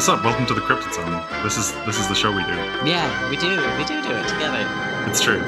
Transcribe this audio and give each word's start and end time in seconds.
what's 0.00 0.08
up? 0.08 0.24
Welcome 0.24 0.46
to 0.46 0.54
the 0.54 0.62
Cryptid 0.62 0.94
Zone. 0.94 1.42
This 1.42 1.58
is 1.58 1.74
this 1.84 1.98
is 2.00 2.08
the 2.08 2.14
show 2.14 2.34
we 2.34 2.42
do. 2.44 2.54
Yeah, 2.88 3.28
we 3.28 3.36
do. 3.36 3.50
We 3.76 3.84
do 3.84 4.02
do 4.02 4.08
it 4.12 4.26
together. 4.28 4.66
It's 5.06 5.20
true. 5.20 5.40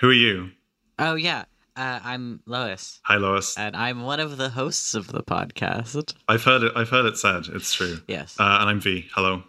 Who 0.00 0.08
are 0.08 0.14
you? 0.14 0.52
Oh 0.98 1.16
yeah, 1.16 1.44
uh, 1.76 2.00
I'm 2.02 2.40
Lois, 2.46 2.98
Hi, 3.02 3.16
Lois. 3.16 3.58
and 3.58 3.76
I'm 3.76 4.04
one 4.04 4.20
of 4.20 4.38
the 4.38 4.48
hosts 4.48 4.94
of 4.94 5.08
the 5.08 5.22
podcast. 5.22 6.14
I've 6.28 6.42
heard 6.44 6.62
it. 6.62 6.72
I've 6.74 6.88
heard 6.88 7.04
it 7.04 7.18
said. 7.18 7.42
It's 7.52 7.74
true. 7.74 7.98
Yes, 8.08 8.40
Uh, 8.40 8.56
and 8.62 8.70
I'm 8.70 8.80
V. 8.80 9.04
Hello. 9.14 9.42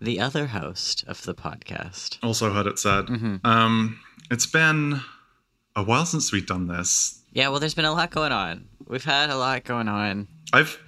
the 0.00 0.18
other 0.18 0.48
host 0.48 1.04
of 1.06 1.22
the 1.22 1.36
podcast. 1.36 2.18
Also 2.20 2.52
heard 2.52 2.66
it 2.66 2.80
said. 2.80 3.04
Mm-hmm. 3.06 3.46
Um, 3.46 4.00
it's 4.28 4.46
been 4.46 5.02
a 5.76 5.84
while 5.84 6.04
since 6.04 6.32
we've 6.32 6.48
done 6.48 6.66
this. 6.66 7.22
Yeah, 7.32 7.50
well, 7.50 7.60
there's 7.60 7.74
been 7.74 7.84
a 7.84 7.92
lot 7.92 8.10
going 8.10 8.32
on. 8.32 8.66
We've 8.88 9.04
had 9.04 9.30
a 9.30 9.36
lot 9.36 9.62
going 9.62 9.86
on. 9.86 10.26
I've. 10.52 10.80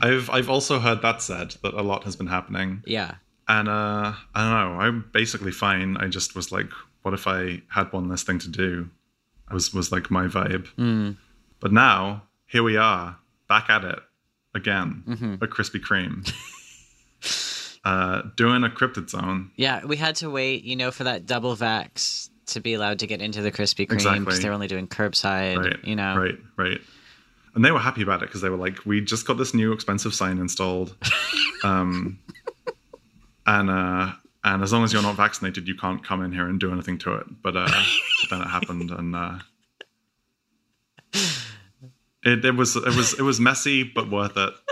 I've 0.00 0.28
I've 0.30 0.50
also 0.50 0.78
heard 0.78 1.02
that 1.02 1.22
said 1.22 1.54
that 1.62 1.74
a 1.74 1.82
lot 1.82 2.04
has 2.04 2.16
been 2.16 2.26
happening, 2.28 2.82
Yeah, 2.86 3.14
and 3.48 3.68
uh, 3.68 4.12
I 4.34 4.42
don't 4.42 4.50
know. 4.74 4.80
I'm 4.80 5.08
basically 5.12 5.52
fine. 5.52 5.96
I 5.96 6.08
just 6.08 6.34
was 6.34 6.50
like, 6.52 6.70
what 7.02 7.14
if 7.14 7.26
I 7.26 7.62
had 7.68 7.92
one 7.92 8.08
less 8.08 8.22
thing 8.22 8.38
to 8.40 8.48
do? 8.48 8.90
I 9.48 9.54
was 9.54 9.72
was 9.72 9.92
like 9.92 10.10
my 10.10 10.26
vibe. 10.26 10.66
Mm. 10.76 11.16
But 11.60 11.72
now 11.72 12.24
here 12.46 12.62
we 12.62 12.76
are, 12.76 13.16
back 13.48 13.70
at 13.70 13.84
it 13.84 13.98
again, 14.54 15.04
Mm-hmm. 15.06 15.34
at 15.34 15.50
Krispy 15.50 15.80
Kreme, 15.80 16.30
uh, 17.84 18.22
doing 18.36 18.64
a 18.64 18.68
cryptid 18.68 19.10
zone. 19.10 19.50
yeah. 19.56 19.84
We 19.84 19.96
had 19.96 20.16
to 20.16 20.30
wait, 20.30 20.64
you 20.64 20.76
know, 20.76 20.90
for 20.90 21.04
that 21.04 21.26
double 21.26 21.56
vax 21.56 22.30
to 22.46 22.60
be 22.60 22.74
allowed 22.74 23.00
to 23.00 23.06
get 23.06 23.20
into 23.20 23.42
the 23.42 23.50
Krispy 23.52 23.86
Kreme 23.86 23.94
Exactly. 23.94 24.20
because 24.20 24.40
they're 24.40 24.52
only 24.52 24.68
doing 24.68 24.86
curbside. 24.88 25.58
Right. 25.64 25.84
You 25.84 25.96
know. 25.96 26.16
Right. 26.16 26.38
Right. 26.56 26.80
And 27.56 27.64
they 27.64 27.72
were 27.72 27.78
happy 27.80 28.02
about 28.02 28.22
it 28.22 28.26
because 28.28 28.42
they 28.42 28.50
were 28.50 28.56
like, 28.58 28.84
we 28.86 29.00
just 29.00 29.26
got 29.26 29.38
this 29.38 29.54
new 29.54 29.72
expensive 29.72 30.14
sign 30.14 30.38
installed. 30.38 30.94
Um, 31.64 32.18
and 33.46 33.70
uh, 33.70 34.12
and 34.44 34.62
as 34.62 34.72
long 34.72 34.84
as 34.84 34.92
you're 34.92 35.02
not 35.02 35.16
vaccinated, 35.16 35.66
you 35.66 35.74
can't 35.74 36.04
come 36.04 36.22
in 36.22 36.30
here 36.32 36.46
and 36.46 36.60
do 36.60 36.70
anything 36.70 36.98
to 36.98 37.14
it. 37.14 37.26
But, 37.42 37.56
uh, 37.56 37.66
but 37.68 38.30
then 38.30 38.42
it 38.42 38.48
happened, 38.48 38.90
and 38.90 39.16
uh, 39.16 39.38
it, 42.22 42.44
it 42.44 42.54
was 42.54 42.76
it 42.76 42.94
was 42.94 43.14
it 43.18 43.22
was 43.22 43.40
messy 43.40 43.82
but 43.82 44.10
worth 44.10 44.36
it. 44.36 44.52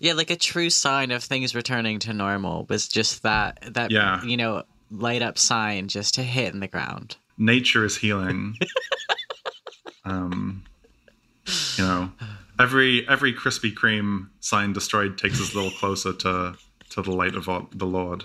Yeah, 0.00 0.14
like 0.14 0.30
a 0.30 0.36
true 0.36 0.68
sign 0.68 1.12
of 1.12 1.22
things 1.22 1.54
returning 1.54 2.00
to 2.00 2.12
normal 2.12 2.66
was 2.68 2.88
just 2.88 3.22
that 3.22 3.60
that 3.74 3.92
Yeah. 3.92 4.20
you 4.24 4.36
know 4.36 4.64
light 4.90 5.22
up 5.22 5.38
sign 5.38 5.86
just 5.86 6.14
to 6.14 6.24
hit 6.24 6.52
in 6.52 6.58
the 6.58 6.66
ground. 6.66 7.14
nature 7.38 7.84
is 7.84 7.96
healing. 7.96 8.56
um, 10.04 10.64
you 11.76 11.84
know, 11.84 12.12
every 12.58 13.06
every 13.08 13.32
Krispy 13.34 13.72
Kreme 13.74 14.28
sign 14.40 14.72
destroyed 14.72 15.18
takes 15.18 15.40
us 15.40 15.52
a 15.52 15.56
little 15.56 15.70
closer 15.72 16.12
to 16.12 16.54
to 16.90 17.02
the 17.02 17.10
light 17.12 17.34
of 17.34 17.46
the 17.74 17.86
Lord. 17.86 18.24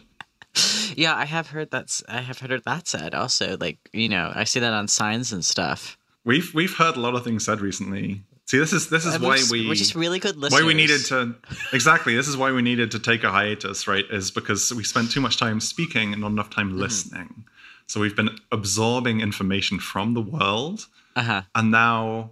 Yeah, 0.95 1.15
I 1.15 1.25
have 1.25 1.47
heard 1.49 1.69
that's 1.71 2.03
I 2.09 2.21
have 2.21 2.39
heard 2.39 2.63
that 2.65 2.87
said 2.87 3.13
also. 3.13 3.57
Like 3.59 3.77
you 3.93 4.09
know, 4.09 4.31
I 4.33 4.43
see 4.45 4.59
that 4.59 4.73
on 4.73 4.87
signs 4.87 5.31
and 5.31 5.43
stuff. 5.45 5.97
We've 6.25 6.53
we've 6.53 6.75
heard 6.75 6.95
a 6.97 6.99
lot 6.99 7.15
of 7.15 7.23
things 7.23 7.45
said 7.45 7.61
recently. 7.61 8.23
See, 8.45 8.57
this 8.57 8.71
is 8.73 8.89
this 8.89 9.05
is 9.05 9.15
And 9.15 9.23
why 9.23 9.29
we're, 9.31 9.37
just- 9.37 9.51
we 9.51 9.67
we're 9.67 9.75
just 9.75 9.93
really 9.95 10.19
good 10.19 10.37
listeners. 10.37 10.61
why 10.61 10.65
we 10.65 10.73
needed 10.73 11.03
to 11.05 11.35
exactly. 11.73 12.15
This 12.15 12.27
is 12.27 12.37
why 12.37 12.51
we 12.51 12.61
needed 12.61 12.91
to 12.91 12.99
take 12.99 13.23
a 13.23 13.29
hiatus, 13.31 13.87
right? 13.87 14.05
Is 14.09 14.31
because 14.31 14.73
we 14.73 14.83
spent 14.83 15.11
too 15.11 15.21
much 15.21 15.37
time 15.37 15.59
speaking 15.59 16.13
and 16.13 16.21
not 16.21 16.31
enough 16.31 16.49
time 16.49 16.69
Mm-hmm. 16.69 16.79
listening. 16.79 17.45
So 17.87 17.99
we've 18.01 18.15
been 18.15 18.31
absorbing 18.51 19.21
information 19.21 19.79
from 19.79 20.13
the 20.13 20.21
world, 20.21 20.87
Uh 21.15 21.23
huh. 21.23 21.41
and 21.55 21.71
now 21.71 22.31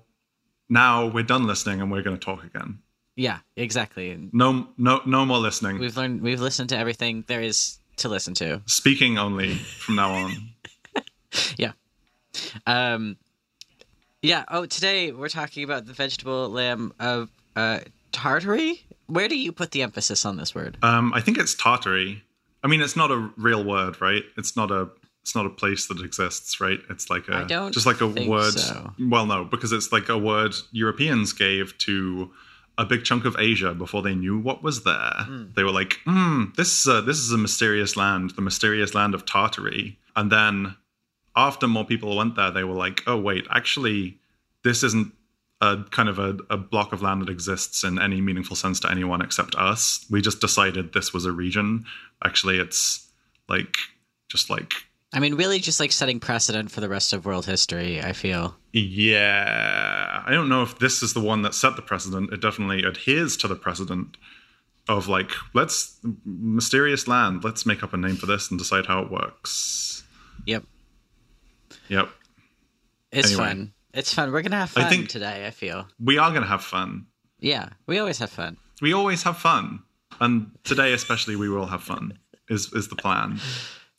now 0.69 1.07
we're 1.07 1.23
done 1.23 1.47
listening 1.47 1.81
and 1.81 1.91
we're 1.91 2.01
going 2.01 2.17
to 2.17 2.23
talk 2.23 2.43
again. 2.43 2.79
Yeah, 3.15 3.39
exactly. 3.55 4.29
No, 4.33 4.67
no, 4.77 5.01
no 5.05 5.25
more 5.25 5.37
listening. 5.37 5.79
We've 5.79 5.95
learned. 5.95 6.21
We've 6.21 6.41
listened 6.41 6.69
to 6.69 6.77
everything 6.77 7.23
there 7.27 7.41
is 7.41 7.77
to 7.97 8.09
listen 8.09 8.33
to. 8.35 8.61
Speaking 8.65 9.17
only 9.17 9.55
from 9.55 9.95
now 9.95 10.13
on. 10.13 10.31
Yeah. 11.57 11.73
Um. 12.65 13.17
Yeah. 14.21 14.45
Oh, 14.49 14.65
today 14.65 15.11
we're 15.11 15.27
talking 15.27 15.65
about 15.65 15.85
the 15.85 15.91
vegetable 15.91 16.49
lamb 16.49 16.93
of 16.97 17.29
uh 17.57 17.79
tartary. 18.13 18.85
Where 19.07 19.27
do 19.27 19.37
you 19.37 19.51
put 19.51 19.71
the 19.71 19.81
emphasis 19.83 20.25
on 20.25 20.37
this 20.37 20.55
word? 20.55 20.77
Um, 20.81 21.13
I 21.13 21.19
think 21.19 21.37
it's 21.37 21.53
Tartary. 21.53 22.23
I 22.63 22.67
mean, 22.67 22.81
it's 22.81 22.95
not 22.95 23.11
a 23.11 23.29
real 23.37 23.63
word, 23.63 24.01
right? 24.01 24.23
It's 24.37 24.55
not 24.55 24.71
a. 24.71 24.89
It's 25.25 25.33
not 25.33 25.47
a 25.47 25.49
place 25.49 25.87
that 25.87 25.99
exists, 26.01 26.61
right? 26.61 26.79
It's 26.87 27.09
like 27.09 27.27
a 27.27 27.37
I 27.37 27.43
don't 27.45 27.71
just 27.71 27.87
like 27.87 27.99
a 27.99 28.05
word. 28.05 28.53
so. 28.53 28.93
Well, 28.99 29.25
no, 29.25 29.43
because 29.43 29.71
it's 29.71 29.91
like 29.91 30.07
a 30.07 30.19
word 30.19 30.53
Europeans 30.71 31.33
gave 31.33 31.75
to 31.79 32.29
a 32.77 32.85
big 32.85 33.03
chunk 33.03 33.25
of 33.25 33.35
Asia 33.39 33.73
before 33.73 34.03
they 34.03 34.13
knew 34.13 34.37
what 34.37 34.61
was 34.61 34.83
there. 34.83 35.13
Hmm. 35.25 35.45
They 35.55 35.63
were 35.63 35.71
like, 35.71 35.97
mm, 36.05 36.55
"This 36.55 36.79
is 36.79 36.85
a, 36.85 37.01
this 37.01 37.17
is 37.17 37.31
a 37.31 37.39
mysterious 37.39 37.97
land, 37.97 38.35
the 38.35 38.43
mysterious 38.43 38.93
land 38.93 39.15
of 39.15 39.25
Tartary." 39.25 39.97
And 40.15 40.31
then 40.31 40.75
after 41.35 41.67
more 41.67 41.85
people 41.85 42.15
went 42.15 42.35
there, 42.35 42.51
they 42.51 42.63
were 42.63 42.75
like, 42.75 43.01
"Oh 43.07 43.17
wait, 43.17 43.47
actually, 43.49 44.19
this 44.63 44.83
isn't 44.83 45.11
a 45.59 45.77
kind 45.89 46.07
of 46.07 46.19
a, 46.19 46.37
a 46.51 46.57
block 46.57 46.93
of 46.93 47.01
land 47.01 47.23
that 47.23 47.29
exists 47.29 47.83
in 47.83 47.97
any 47.97 48.21
meaningful 48.21 48.55
sense 48.55 48.79
to 48.81 48.91
anyone 48.91 49.23
except 49.23 49.55
us. 49.55 50.05
We 50.11 50.21
just 50.21 50.39
decided 50.39 50.93
this 50.93 51.13
was 51.15 51.25
a 51.25 51.31
region. 51.31 51.85
Actually, 52.23 52.59
it's 52.59 53.07
like 53.49 53.75
just 54.29 54.51
like 54.51 54.73
I 55.15 55.19
mean, 55.19 55.35
really, 55.35 55.59
just 55.59 55.79
like 55.79 55.91
setting 55.93 56.19
precedent 56.19 56.69
for 56.71 56.81
the 56.81 56.89
rest 56.89 57.13
of 57.13 57.25
world 57.25 57.45
history. 57.45 58.01
I 58.01 58.11
feel. 58.13 58.55
yeah. 58.73 60.21
I 60.25 60.31
don't 60.31 60.49
know 60.49 60.61
if 60.63 60.77
this 60.79 61.01
is 61.01 61.13
the 61.13 61.21
one 61.21 61.41
that 61.43 61.53
set 61.55 61.75
the 61.75 61.81
precedent. 61.81 62.33
It 62.33 62.41
definitely 62.41 62.83
adheres 62.83 63.37
to 63.37 63.47
the 63.47 63.55
precedent 63.55 64.17
of 64.87 65.07
like 65.07 65.31
let's 65.53 65.97
mysterious 66.25 67.07
land. 67.07 67.43
Let's 67.43 67.65
make 67.65 67.81
up 67.83 67.93
a 67.93 67.97
name 67.97 68.17
for 68.17 68.25
this 68.25 68.49
and 68.51 68.59
decide 68.59 68.85
how 68.87 68.99
it 69.01 69.09
works. 69.11 70.03
Yep. 70.45 70.63
Yep. 71.87 72.09
It's 73.11 73.29
Anyway. 73.31 73.45
fun. 73.47 73.73
It's 73.93 74.13
fun. 74.13 74.31
We're 74.31 74.41
gonna 74.41 74.57
have 74.57 74.73
I 74.77 74.81
fun 74.81 74.89
think- 74.89 75.09
today. 75.09 75.47
I 75.47 75.51
feel. 75.51 75.87
We 75.99 76.17
are 76.17 76.31
gonna 76.33 76.45
have 76.45 76.63
fun. 76.63 77.05
Yeah, 77.39 77.69
we 77.87 77.99
always 77.99 78.19
have 78.19 78.29
fun. 78.31 78.57
We 78.81 78.91
always 78.93 79.23
have 79.23 79.37
fun, 79.37 79.83
and 80.19 80.51
today 80.63 80.93
especially 80.93 81.35
we 81.35 81.47
will 81.49 81.67
have 81.67 81.83
fun. 81.83 82.19
Is 82.49 82.71
is 82.73 82.89
the 82.89 82.95
plan? 82.95 83.39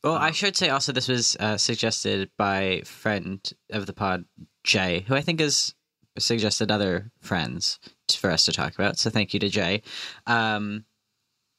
Well, 0.06 0.14
I 0.14 0.30
should 0.30 0.56
say 0.56 0.68
also 0.68 0.92
this 0.92 1.08
was 1.08 1.36
uh, 1.40 1.56
suggested 1.56 2.30
by 2.38 2.82
friend 2.84 3.40
of 3.72 3.86
the 3.86 3.92
pod, 3.92 4.24
Jay, 4.62 5.04
who 5.08 5.16
I 5.16 5.20
think 5.20 5.40
has 5.40 5.74
suggested 6.16 6.70
other 6.70 7.10
friends 7.20 7.80
for 8.16 8.30
us 8.30 8.44
to 8.44 8.52
talk 8.52 8.76
about. 8.76 9.00
So 9.00 9.10
thank 9.10 9.34
you 9.34 9.40
to 9.40 9.48
Jay. 9.48 9.82
Um, 10.28 10.84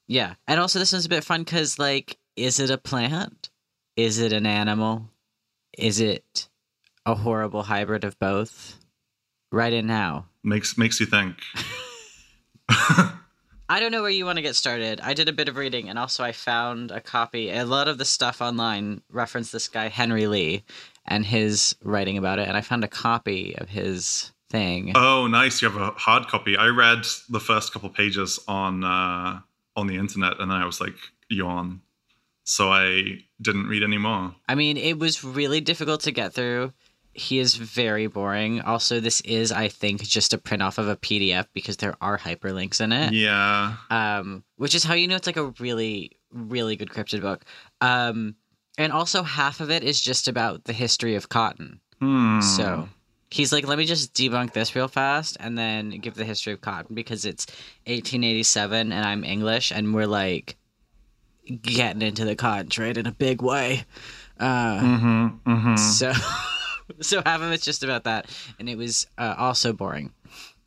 yeah, 0.06 0.36
and 0.46 0.58
also 0.58 0.78
this 0.78 0.94
one's 0.94 1.04
a 1.04 1.10
bit 1.10 1.24
fun 1.24 1.42
because, 1.42 1.78
like, 1.78 2.16
is 2.36 2.58
it 2.58 2.70
a 2.70 2.78
plant? 2.78 3.50
Is 3.96 4.18
it 4.18 4.32
an 4.32 4.46
animal? 4.46 5.10
Is 5.76 6.00
it 6.00 6.48
a 7.04 7.14
horrible 7.14 7.64
hybrid 7.64 8.02
of 8.02 8.18
both? 8.18 8.78
Right 9.52 9.74
in 9.74 9.86
now. 9.86 10.24
Makes 10.42 10.78
makes 10.78 11.00
you 11.00 11.04
think. 11.06 11.36
I 13.70 13.80
don't 13.80 13.92
know 13.92 14.00
where 14.00 14.10
you 14.10 14.24
want 14.24 14.36
to 14.36 14.42
get 14.42 14.56
started. 14.56 15.00
I 15.02 15.12
did 15.12 15.28
a 15.28 15.32
bit 15.32 15.48
of 15.48 15.56
reading, 15.56 15.90
and 15.90 15.98
also 15.98 16.24
I 16.24 16.32
found 16.32 16.90
a 16.90 17.00
copy. 17.00 17.50
A 17.50 17.66
lot 17.66 17.86
of 17.86 17.98
the 17.98 18.04
stuff 18.04 18.40
online 18.40 19.02
referenced 19.10 19.52
this 19.52 19.68
guy 19.68 19.88
Henry 19.88 20.26
Lee 20.26 20.64
and 21.06 21.26
his 21.26 21.76
writing 21.82 22.16
about 22.16 22.38
it, 22.38 22.48
and 22.48 22.56
I 22.56 22.62
found 22.62 22.82
a 22.82 22.88
copy 22.88 23.54
of 23.58 23.68
his 23.68 24.32
thing. 24.48 24.92
Oh, 24.94 25.26
nice! 25.26 25.60
You 25.60 25.68
have 25.68 25.80
a 25.80 25.90
hard 25.90 26.28
copy. 26.28 26.56
I 26.56 26.68
read 26.68 27.04
the 27.28 27.40
first 27.40 27.72
couple 27.72 27.90
pages 27.90 28.38
on 28.48 28.84
uh, 28.84 29.40
on 29.76 29.86
the 29.86 29.96
internet, 29.96 30.40
and 30.40 30.50
then 30.50 30.58
I 30.58 30.64
was 30.64 30.80
like, 30.80 30.96
yawn. 31.28 31.82
So 32.44 32.72
I 32.72 33.18
didn't 33.42 33.66
read 33.66 33.82
any 33.82 33.98
more. 33.98 34.34
I 34.48 34.54
mean, 34.54 34.78
it 34.78 34.98
was 34.98 35.22
really 35.22 35.60
difficult 35.60 36.00
to 36.02 36.10
get 36.10 36.32
through. 36.32 36.72
He 37.18 37.38
is 37.38 37.56
very 37.56 38.06
boring. 38.06 38.60
Also, 38.60 39.00
this 39.00 39.20
is, 39.22 39.50
I 39.50 39.68
think, 39.68 40.02
just 40.02 40.32
a 40.32 40.38
print 40.38 40.62
off 40.62 40.78
of 40.78 40.88
a 40.88 40.96
PDF 40.96 41.46
because 41.52 41.78
there 41.78 41.96
are 42.00 42.18
hyperlinks 42.18 42.80
in 42.80 42.92
it. 42.92 43.12
Yeah, 43.12 43.74
um, 43.90 44.44
which 44.56 44.74
is 44.74 44.84
how 44.84 44.94
you 44.94 45.08
know 45.08 45.16
it's 45.16 45.26
like 45.26 45.36
a 45.36 45.52
really, 45.58 46.12
really 46.32 46.76
good 46.76 46.90
cryptid 46.90 47.20
book. 47.20 47.44
Um, 47.80 48.36
and 48.76 48.92
also, 48.92 49.22
half 49.22 49.60
of 49.60 49.70
it 49.70 49.82
is 49.82 50.00
just 50.00 50.28
about 50.28 50.64
the 50.64 50.72
history 50.72 51.16
of 51.16 51.28
cotton. 51.28 51.80
Hmm. 52.00 52.40
So 52.40 52.88
he's 53.30 53.52
like, 53.52 53.66
let 53.66 53.78
me 53.78 53.84
just 53.84 54.14
debunk 54.14 54.52
this 54.52 54.74
real 54.74 54.88
fast 54.88 55.36
and 55.40 55.58
then 55.58 55.90
give 55.90 56.14
the 56.14 56.24
history 56.24 56.52
of 56.52 56.60
cotton 56.60 56.94
because 56.94 57.24
it's 57.24 57.46
1887 57.86 58.92
and 58.92 59.04
I'm 59.04 59.24
English 59.24 59.70
and 59.70 59.94
we're 59.94 60.06
like 60.06 60.56
getting 61.62 62.02
into 62.02 62.24
the 62.24 62.36
cotton 62.36 62.68
trade 62.68 62.98
in 62.98 63.06
a 63.06 63.12
big 63.12 63.42
way. 63.42 63.84
Uh, 64.38 64.80
Mm-hmm, 64.80 65.50
mm-hmm. 65.50 65.76
So, 65.76 66.12
so 67.00 67.22
half 67.24 67.40
of 67.40 67.52
it's 67.52 67.64
just 67.64 67.82
about 67.82 68.04
that, 68.04 68.26
and 68.58 68.68
it 68.68 68.76
was 68.76 69.06
uh, 69.18 69.34
also 69.38 69.72
boring. 69.72 70.12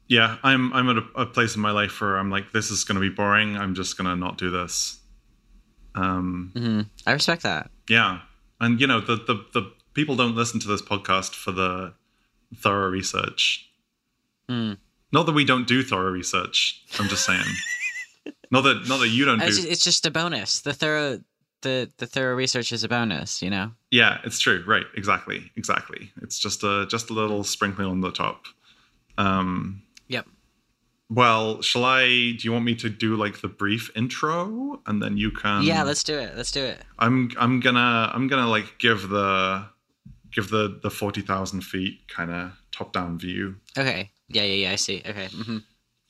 Yeah, 0.07 0.37
I'm 0.43 0.73
I'm 0.73 0.89
at 0.89 0.97
a, 0.97 1.21
a 1.21 1.25
place 1.25 1.55
in 1.55 1.61
my 1.61 1.71
life 1.71 2.01
where 2.01 2.17
I'm 2.17 2.29
like, 2.29 2.51
this 2.51 2.69
is 2.71 2.83
going 2.83 2.95
to 2.95 3.01
be 3.01 3.13
boring. 3.13 3.55
I'm 3.57 3.75
just 3.75 3.97
going 3.97 4.09
to 4.09 4.15
not 4.15 4.37
do 4.37 4.49
this. 4.51 4.99
Um, 5.95 6.51
hmm 6.55 6.81
I 7.05 7.13
respect 7.13 7.43
that. 7.43 7.69
yeah, 7.89 8.19
and 8.59 8.79
you 8.79 8.87
know 8.87 8.99
the, 9.01 9.15
the 9.15 9.45
the 9.53 9.71
people 9.93 10.15
don't 10.15 10.35
listen 10.35 10.59
to 10.61 10.67
this 10.67 10.81
podcast 10.81 11.33
for 11.35 11.51
the 11.51 11.93
thorough 12.57 12.89
research. 12.89 13.69
Hmm. 14.49 14.73
Not 15.13 15.25
that 15.25 15.33
we 15.33 15.43
don't 15.45 15.67
do 15.67 15.83
thorough 15.83 16.11
research. 16.11 16.83
I'm 16.99 17.07
just 17.09 17.25
saying. 17.25 17.43
not 18.51 18.61
that 18.61 18.87
not 18.87 18.99
that 18.99 19.09
you 19.09 19.25
don't 19.25 19.41
It's 19.41 19.57
do. 19.57 19.61
just, 19.63 19.71
it's 19.71 19.83
just 19.83 20.05
a 20.05 20.11
bonus. 20.11 20.61
The 20.61 20.73
thorough 20.73 21.19
the 21.61 21.89
the 21.97 22.07
thorough 22.07 22.35
research 22.35 22.71
is 22.71 22.83
a 22.83 22.89
bonus. 22.89 23.41
You 23.41 23.49
know. 23.49 23.71
Yeah, 23.91 24.19
it's 24.23 24.39
true. 24.39 24.63
Right. 24.67 24.85
Exactly. 24.95 25.51
Exactly. 25.55 26.11
It's 26.21 26.39
just 26.39 26.63
a 26.63 26.85
just 26.89 27.09
a 27.09 27.13
little 27.13 27.43
sprinkling 27.43 27.87
on 27.87 28.01
the 28.01 28.11
top. 28.11 28.45
Um. 29.17 29.83
Yep. 30.07 30.25
Well, 31.09 31.61
shall 31.61 31.83
I? 31.83 32.05
Do 32.05 32.39
you 32.41 32.53
want 32.53 32.65
me 32.65 32.75
to 32.75 32.89
do 32.89 33.15
like 33.15 33.41
the 33.41 33.47
brief 33.49 33.91
intro, 33.95 34.81
and 34.85 35.01
then 35.01 35.17
you 35.17 35.31
can? 35.31 35.63
yeah. 35.63 35.83
Let's 35.83 36.03
do 36.03 36.17
it. 36.17 36.35
Let's 36.37 36.51
do 36.51 36.63
it. 36.63 36.79
I'm 36.99 37.31
I'm 37.37 37.59
gonna 37.59 38.11
I'm 38.13 38.27
gonna 38.27 38.49
like 38.49 38.79
give 38.79 39.09
the 39.09 39.65
give 40.31 40.49
the 40.49 40.79
the 40.81 40.89
forty 40.89 41.21
thousand 41.21 41.61
feet 41.61 42.07
kind 42.07 42.31
of 42.31 42.51
top 42.71 42.93
down 42.93 43.19
view. 43.19 43.55
Okay. 43.77 44.11
Yeah. 44.29 44.43
Yeah. 44.43 44.53
Yeah. 44.53 44.71
I 44.71 44.75
see. 44.75 45.01
Okay. 45.05 45.27
hmm 45.27 45.57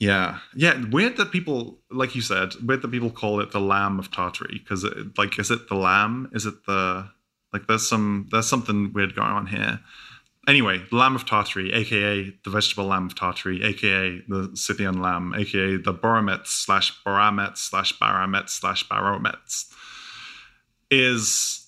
Yeah, 0.01 0.39
yeah. 0.55 0.83
Weird 0.89 1.17
that 1.17 1.31
people, 1.31 1.79
like 1.91 2.15
you 2.15 2.23
said, 2.23 2.55
weird 2.65 2.81
that 2.81 2.87
people 2.87 3.11
call 3.11 3.39
it 3.39 3.51
the 3.51 3.59
Lamb 3.59 3.99
of 3.99 4.09
Tartary 4.09 4.57
because, 4.57 4.83
uh, 4.83 5.03
like, 5.15 5.37
is 5.37 5.51
it 5.51 5.69
the 5.69 5.75
lamb? 5.75 6.27
Is 6.33 6.47
it 6.47 6.65
the 6.65 7.07
like? 7.53 7.67
There's 7.67 7.87
some 7.87 8.27
there's 8.31 8.47
something 8.47 8.93
weird 8.93 9.15
going 9.15 9.29
on 9.29 9.45
here. 9.45 9.79
Anyway, 10.47 10.81
the 10.89 10.95
Lamb 10.95 11.15
of 11.15 11.27
Tartary, 11.27 11.71
aka 11.71 12.33
the 12.43 12.49
vegetable 12.49 12.85
Lamb 12.85 13.05
of 13.05 13.13
Tartary, 13.13 13.63
aka 13.63 14.23
the 14.27 14.49
Scythian 14.55 15.03
lamb, 15.03 15.35
aka 15.37 15.77
the 15.77 15.93
Boromets 15.93 16.47
slash 16.47 16.91
Boramets 17.05 17.57
slash 17.57 17.93
Baramets 17.99 18.49
slash 18.49 18.83
Baromets, 18.89 19.71
is 20.89 21.67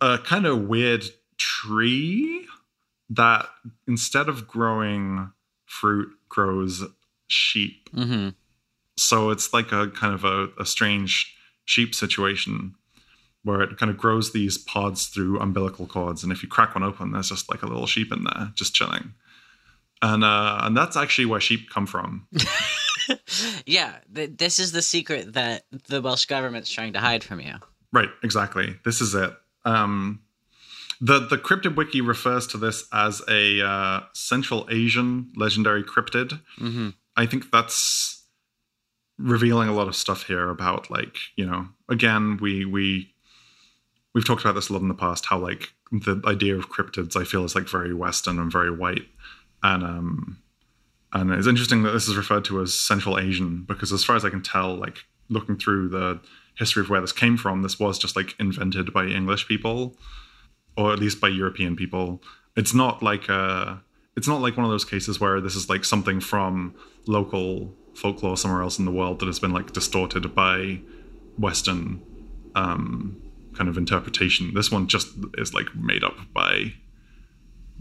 a 0.00 0.16
kind 0.16 0.46
of 0.46 0.62
weird 0.62 1.04
tree 1.36 2.46
that 3.10 3.46
instead 3.86 4.30
of 4.30 4.48
growing 4.48 5.32
fruit 5.66 6.08
grows 6.30 6.82
sheep. 7.34 7.88
hmm 7.94 8.30
So 8.96 9.30
it's 9.30 9.52
like 9.52 9.72
a 9.72 9.88
kind 9.88 10.14
of 10.14 10.24
a, 10.24 10.48
a 10.58 10.64
strange 10.66 11.34
sheep 11.64 11.94
situation 11.94 12.74
where 13.42 13.60
it 13.60 13.76
kind 13.76 13.90
of 13.90 13.98
grows 13.98 14.32
these 14.32 14.56
pods 14.56 15.06
through 15.08 15.38
umbilical 15.38 15.86
cords, 15.86 16.22
and 16.22 16.32
if 16.32 16.42
you 16.42 16.48
crack 16.48 16.74
one 16.74 16.82
open, 16.84 17.12
there's 17.12 17.28
just 17.28 17.50
like 17.50 17.62
a 17.62 17.66
little 17.66 17.86
sheep 17.86 18.10
in 18.12 18.24
there 18.24 18.52
just 18.54 18.74
chilling. 18.74 19.12
And 20.00 20.24
uh, 20.24 20.60
and 20.62 20.76
that's 20.76 20.96
actually 20.96 21.26
where 21.26 21.40
sheep 21.40 21.70
come 21.70 21.86
from. 21.86 22.26
Yeah. 23.66 23.96
Th- 24.14 24.30
this 24.36 24.58
is 24.58 24.72
the 24.72 24.82
secret 24.82 25.34
that 25.34 25.64
the 25.88 26.00
Welsh 26.00 26.26
government's 26.26 26.70
trying 26.70 26.92
to 26.94 27.00
hide 27.00 27.24
from 27.24 27.40
you. 27.40 27.54
Right, 27.92 28.10
exactly. 28.22 28.76
This 28.84 29.00
is 29.00 29.14
it. 29.14 29.32
Um, 29.64 30.20
the 31.00 31.20
the 31.20 31.38
cryptid 31.38 31.76
wiki 31.76 32.00
refers 32.00 32.46
to 32.48 32.58
this 32.58 32.86
as 32.92 33.22
a 33.28 33.60
uh, 33.62 34.00
Central 34.12 34.66
Asian 34.70 35.32
legendary 35.36 35.82
cryptid. 35.82 36.40
hmm 36.56 36.90
I 37.16 37.26
think 37.26 37.50
that's 37.50 38.24
revealing 39.18 39.68
a 39.68 39.72
lot 39.72 39.88
of 39.88 39.94
stuff 39.94 40.24
here 40.24 40.48
about 40.48 40.90
like 40.90 41.16
you 41.36 41.46
know 41.46 41.68
again 41.88 42.36
we 42.40 42.64
we 42.64 43.14
we've 44.12 44.26
talked 44.26 44.42
about 44.42 44.54
this 44.54 44.68
a 44.68 44.72
lot 44.72 44.82
in 44.82 44.88
the 44.88 44.94
past 44.94 45.26
how 45.26 45.38
like 45.38 45.72
the 45.92 46.20
idea 46.26 46.56
of 46.56 46.68
cryptids 46.68 47.16
I 47.16 47.24
feel 47.24 47.44
is 47.44 47.54
like 47.54 47.68
very 47.68 47.94
Western 47.94 48.40
and 48.40 48.50
very 48.50 48.70
white 48.70 49.06
and 49.62 49.84
um 49.84 50.38
and 51.12 51.30
it's 51.30 51.46
interesting 51.46 51.84
that 51.84 51.92
this 51.92 52.08
is 52.08 52.16
referred 52.16 52.44
to 52.46 52.60
as 52.60 52.74
Central 52.74 53.18
Asian 53.18 53.62
because 53.62 53.92
as 53.92 54.02
far 54.02 54.16
as 54.16 54.24
I 54.24 54.30
can 54.30 54.42
tell 54.42 54.74
like 54.74 55.04
looking 55.28 55.56
through 55.56 55.90
the 55.90 56.20
history 56.56 56.82
of 56.82 56.90
where 56.90 57.00
this 57.00 57.12
came 57.12 57.36
from 57.36 57.62
this 57.62 57.78
was 57.78 57.98
just 57.98 58.16
like 58.16 58.34
invented 58.40 58.92
by 58.92 59.06
English 59.06 59.46
people 59.46 59.96
or 60.76 60.92
at 60.92 60.98
least 60.98 61.20
by 61.20 61.28
European 61.28 61.76
people. 61.76 62.22
It's 62.56 62.74
not 62.74 63.02
like 63.02 63.28
a, 63.28 63.82
it's 64.16 64.28
not 64.28 64.40
like 64.40 64.56
one 64.56 64.64
of 64.64 64.70
those 64.70 64.84
cases 64.84 65.20
where 65.20 65.40
this 65.40 65.54
is 65.56 65.68
like 65.68 65.84
something 65.84 66.20
from 66.20 66.74
local 67.06 67.74
folklore 67.94 68.36
somewhere 68.36 68.62
else 68.62 68.78
in 68.78 68.84
the 68.84 68.90
world 68.90 69.20
that 69.20 69.26
has 69.26 69.38
been 69.38 69.52
like 69.52 69.72
distorted 69.72 70.34
by 70.34 70.80
Western 71.38 72.00
um, 72.54 73.20
kind 73.54 73.68
of 73.68 73.76
interpretation. 73.78 74.52
This 74.54 74.70
one 74.70 74.86
just 74.88 75.08
is 75.38 75.54
like 75.54 75.74
made 75.74 76.04
up 76.04 76.16
by 76.32 76.74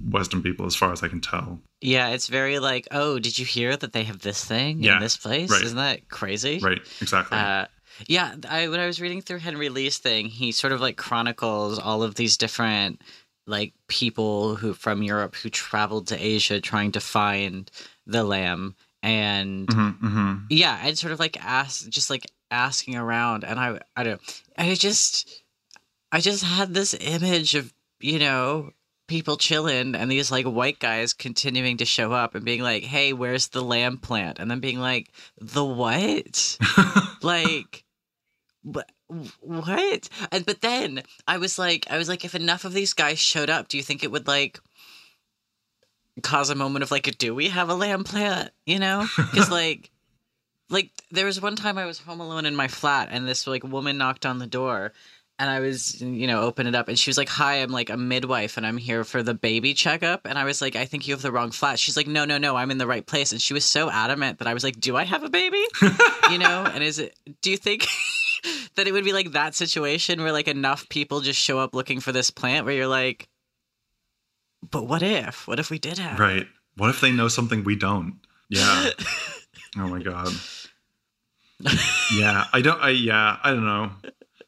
Western 0.10 0.42
people, 0.42 0.66
as 0.66 0.76
far 0.76 0.92
as 0.92 1.04
I 1.04 1.08
can 1.08 1.22
tell. 1.22 1.60
Yeah. 1.82 2.10
It's 2.10 2.28
very 2.28 2.60
like, 2.60 2.88
oh, 2.92 3.20
did 3.20 3.38
you 3.38 3.46
hear 3.46 3.78
that 3.78 3.94
they 3.94 4.04
have 4.04 4.20
this 4.20 4.44
thing 4.44 4.82
Yeah, 4.82 4.96
in 4.96 5.02
this 5.02 5.18
place? 5.18 5.52
right. 5.52 5.62
Isn't 5.64 5.78
that 5.78 6.10
crazy? 6.10 6.60
Right? 6.60 6.82
Exactly. 7.02 7.38
Uh, 7.38 7.66
yeah, 8.08 8.36
I 8.50 8.70
when 8.70 8.80
I 8.80 8.88
was 8.88 9.00
reading 9.00 9.22
through 9.22 9.38
Henry 9.38 9.70
Lee's 9.70 10.00
thing, 10.00 10.26
he 10.26 10.52
sort 10.52 10.74
of 10.74 10.82
like 10.82 10.98
chronicles 10.98 11.78
all 11.78 12.02
of 12.02 12.16
these 12.16 12.38
different 12.38 13.00
like 13.46 13.74
people 13.88 14.56
who 14.56 14.74
from 14.74 15.04
Europe 15.04 15.36
who 15.36 15.50
traveled 15.50 16.08
to 16.08 16.18
Asia 16.18 16.62
trying 16.62 16.92
to 16.94 17.00
find 17.00 17.70
the 18.06 18.24
lamb 18.24 18.76
and 19.02 19.72
hmm 19.72 19.90
hmm 19.90 20.34
yeah, 20.50 20.80
and 20.84 20.98
sort 20.98 21.14
of 21.14 21.20
like 21.20 21.38
ask 21.44 21.88
just 21.90 22.10
like 22.10 22.26
asking 22.52 22.96
around 22.96 23.44
and 23.44 23.60
I 23.60 23.80
I 23.96 24.04
don't 24.04 24.42
I 24.58 24.76
just 24.76 25.44
I 26.12 26.20
just 26.20 26.44
had 26.44 26.74
this 26.74 26.94
image 26.94 27.56
of, 27.56 27.74
you 28.00 28.20
know, 28.20 28.72
people 29.08 29.36
chilling 29.36 29.96
and 29.96 30.12
these 30.12 30.32
like 30.32 30.46
white 30.46 30.80
guys 30.80 31.12
continuing 31.12 31.78
to 31.78 31.86
show 31.86 32.12
up 32.12 32.36
and 32.36 32.46
being 32.46 32.62
like, 32.62 32.84
"Hey, 32.84 33.14
where's 33.14 33.48
the 33.48 33.64
lamb 33.64 33.98
plant?" 33.98 34.38
and 34.40 34.50
then 34.50 34.60
being 34.60 34.80
like, 34.80 35.12
"The 35.42 35.66
what?" 35.66 36.58
like 37.24 37.84
what 38.62 38.90
what? 39.42 40.10
And 40.32 40.46
but 40.46 40.62
then 40.62 41.04
i 41.28 41.38
was 41.38 41.58
like 41.60 41.86
i 41.90 41.98
was 41.98 42.10
like 42.10 42.26
if 42.26 42.36
enough 42.36 42.66
of 42.66 42.74
these 42.74 42.94
guys 42.94 43.20
showed 43.20 43.50
up 43.50 43.68
do 43.68 43.78
you 43.78 43.84
think 43.84 44.04
it 44.04 44.12
would 44.12 44.28
like 44.28 44.60
cause 46.22 46.50
a 46.50 46.56
moment 46.56 46.84
of 46.84 46.92
like 46.92 47.18
do 47.18 47.34
we 47.34 47.50
have 47.50 47.70
a 47.70 47.76
lamb 47.76 48.04
plant 48.04 48.52
you 48.66 48.80
know? 48.80 49.06
Because 49.18 49.50
like 49.50 49.90
like 50.70 50.92
there 51.12 51.26
was 51.26 51.42
one 51.42 51.56
time 51.56 51.78
i 51.78 51.86
was 51.86 52.00
home 52.00 52.20
alone 52.20 52.46
in 52.46 52.56
my 52.56 52.68
flat 52.68 53.10
and 53.12 53.28
this 53.28 53.48
like 53.48 53.64
woman 53.64 53.98
knocked 53.98 54.26
on 54.26 54.40
the 54.40 54.48
door 54.48 54.94
and 55.40 55.50
i 55.50 55.60
was 55.60 56.02
you 56.02 56.28
know 56.28 56.42
open 56.42 56.68
it 56.68 56.76
up 56.76 56.88
and 56.88 56.98
she 56.98 57.10
was 57.10 57.18
like 57.18 57.30
hi 57.30 57.56
i'm 57.62 57.72
like 57.72 57.90
a 57.90 57.98
midwife 57.98 58.58
and 58.58 58.66
i'm 58.66 58.78
here 58.78 59.04
for 59.04 59.24
the 59.24 59.34
baby 59.34 59.74
checkup. 59.74 60.26
And 60.26 60.38
i 60.38 60.44
was 60.44 60.62
like 60.62 60.76
i 60.76 60.86
think 60.86 61.08
you 61.08 61.14
have 61.14 61.22
the 61.22 61.32
wrong 61.32 61.52
flat. 61.52 61.80
She's 61.80 61.98
like 61.98 62.08
no 62.08 62.26
no 62.26 62.38
no 62.38 62.56
i'm 62.56 62.72
in 62.72 62.78
the 62.78 62.88
right 62.88 63.06
place. 63.06 63.32
And 63.32 63.42
she 63.42 63.54
was 63.54 63.66
so 63.66 63.90
adamant 63.90 64.40
that 64.40 64.48
i 64.48 64.54
was 64.54 64.64
like 64.64 64.80
do 64.80 64.96
i 64.96 65.04
have 65.04 65.24
a 65.24 65.30
baby? 65.30 65.64
You 66.32 66.38
know? 66.38 66.64
And 66.64 66.84
is 66.84 67.00
it 67.00 67.16
do 67.42 67.52
you 67.52 67.58
think 67.58 67.86
that 68.76 68.88
it 68.88 68.92
would 68.92 69.06
be 69.06 69.14
like 69.14 69.32
that 69.32 69.56
situation 69.56 70.22
where 70.22 70.32
like 70.32 70.48
enough 70.48 70.88
people 70.90 71.22
just 71.22 71.40
show 71.40 71.60
up 71.60 71.74
looking 71.74 72.00
for 72.00 72.12
this 72.12 72.30
plant 72.32 72.66
where 72.66 72.76
you're 72.76 72.88
like 72.88 73.28
but 74.70 74.88
what 74.88 75.02
if 75.02 75.48
what 75.48 75.60
if 75.60 75.70
we 75.70 75.80
did 75.80 75.98
have 75.98 76.20
right. 76.20 76.48
What 76.76 76.90
if 76.90 77.02
they 77.02 77.12
know 77.12 77.28
something 77.28 77.64
we 77.64 77.76
don't? 77.76 78.20
Yeah. 78.50 78.90
oh 79.78 79.88
my 79.88 80.02
god. 80.02 80.30
Yeah. 82.14 82.46
I 82.52 82.62
don't. 82.62 82.82
I 82.82 82.90
yeah. 82.90 83.38
I 83.44 83.52
don't 83.52 83.66
know. 83.66 83.92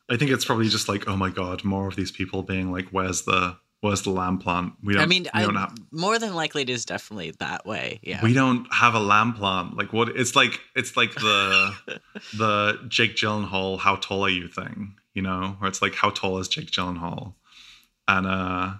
I 0.10 0.18
think 0.18 0.32
it's 0.32 0.46
probably 0.46 0.70
just 0.70 0.90
like, 0.90 1.08
oh 1.08 1.16
my 1.16 1.30
god, 1.30 1.64
more 1.64 1.88
of 1.88 1.96
these 1.96 2.12
people 2.12 2.44
being 2.44 2.72
like, 2.72 2.90
where's 2.90 3.24
the 3.24 3.58
where's 3.86 4.02
the 4.02 4.10
lamb 4.10 4.40
plant? 4.40 4.74
We 4.84 4.94
don't. 4.94 5.04
i 5.04 5.06
mean 5.06 5.24
we 5.24 5.30
I, 5.42 5.44
don't 5.44 5.56
have. 5.56 5.78
more 5.92 6.18
than 6.18 6.34
likely 6.34 6.64
it 6.64 6.70
is 6.72 6.86
definitely 6.86 7.32
that 7.40 7.66
way 7.66 8.00
yeah 8.02 8.22
We 8.24 8.34
don't 8.34 8.66
have 8.74 8.96
a 8.96 9.00
lamb 9.00 9.34
plant. 9.34 9.78
Like 9.78 9.94
what? 9.94 10.10
It's 10.10 10.36
like 10.36 10.60
it's 10.76 10.98
like 10.98 11.14
the 11.14 11.74
the 12.36 12.80
Jake 12.88 13.16
Gyllenhaal 13.16 13.78
"How 13.80 13.96
tall 13.98 14.24
are 14.26 14.30
you?" 14.30 14.48
thing, 14.48 14.96
you 15.14 15.22
know, 15.22 15.56
where 15.60 15.68
it's 15.68 15.82
like, 15.82 15.94
how 15.94 16.10
tall 16.10 16.40
is 16.40 16.48
Jake 16.48 16.72
Gyllenhaal? 16.72 17.34
And 18.08 18.26
uh, 18.26 18.74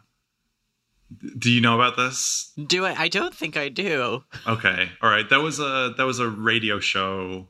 do 1.38 1.52
you 1.52 1.62
know 1.62 1.76
about 1.76 1.96
this? 1.98 2.52
do 2.66 2.84
i 2.86 2.94
i 3.04 3.08
don't 3.08 3.34
think 3.36 3.56
i 3.58 3.70
do 3.70 4.24
Okay, 4.48 4.90
all 5.02 5.10
right. 5.10 5.30
There 5.30 5.40
was 5.40 5.60
a 5.60 5.94
there 5.98 6.06
was 6.08 6.20
a 6.20 6.28
radio 6.28 6.80
show 6.80 7.48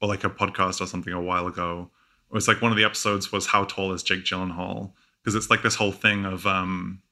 or 0.00 0.08
like 0.08 0.24
a 0.24 0.30
podcast 0.30 0.80
or 0.80 0.86
something 0.86 1.12
a 1.12 1.20
while 1.20 1.46
ago. 1.46 1.90
It 2.30 2.34
was 2.34 2.48
like 2.48 2.62
one 2.62 2.72
of 2.72 2.78
the 2.78 2.84
episodes 2.84 3.30
was 3.32 3.48
how 3.48 3.64
tall 3.64 3.92
is 3.92 4.02
Jake 4.02 4.24
Gyllenhaal 4.24 4.92
because 5.22 5.34
it's 5.34 5.50
like 5.50 5.62
this 5.62 5.74
whole 5.74 5.92
thing 5.92 6.24
of 6.24 6.46
um 6.46 7.02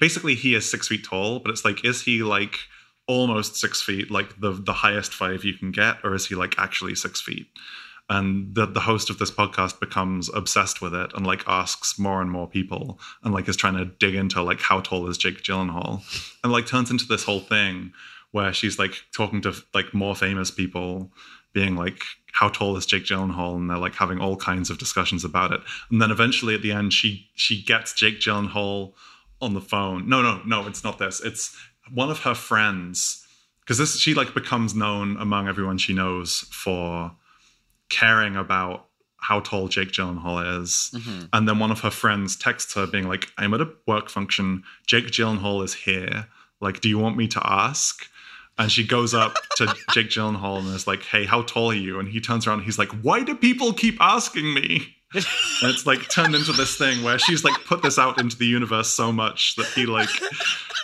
basically 0.00 0.34
he 0.34 0.54
is 0.54 0.70
six 0.70 0.88
feet 0.88 1.04
tall, 1.04 1.40
but 1.40 1.50
it's 1.50 1.64
like 1.64 1.84
is 1.84 2.02
he 2.02 2.22
like 2.22 2.58
almost 3.06 3.56
six 3.56 3.82
feet, 3.82 4.10
like 4.10 4.40
the 4.40 4.52
the 4.52 4.72
highest 4.72 5.12
five 5.12 5.44
you 5.44 5.54
can 5.54 5.70
get, 5.70 5.96
or 6.04 6.14
is 6.14 6.26
he 6.26 6.34
like 6.34 6.58
actually 6.58 6.94
six 6.94 7.20
feet? 7.20 7.46
And 8.10 8.54
the 8.54 8.66
the 8.66 8.80
host 8.80 9.08
of 9.08 9.18
this 9.18 9.30
podcast 9.30 9.80
becomes 9.80 10.28
obsessed 10.34 10.82
with 10.82 10.94
it 10.94 11.12
and 11.14 11.26
like 11.26 11.42
asks 11.46 11.98
more 11.98 12.20
and 12.20 12.30
more 12.30 12.46
people 12.46 13.00
and 13.22 13.32
like 13.32 13.48
is 13.48 13.56
trying 13.56 13.76
to 13.78 13.86
dig 13.86 14.14
into 14.14 14.42
like 14.42 14.60
how 14.60 14.80
tall 14.80 15.08
is 15.08 15.16
Jake 15.16 15.42
Gyllenhaal 15.42 16.02
and 16.42 16.52
like 16.52 16.66
turns 16.66 16.90
into 16.90 17.06
this 17.06 17.24
whole 17.24 17.40
thing 17.40 17.92
where 18.32 18.52
she's 18.52 18.78
like 18.78 19.04
talking 19.14 19.40
to 19.40 19.54
like 19.72 19.94
more 19.94 20.14
famous 20.14 20.50
people, 20.50 21.12
being 21.54 21.76
like, 21.76 22.02
"How 22.32 22.50
tall 22.50 22.76
is 22.76 22.84
Jake 22.84 23.04
Gyllenhaal?" 23.04 23.56
and 23.56 23.70
they're 23.70 23.78
like 23.78 23.94
having 23.94 24.18
all 24.20 24.36
kinds 24.36 24.68
of 24.68 24.76
discussions 24.78 25.24
about 25.24 25.52
it. 25.52 25.60
And 25.90 26.02
then 26.02 26.10
eventually 26.10 26.54
at 26.54 26.60
the 26.60 26.72
end, 26.72 26.92
she 26.92 27.30
she 27.34 27.62
gets 27.62 27.94
Jake 27.94 28.20
Gyllenhaal 28.20 28.92
on 29.40 29.54
the 29.54 29.60
phone. 29.62 30.08
No, 30.08 30.20
no, 30.20 30.42
no, 30.44 30.66
it's 30.66 30.84
not 30.84 30.98
this. 30.98 31.20
It's 31.20 31.56
one 31.92 32.10
of 32.10 32.20
her 32.20 32.34
friends 32.34 33.26
because 33.60 33.78
this 33.78 33.98
she 33.98 34.12
like 34.14 34.34
becomes 34.34 34.74
known 34.74 35.16
among 35.16 35.48
everyone 35.48 35.78
she 35.78 35.94
knows 35.94 36.40
for 36.50 37.12
caring 37.88 38.36
about 38.36 38.86
how 39.18 39.40
tall 39.40 39.68
Jake 39.68 39.90
Gyllenhaal 39.90 40.60
is. 40.62 40.90
Mhm. 40.92 41.28
And 41.32 41.48
then 41.48 41.58
one 41.58 41.70
of 41.70 41.80
her 41.80 41.90
friends 41.90 42.36
texts 42.36 42.74
her, 42.74 42.86
being 42.86 43.08
like, 43.08 43.32
I'm 43.38 43.54
at 43.54 43.60
a 43.62 43.70
work 43.86 44.10
function. 44.10 44.64
Jake 44.86 45.06
Gyllenhaal 45.06 45.64
is 45.64 45.72
here. 45.72 46.28
Like, 46.60 46.80
do 46.82 46.90
you 46.90 46.98
want 46.98 47.16
me 47.16 47.26
to 47.28 47.40
ask? 47.46 48.06
And 48.58 48.70
she 48.70 48.86
goes 48.86 49.14
up 49.14 49.36
to 49.56 49.66
Jake 49.92 50.08
Gyllenhaal 50.08 50.58
and 50.58 50.68
is 50.74 50.86
like, 50.86 51.02
"Hey, 51.02 51.24
how 51.24 51.42
tall 51.42 51.70
are 51.70 51.74
you?" 51.74 51.98
And 51.98 52.08
he 52.08 52.20
turns 52.20 52.46
around, 52.46 52.62
he's 52.62 52.78
like, 52.78 52.90
"Why 53.02 53.22
do 53.22 53.34
people 53.34 53.72
keep 53.72 54.00
asking 54.00 54.54
me?" 54.54 54.94
and 55.14 55.70
it's 55.70 55.86
like 55.86 56.08
turned 56.10 56.34
into 56.34 56.52
this 56.52 56.76
thing 56.76 57.02
where 57.04 57.18
she's 57.18 57.44
like 57.44 57.54
put 57.64 57.82
this 57.82 57.98
out 57.98 58.20
into 58.20 58.36
the 58.36 58.46
universe 58.46 58.90
so 58.90 59.12
much 59.12 59.54
that 59.56 59.66
he 59.66 59.86
like 59.86 60.08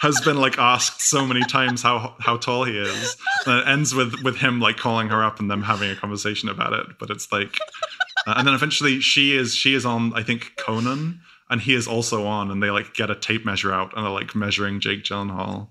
has 0.03 0.21
been 0.21 0.37
like 0.37 0.57
asked 0.57 1.03
so 1.03 1.27
many 1.27 1.41
times 1.43 1.83
how 1.83 2.15
how 2.21 2.37
tall 2.37 2.65
he 2.65 2.79
is 2.79 3.17
and 3.47 3.61
it 3.61 3.67
ends 3.67 3.93
with 3.93 4.23
with 4.23 4.37
him 4.37 4.61
like 4.61 4.77
calling 4.77 5.09
her 5.09 5.25
up 5.25 5.41
and 5.41 5.51
them 5.51 5.63
having 5.63 5.91
a 5.91 5.97
conversation 5.97 6.49
about 6.49 6.73
it 6.73 6.87
but 7.01 7.11
it's 7.11 7.33
like 7.33 7.59
uh, 8.27 8.35
and 8.37 8.47
then 8.47 8.55
eventually 8.55 9.01
she 9.01 9.37
is 9.37 9.55
she 9.55 9.75
is 9.75 9.85
on 9.85 10.13
i 10.15 10.23
think 10.23 10.53
conan 10.57 11.21
and 11.51 11.61
he 11.63 11.75
is 11.75 11.89
also 11.89 12.25
on 12.25 12.51
and 12.53 12.63
they 12.63 12.71
like 12.71 12.95
get 12.95 13.11
a 13.11 13.17
tape 13.17 13.45
measure 13.45 13.73
out 13.73 13.97
and 13.97 14.07
are 14.07 14.13
like 14.13 14.35
measuring 14.37 14.79
jake 14.79 15.03
gyllenhaal 15.03 15.69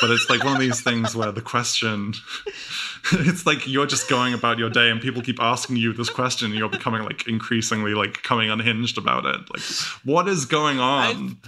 but 0.00 0.10
it's 0.10 0.28
like 0.30 0.42
one 0.44 0.54
of 0.54 0.60
these 0.60 0.80
things 0.80 1.14
where 1.14 1.32
the 1.32 1.40
question 1.42 2.14
it's 3.12 3.46
like 3.46 3.66
you're 3.66 3.86
just 3.86 4.08
going 4.08 4.34
about 4.34 4.58
your 4.58 4.70
day 4.70 4.90
and 4.90 5.00
people 5.00 5.22
keep 5.22 5.40
asking 5.40 5.76
you 5.76 5.92
this 5.92 6.10
question 6.10 6.50
and 6.50 6.58
you're 6.58 6.68
becoming 6.68 7.02
like 7.02 7.26
increasingly 7.28 7.94
like 7.94 8.22
coming 8.22 8.50
unhinged 8.50 8.98
about 8.98 9.24
it 9.26 9.40
like 9.52 9.62
what 10.04 10.28
is 10.28 10.44
going 10.44 10.78
on 10.78 11.38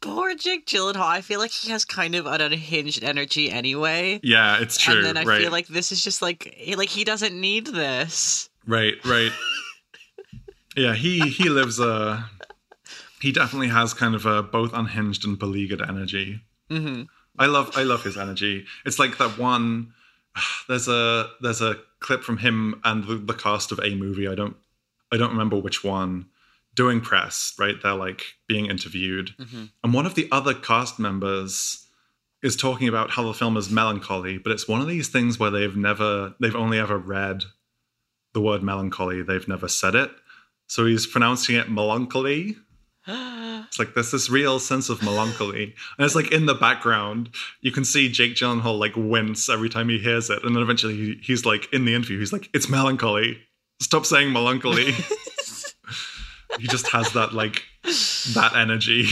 Poor 0.00 0.34
Jake 0.34 0.66
Gyllenhaal. 0.66 0.96
I 1.06 1.22
feel 1.22 1.40
like 1.40 1.50
he 1.50 1.70
has 1.70 1.86
kind 1.86 2.14
of 2.14 2.26
an 2.26 2.42
unhinged 2.42 3.02
energy 3.02 3.50
anyway. 3.50 4.20
yeah 4.22 4.60
it's 4.60 4.76
true 4.76 4.96
and 4.96 5.04
then 5.06 5.16
I 5.16 5.24
right 5.24 5.40
feel 5.40 5.50
like 5.50 5.66
this 5.66 5.92
is 5.92 6.04
just 6.04 6.20
like 6.20 6.52
he, 6.56 6.76
like 6.76 6.90
he 6.90 7.04
doesn't 7.04 7.38
need 7.38 7.66
this. 7.68 8.50
right 8.66 8.94
right 9.04 9.32
yeah 10.76 10.94
he 10.94 11.20
he 11.30 11.48
lives 11.48 11.80
a 11.80 12.28
he 13.22 13.32
definitely 13.32 13.68
has 13.68 13.94
kind 13.94 14.14
of 14.14 14.26
a 14.26 14.42
both 14.42 14.72
unhinged 14.74 15.24
and 15.24 15.38
beleaguered 15.38 15.80
energy 15.80 16.40
hmm 16.68 17.02
I 17.38 17.46
love 17.46 17.72
I 17.76 17.82
love 17.82 18.02
his 18.04 18.16
energy. 18.16 18.66
It's 18.84 18.98
like 18.98 19.18
that 19.18 19.38
one. 19.38 19.92
There's 20.68 20.88
a 20.88 21.30
there's 21.40 21.60
a 21.60 21.76
clip 22.00 22.22
from 22.22 22.38
him 22.38 22.80
and 22.84 23.04
the, 23.04 23.16
the 23.16 23.34
cast 23.34 23.72
of 23.72 23.80
a 23.82 23.94
movie. 23.94 24.28
I 24.28 24.34
don't 24.34 24.56
I 25.12 25.16
don't 25.16 25.30
remember 25.30 25.56
which 25.56 25.84
one. 25.84 26.26
Doing 26.74 27.00
press, 27.00 27.54
right? 27.56 27.76
They're 27.80 27.94
like 27.94 28.22
being 28.48 28.66
interviewed, 28.66 29.30
hmm 29.38 29.66
and 29.84 29.94
one 29.94 30.06
of 30.06 30.16
the 30.16 30.28
other 30.32 30.54
cast 30.54 30.98
members 30.98 31.86
is 32.42 32.56
talking 32.56 32.88
about 32.88 33.10
how 33.10 33.22
the 33.22 33.32
film 33.32 33.56
is 33.56 33.70
melancholy, 33.70 34.38
but 34.38 34.50
it's 34.50 34.66
one 34.66 34.80
of 34.80 34.88
these 34.88 35.08
things 35.08 35.38
where 35.38 35.50
they've 35.50 35.76
never 35.76 36.34
they've 36.40 36.56
only 36.56 36.78
ever 36.78 36.98
read 36.98 37.44
the 38.32 38.40
word 38.40 38.62
melancholy. 38.62 39.22
They've 39.22 39.46
never 39.46 39.68
said 39.68 39.94
it, 39.94 40.10
so 40.66 40.84
he's 40.84 41.06
pronouncing 41.06 41.54
it 41.54 41.70
melancholy. 41.70 42.56
It's 43.06 43.78
like 43.78 43.94
there's 43.94 44.10
this 44.12 44.30
real 44.30 44.58
sense 44.58 44.88
of 44.88 45.02
melancholy, 45.02 45.74
and 45.98 46.04
it's 46.06 46.14
like 46.14 46.32
in 46.32 46.46
the 46.46 46.54
background 46.54 47.30
you 47.60 47.70
can 47.70 47.84
see 47.84 48.08
Jake 48.08 48.34
Gyllenhaal 48.34 48.78
like 48.78 48.92
wince 48.96 49.48
every 49.48 49.68
time 49.68 49.88
he 49.88 49.98
hears 49.98 50.30
it, 50.30 50.42
and 50.44 50.54
then 50.56 50.62
eventually 50.62 50.96
he, 50.96 51.18
he's 51.22 51.44
like 51.44 51.70
in 51.72 51.84
the 51.84 51.94
interview 51.94 52.18
he's 52.18 52.32
like 52.32 52.48
it's 52.54 52.68
melancholy. 52.68 53.38
Stop 53.80 54.06
saying 54.06 54.32
melancholy. 54.32 54.92
he 56.58 56.66
just 56.68 56.88
has 56.88 57.12
that 57.12 57.32
like 57.34 57.62
that 58.34 58.52
energy. 58.56 59.06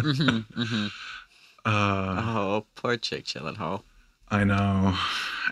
hmm 0.00 0.38
hmm 0.54 0.86
Uh, 1.64 2.16
Oh, 2.18 2.66
poor 2.74 2.96
Jake 2.96 3.24
Gyllenhaal. 3.24 3.82
I 4.28 4.42
know. 4.42 4.96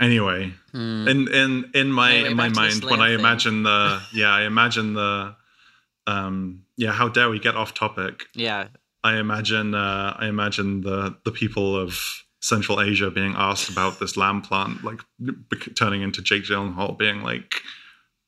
Anyway, 0.00 0.52
Hmm. 0.72 1.06
in 1.06 1.28
in 1.32 1.70
in 1.74 1.92
my 1.92 2.10
Anyway, 2.12 2.30
in 2.30 2.36
my 2.36 2.48
back 2.48 2.54
to 2.54 2.60
this 2.62 2.80
mind, 2.82 2.90
when 2.90 3.00
I 3.00 3.10
thing. 3.10 3.20
imagine 3.20 3.62
the 3.62 4.00
yeah, 4.12 4.30
I 4.34 4.42
imagine 4.42 4.94
the 4.94 5.36
um 6.08 6.64
yeah, 6.80 6.92
how 6.92 7.10
dare 7.10 7.28
we 7.28 7.38
get 7.38 7.56
off 7.56 7.74
topic? 7.74 8.24
Yeah. 8.34 8.68
I 9.04 9.18
imagine 9.18 9.74
uh, 9.74 10.16
I 10.18 10.28
imagine 10.28 10.80
the 10.80 11.14
the 11.24 11.30
people 11.30 11.76
of 11.76 11.98
Central 12.40 12.80
Asia 12.80 13.10
being 13.10 13.34
asked 13.36 13.68
about 13.68 14.00
this 14.00 14.16
lamb 14.16 14.40
plant, 14.40 14.82
like 14.82 15.00
bec- 15.18 15.74
turning 15.76 16.00
into 16.00 16.22
Jake 16.22 16.44
Gyllenhaal 16.44 16.96
being 16.98 17.22
like, 17.22 17.52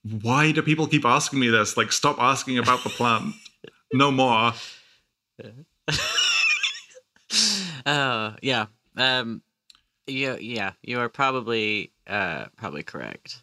"Why 0.03 0.53
do 0.53 0.61
people 0.61 0.87
keep 0.87 1.07
asking 1.07 1.41
me 1.41 1.49
this? 1.49 1.79
Like, 1.79 1.93
stop 1.93 2.19
asking 2.21 2.59
about 2.59 2.85
the 2.85 2.91
plant. 2.91 3.35
No 3.93 4.11
more." 4.11 4.53
Oh, 7.87 8.35
yeah. 8.43 8.67
Um 8.97 9.43
you, 10.07 10.37
yeah, 10.39 10.73
you 10.83 10.99
are 10.99 11.09
probably 11.09 11.93
uh 12.07 12.47
probably 12.57 12.83
correct. 12.83 13.43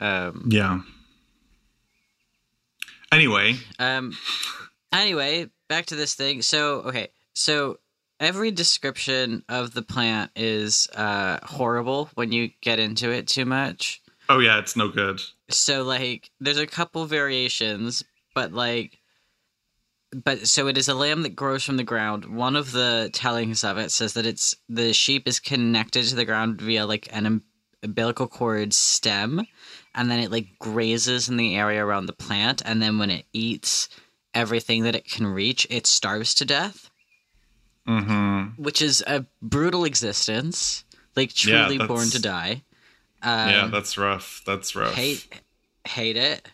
Um 0.00 0.48
Yeah. 0.50 0.80
Anyway, 3.12 3.56
Um. 3.78 4.16
Anyway, 4.92 5.48
back 5.68 5.86
to 5.86 5.96
this 5.96 6.14
thing. 6.14 6.40
So, 6.42 6.80
okay, 6.82 7.08
so 7.34 7.78
every 8.20 8.50
description 8.50 9.44
of 9.48 9.72
the 9.74 9.82
plant 9.82 10.30
is 10.34 10.88
uh 10.94 11.38
horrible 11.42 12.10
when 12.14 12.32
you 12.32 12.50
get 12.62 12.78
into 12.78 13.10
it 13.10 13.26
too 13.28 13.44
much. 13.44 14.00
oh 14.28 14.38
yeah, 14.40 14.58
it's 14.58 14.76
no 14.76 14.88
good. 14.88 15.20
So, 15.50 15.82
like, 15.84 16.30
there's 16.40 16.58
a 16.58 16.66
couple 16.66 17.04
variations, 17.06 18.02
but 18.34 18.52
like, 18.52 18.98
but 20.14 20.46
so 20.46 20.66
it 20.68 20.76
is 20.78 20.88
a 20.88 20.94
lamb 20.94 21.22
that 21.22 21.36
grows 21.36 21.64
from 21.64 21.76
the 21.76 21.84
ground. 21.84 22.24
One 22.26 22.56
of 22.56 22.72
the 22.72 23.10
tellings 23.12 23.64
of 23.64 23.78
it 23.78 23.90
says 23.90 24.14
that 24.14 24.26
it's 24.26 24.54
the 24.68 24.92
sheep 24.92 25.26
is 25.28 25.38
connected 25.40 26.04
to 26.06 26.14
the 26.16 26.24
ground 26.24 26.60
via 26.60 26.86
like 26.86 27.08
an 27.12 27.26
um- 27.26 27.42
umbilical 27.82 28.26
cord 28.26 28.72
stem, 28.74 29.46
and 29.94 30.10
then 30.10 30.20
it 30.20 30.30
like 30.30 30.58
grazes 30.58 31.28
in 31.28 31.36
the 31.36 31.56
area 31.56 31.84
around 31.84 32.06
the 32.06 32.12
plant, 32.12 32.62
and 32.64 32.80
then 32.82 32.98
when 32.98 33.10
it 33.10 33.26
eats 33.32 33.88
everything 34.34 34.82
that 34.84 34.94
it 34.94 35.04
can 35.10 35.26
reach, 35.26 35.66
it 35.70 35.86
starves 35.86 36.34
to 36.36 36.44
death, 36.44 36.90
Mm-hmm. 37.88 38.62
which 38.62 38.82
is 38.82 39.02
a 39.06 39.24
brutal 39.40 39.84
existence, 39.84 40.84
like 41.16 41.30
Yeah, 41.44 41.66
truly 41.66 41.78
born 41.86 42.08
to 42.10 42.20
die. 42.20 42.62
Um, 43.22 43.48
yeah, 43.48 43.68
that's 43.72 43.96
rough. 43.96 44.42
That's 44.46 44.76
rough. 44.76 44.94
hate 44.94 45.26
hate 45.86 46.16
it. 46.16 46.46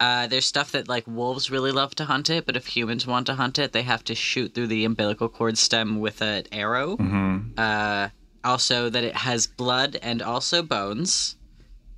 Uh, 0.00 0.26
there's 0.26 0.44
stuff 0.46 0.72
that 0.72 0.88
like 0.88 1.06
wolves 1.06 1.50
really 1.50 1.72
love 1.72 1.94
to 1.96 2.04
hunt 2.06 2.28
it, 2.30 2.46
but 2.46 2.56
if 2.56 2.66
humans 2.66 3.06
want 3.06 3.26
to 3.26 3.34
hunt 3.34 3.58
it, 3.58 3.72
they 3.72 3.82
have 3.82 4.04
to 4.04 4.14
shoot 4.14 4.54
through 4.54 4.66
the 4.66 4.84
umbilical 4.84 5.28
cord 5.28 5.56
stem 5.58 6.00
with 6.00 6.20
an 6.22 6.44
arrow. 6.52 6.96
hmm 6.96 7.38
Uh, 7.56 8.08
also, 8.44 8.88
that 8.88 9.02
it 9.04 9.16
has 9.16 9.46
blood 9.46 9.96
and 10.02 10.22
also 10.22 10.62
bones, 10.62 11.35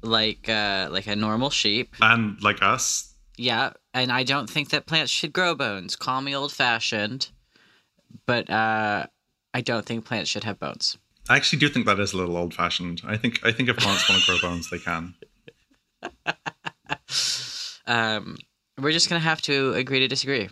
like 0.03 0.49
uh, 0.49 0.89
like 0.91 1.07
a 1.07 1.17
normal 1.17 1.51
sheep. 1.51 1.95
And 2.01 2.41
like 2.43 2.63
us, 2.63 3.15
Yeah, 3.37 3.73
and 3.95 4.11
I 4.13 4.23
don't 4.25 4.49
think 4.49 4.71
that 4.71 4.87
plants 4.87 5.11
should 5.13 5.33
grow 5.33 5.55
bones. 5.55 5.97
Call 5.97 6.21
me 6.21 6.35
old 6.35 6.53
fashioned, 6.53 7.31
but 8.27 8.49
uh, 8.51 9.07
I 9.55 9.61
don't 9.61 9.85
think 9.87 10.05
plants 10.05 10.31
should 10.31 10.45
have 10.45 10.59
bones. 10.59 10.99
I 11.29 11.37
actually 11.37 11.59
do 11.59 11.69
think 11.69 11.87
that 11.87 12.01
is 12.01 12.13
a 12.15 12.17
little 12.17 12.37
old 12.37 12.55
fashioned. 12.55 13.03
I 13.05 13.17
think 13.17 13.41
I 13.45 13.53
think 13.53 13.69
if 13.69 13.77
plants 13.77 14.09
want 14.09 14.23
to 14.23 14.27
grow 14.27 14.51
bones, 14.51 14.71
they 14.71 14.79
can. 14.79 15.15
Um, 17.87 18.37
we're 18.79 18.93
just 18.93 19.09
gonna 19.09 19.21
have 19.21 19.41
to 19.43 19.73
agree 19.73 19.99
to 20.01 20.09
disagree 20.09 20.51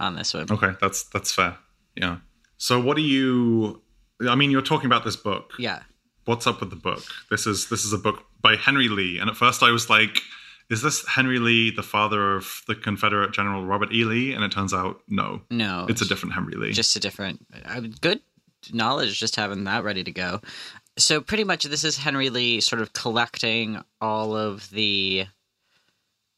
on 0.00 0.16
this 0.16 0.34
one. 0.34 0.46
Okay, 0.50 0.72
that's 0.80 1.04
that's 1.04 1.30
fair. 1.32 1.56
Yeah. 1.94 2.18
So 2.56 2.80
what 2.80 2.96
do 2.96 3.02
you? 3.02 3.80
I 4.28 4.34
mean, 4.34 4.50
you're 4.50 4.60
talking 4.60 4.86
about 4.86 5.04
this 5.04 5.14
book. 5.14 5.52
Yeah. 5.58 5.82
What's 6.28 6.46
up 6.46 6.60
with 6.60 6.68
the 6.68 6.76
book? 6.76 7.02
This 7.30 7.46
is 7.46 7.70
this 7.70 7.86
is 7.86 7.94
a 7.94 7.98
book 7.98 8.26
by 8.42 8.54
Henry 8.56 8.88
Lee, 8.90 9.18
and 9.18 9.30
at 9.30 9.36
first 9.36 9.62
I 9.62 9.70
was 9.70 9.88
like, 9.88 10.20
"Is 10.68 10.82
this 10.82 11.06
Henry 11.08 11.38
Lee, 11.38 11.70
the 11.70 11.82
father 11.82 12.36
of 12.36 12.60
the 12.66 12.74
Confederate 12.74 13.32
General 13.32 13.64
Robert 13.64 13.90
E. 13.94 14.04
Lee?" 14.04 14.34
And 14.34 14.44
it 14.44 14.52
turns 14.52 14.74
out, 14.74 15.00
no, 15.08 15.40
No, 15.48 15.86
it's 15.88 16.02
a 16.02 16.04
different 16.06 16.34
Henry 16.34 16.52
Lee. 16.54 16.72
just 16.72 16.94
a 16.96 17.00
different 17.00 17.46
uh, 17.64 17.80
good 18.02 18.20
knowledge 18.74 19.18
just 19.18 19.36
having 19.36 19.64
that 19.64 19.84
ready 19.84 20.04
to 20.04 20.10
go 20.10 20.42
so 20.98 21.20
pretty 21.22 21.44
much 21.44 21.62
this 21.62 21.84
is 21.84 21.96
henry 21.96 22.28
lee 22.28 22.60
sort 22.60 22.82
of 22.82 22.92
collecting 22.92 23.80
all 24.00 24.36
of 24.36 24.68
the 24.70 25.24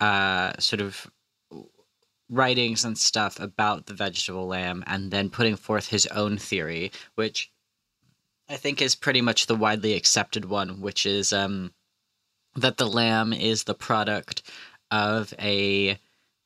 uh 0.00 0.52
sort 0.58 0.82
of 0.82 1.10
writings 2.28 2.84
and 2.84 2.98
stuff 2.98 3.40
about 3.40 3.86
the 3.86 3.94
vegetable 3.94 4.46
lamb 4.46 4.84
and 4.86 5.10
then 5.10 5.30
putting 5.30 5.56
forth 5.56 5.88
his 5.88 6.06
own 6.08 6.36
theory 6.36 6.92
which 7.14 7.50
i 8.50 8.56
think 8.56 8.82
is 8.82 8.94
pretty 8.94 9.22
much 9.22 9.46
the 9.46 9.54
widely 9.54 9.94
accepted 9.94 10.44
one 10.44 10.80
which 10.80 11.06
is 11.06 11.32
um 11.32 11.72
that 12.56 12.76
the 12.76 12.86
lamb 12.86 13.32
is 13.32 13.64
the 13.64 13.74
product 13.74 14.42
of 14.90 15.32
a 15.38 15.98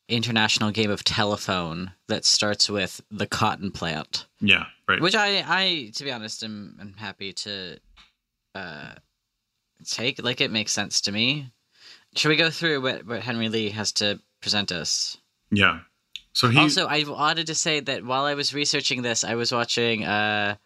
international 0.09 0.71
game 0.71 0.91
of 0.91 1.03
telephone 1.03 1.93
that 2.09 2.25
starts 2.25 2.69
with 2.69 3.01
the 3.11 3.27
cotton 3.27 3.71
plant 3.71 4.27
yeah, 4.41 4.67
right. 4.87 5.01
which 5.01 5.17
i 5.17 5.43
i 5.47 5.91
to 5.95 6.05
be 6.05 6.13
honest 6.13 6.45
am, 6.45 6.77
am 6.81 6.95
happy 6.99 7.33
to 7.33 7.79
uh 8.55 8.93
take 9.85 10.23
like 10.23 10.41
it 10.41 10.51
makes 10.51 10.73
sense 10.73 11.01
to 11.01 11.13
me 11.13 11.51
should 12.15 12.29
we 12.29 12.37
go 12.37 12.51
through 12.51 12.83
what 12.83 13.07
what 13.07 13.23
henry 13.23 13.49
lee 13.49 13.71
has 13.71 13.93
to 13.93 14.21
present 14.41 14.71
us 14.71 15.17
yeah. 15.51 15.81
So 16.33 16.49
he 16.49 16.59
also 16.59 16.87
i 16.87 17.05
wanted 17.07 17.47
to 17.47 17.55
say 17.55 17.81
that 17.81 18.05
while 18.05 18.25
i 18.25 18.35
was 18.35 18.53
researching 18.53 19.03
this 19.03 19.25
i 19.25 19.37
was 19.37 19.53
watching 19.53 20.05
uh 20.05 20.57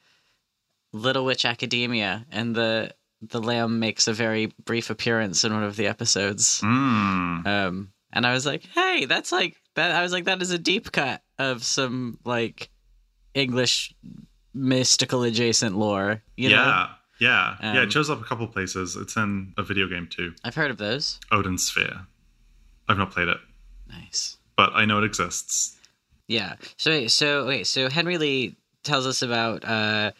little 0.98 1.24
witch 1.24 1.44
academia 1.44 2.26
and 2.30 2.54
the 2.54 2.92
the 3.22 3.40
lamb 3.40 3.78
makes 3.78 4.06
a 4.08 4.12
very 4.12 4.52
brief 4.64 4.90
appearance 4.90 5.44
in 5.44 5.52
one 5.52 5.64
of 5.64 5.76
the 5.76 5.86
episodes 5.86 6.60
Mm, 6.62 7.46
um 7.46 7.92
and 8.12 8.26
i 8.26 8.32
was 8.32 8.44
like 8.46 8.64
hey 8.74 9.04
that's 9.06 9.32
like 9.32 9.56
that 9.74 9.92
i 9.92 10.02
was 10.02 10.12
like 10.12 10.24
that 10.24 10.40
is 10.42 10.50
a 10.50 10.58
deep 10.58 10.92
cut 10.92 11.22
of 11.38 11.64
some 11.64 12.18
like 12.24 12.70
english 13.34 13.94
mystical 14.54 15.22
adjacent 15.22 15.76
lore. 15.76 16.22
You 16.36 16.48
know? 16.50 16.56
yeah, 16.56 16.88
yeah, 17.20 17.56
yeah. 17.60 17.70
Um, 17.82 17.86
It 17.88 17.92
shows 17.92 18.10
up 18.10 18.20
a 18.20 18.24
couple 18.24 18.46
places. 18.48 18.96
It's 18.96 19.14
in 19.16 19.52
a 19.56 19.62
video 19.62 19.86
game 19.86 20.08
too, 20.10 20.32
I've 20.42 20.54
heard 20.56 20.70
of 20.70 20.78
those. 20.78 21.20
Odin 21.30 21.58
Sphere. 21.58 22.06
I've 22.88 22.98
not 22.98 23.10
played 23.12 23.28
it, 23.28 23.36
Nice. 23.88 24.36
but 24.56 24.70
I 24.74 24.84
know 24.84 24.98
it 24.98 25.04
exists. 25.04 25.76
Yeah. 26.26 26.56
So 26.76 27.06
so 27.06 27.46
wait, 27.46 27.66
so 27.66 27.88
Henry 27.88 28.18
Lee 28.18 28.56
tells 28.82 29.06
us 29.06 29.22
about 29.22 29.64
uh 29.64 30.12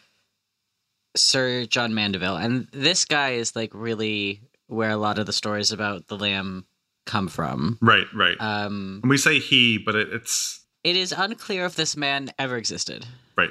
Sir 1.15 1.65
John 1.65 1.93
Mandeville, 1.93 2.35
and 2.35 2.67
this 2.71 3.05
guy 3.05 3.31
is 3.31 3.55
like 3.55 3.71
really 3.73 4.41
where 4.67 4.91
a 4.91 4.97
lot 4.97 5.17
of 5.19 5.25
the 5.25 5.33
stories 5.33 5.71
about 5.71 6.07
the 6.07 6.17
lamb 6.17 6.65
come 7.05 7.27
from. 7.27 7.77
Right, 7.81 8.05
right. 8.13 8.37
Um 8.39 8.99
and 9.03 9.09
we 9.09 9.17
say 9.17 9.39
he, 9.39 9.77
but 9.77 9.95
it, 9.95 10.09
it's 10.13 10.63
it 10.83 10.95
is 10.95 11.11
unclear 11.11 11.65
if 11.65 11.75
this 11.75 11.97
man 11.97 12.29
ever 12.37 12.55
existed. 12.57 13.05
right. 13.35 13.49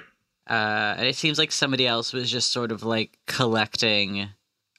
Uh 0.49 0.95
and 0.99 1.07
it 1.07 1.17
seems 1.17 1.39
like 1.39 1.53
somebody 1.53 1.87
else 1.87 2.13
was 2.13 2.31
just 2.31 2.53
sort 2.53 2.71
of 2.73 2.83
like 2.85 3.19
collecting 3.27 4.29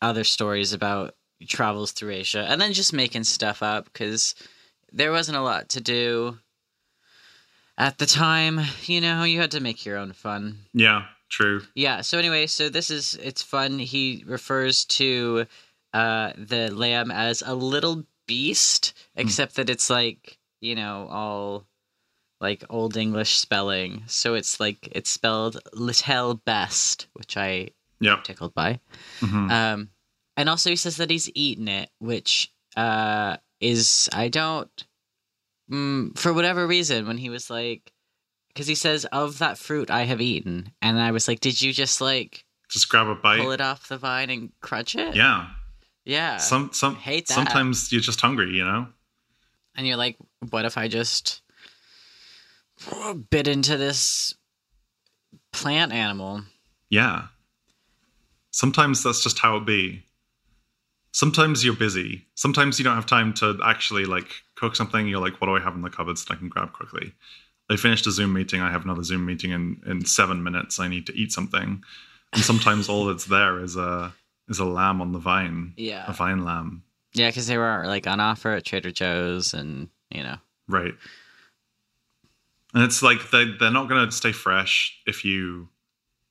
other 0.02 0.24
stories 0.24 0.72
about 0.72 1.16
travels 1.48 1.92
through 1.92 2.12
Asia 2.12 2.46
and 2.48 2.60
then 2.62 2.72
just 2.74 2.94
making 2.94 3.24
stuff 3.26 3.62
up 3.62 3.86
because 3.86 4.34
there 4.92 5.12
wasn't 5.12 5.38
a 5.38 5.42
lot 5.42 5.70
to 5.70 5.82
do 5.82 6.38
at 7.78 7.98
the 7.98 8.06
time. 8.06 8.62
You 8.86 9.02
know, 9.02 9.24
you 9.24 9.40
had 9.42 9.52
to 9.52 9.60
make 9.60 9.86
your 9.86 9.98
own 9.98 10.14
fun. 10.14 10.60
Yeah, 10.74 11.06
true. 11.30 11.62
Yeah. 11.76 12.02
So 12.02 12.18
anyway, 12.18 12.48
so 12.48 12.70
this 12.70 12.90
is 12.90 13.18
it's 13.22 13.42
fun. 13.42 13.80
He 13.80 14.24
refers 14.28 14.86
to 14.86 15.46
uh 15.94 16.34
the 16.38 16.70
lamb 16.72 17.12
as 17.12 17.42
a 17.46 17.56
little 17.56 18.06
beast, 18.28 18.94
except 19.16 19.56
that 19.56 19.70
it's 19.70 19.90
like 19.90 20.38
you 20.62 20.76
know 20.76 21.08
all 21.10 21.66
like 22.42 22.64
old 22.70 22.96
English 22.98 23.38
spelling. 23.38 24.04
So 24.08 24.34
it's 24.36 24.60
like 24.60 24.88
it's 24.92 25.10
spelled 25.10 25.60
little 25.74 26.36
best, 26.36 27.08
which 27.14 27.38
I 27.38 27.70
Yep. 28.02 28.24
tickled 28.24 28.54
by. 28.54 28.80
Mhm. 29.20 29.52
Um, 29.52 29.90
and 30.38 30.48
also 30.48 30.70
he 30.70 30.78
says 30.78 30.96
that 30.98 31.10
he's 31.10 31.30
eaten 31.36 31.68
it, 31.68 31.90
which 32.00 32.52
uh 32.78 33.38
is 33.60 34.08
I 34.14 34.30
don't 34.30 34.88
mm, 35.70 36.18
for 36.18 36.32
whatever 36.34 36.66
reason 36.66 37.08
when 37.08 37.18
he 37.18 37.30
was 37.30 37.50
like 37.50 37.92
because 38.60 38.68
he 38.68 38.76
says 38.76 39.06
of 39.06 39.40
that 39.40 39.58
fruit 39.58 39.90
I 39.90 40.04
have 40.04 40.20
eaten, 40.20 40.74
and 40.82 41.00
I 41.00 41.12
was 41.12 41.30
like, 41.30 41.40
did 41.40 41.62
you 41.62 41.72
just 41.72 42.02
like 42.02 42.44
Just 42.70 42.90
grab 42.90 43.08
a 43.08 43.16
bite. 43.16 43.40
pull 43.40 43.54
it 43.54 43.62
off 43.62 43.88
the 43.88 43.98
vine 43.98 44.30
and 44.30 44.52
crunch 44.60 44.98
it? 44.98 45.16
Yeah. 45.16 45.48
yeah. 46.04 46.36
Some 46.36 46.72
some 46.74 46.98
hate 46.98 47.28
that. 47.28 47.36
sometimes 47.36 47.90
you're 47.90 48.02
just 48.02 48.20
hungry, 48.20 48.52
you 48.52 48.66
know? 48.66 48.88
and 49.78 49.88
you're 49.88 49.96
like, 49.96 50.18
what 50.50 50.66
if 50.66 50.78
I 50.78 50.90
just 50.90 51.42
bit 53.30 53.48
into 53.48 53.78
this 53.78 54.34
plant 55.54 55.94
animal? 55.94 56.42
Yeah. 56.90 57.28
Sometimes 58.52 59.04
that's 59.04 59.24
just 59.24 59.40
how 59.40 59.56
it 59.56 59.66
be. 59.66 60.04
Sometimes 61.14 61.64
you're 61.64 61.78
busy. 61.78 62.26
Sometimes 62.36 62.78
you 62.78 62.84
don't 62.84 62.96
have 62.96 63.06
time 63.06 63.34
to 63.36 63.58
actually 63.64 64.04
like 64.04 64.42
cook 64.56 64.76
something. 64.76 65.08
You're 65.08 65.22
like, 65.22 65.40
what 65.40 65.48
do 65.48 65.56
I 65.56 65.62
have 65.62 65.76
in 65.76 65.82
the 65.82 65.90
cupboards 65.90 66.26
that 66.26 66.34
I 66.34 66.36
can 66.36 66.50
grab 66.50 66.74
quickly? 66.74 67.14
I 67.70 67.76
finished 67.76 68.08
a 68.08 68.12
Zoom 68.12 68.34
meeting. 68.34 68.62
I 68.62 68.72
have 68.72 68.84
another 68.84 69.04
Zoom 69.04 69.26
meeting 69.26 69.52
in, 69.52 69.82
in 69.86 70.06
seven 70.06 70.42
minutes. 70.44 70.80
I 70.80 70.88
need 70.88 71.06
to 71.08 71.16
eat 71.16 71.32
something. 71.32 71.84
And 72.34 72.44
sometimes 72.44 72.90
all 72.90 73.06
that's 73.06 73.26
there 73.26 73.60
is 73.60 73.76
a 73.76 74.14
is 74.48 74.60
a 74.60 74.66
lamb 74.66 75.02
on 75.02 75.12
the 75.12 75.20
vine. 75.20 75.74
Yeah. 75.78 76.06
A 76.08 76.14
vine 76.14 76.44
lamb. 76.44 76.84
Yeah, 77.14 77.30
because 77.30 77.48
they 77.48 77.58
were 77.58 77.84
like 77.86 78.08
on 78.08 78.20
offer 78.20 78.52
at 78.54 78.66
Trader 78.66 78.92
Joe's, 78.92 79.54
and 79.54 79.90
you 80.10 80.24
know, 80.24 80.38
Right. 80.68 80.94
And 82.74 82.84
it's 82.84 83.02
like 83.02 83.32
they 83.32 83.46
they're 83.60 83.72
not 83.72 83.90
gonna 83.90 84.12
stay 84.12 84.32
fresh 84.32 85.00
if 85.08 85.26
you 85.26 85.70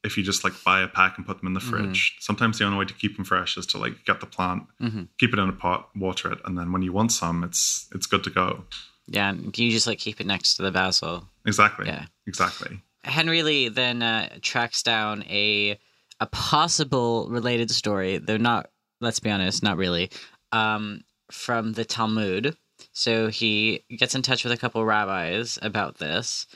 if 0.04 0.16
you 0.16 0.22
just 0.22 0.44
like 0.44 0.52
buy 0.64 0.80
a 0.80 0.88
pack 0.88 1.16
and 1.18 1.26
put 1.26 1.38
them 1.38 1.48
in 1.48 1.54
the 1.54 1.60
Mm-hmm. 1.60 1.70
fridge. 1.70 2.16
Sometimes 2.20 2.58
the 2.58 2.64
only 2.64 2.78
way 2.78 2.84
to 2.84 2.94
keep 2.94 3.16
them 3.16 3.24
fresh 3.24 3.56
is 3.56 3.66
to 3.66 3.78
like 3.78 4.04
get 4.04 4.20
the 4.20 4.26
plant, 4.26 4.64
Mhm. 4.80 5.08
keep 5.18 5.32
it 5.32 5.38
in 5.40 5.48
a 5.48 5.52
pot, 5.52 5.88
water 5.96 6.30
it, 6.32 6.38
and 6.44 6.56
then 6.56 6.70
when 6.70 6.82
you 6.82 6.92
want 6.92 7.10
some, 7.12 7.42
it's 7.42 7.88
it's 7.92 8.06
good 8.06 8.22
to 8.24 8.30
go. 8.30 8.64
Yeah, 9.08 9.30
and 9.30 9.56
you 9.56 9.70
just 9.70 9.86
like 9.86 9.98
keep 9.98 10.20
it 10.20 10.26
next 10.26 10.54
to 10.56 10.62
the 10.62 10.70
basil. 10.70 11.24
Exactly. 11.46 11.86
Yeah. 11.86 12.06
Exactly. 12.26 12.80
Henry 13.04 13.42
Lee 13.42 13.68
then 13.68 14.02
uh, 14.02 14.28
tracks 14.42 14.82
down 14.82 15.24
a 15.24 15.78
a 16.20 16.26
possible 16.26 17.28
related 17.30 17.70
story. 17.70 18.18
They're 18.18 18.38
not. 18.38 18.70
Let's 19.00 19.20
be 19.20 19.30
honest, 19.30 19.62
not 19.62 19.76
really. 19.76 20.10
Um, 20.52 21.04
from 21.30 21.72
the 21.72 21.84
Talmud. 21.84 22.56
So 22.92 23.28
he 23.28 23.84
gets 23.98 24.14
in 24.14 24.22
touch 24.22 24.44
with 24.44 24.52
a 24.52 24.56
couple 24.56 24.84
rabbis 24.84 25.58
about 25.62 25.98
this, 25.98 26.46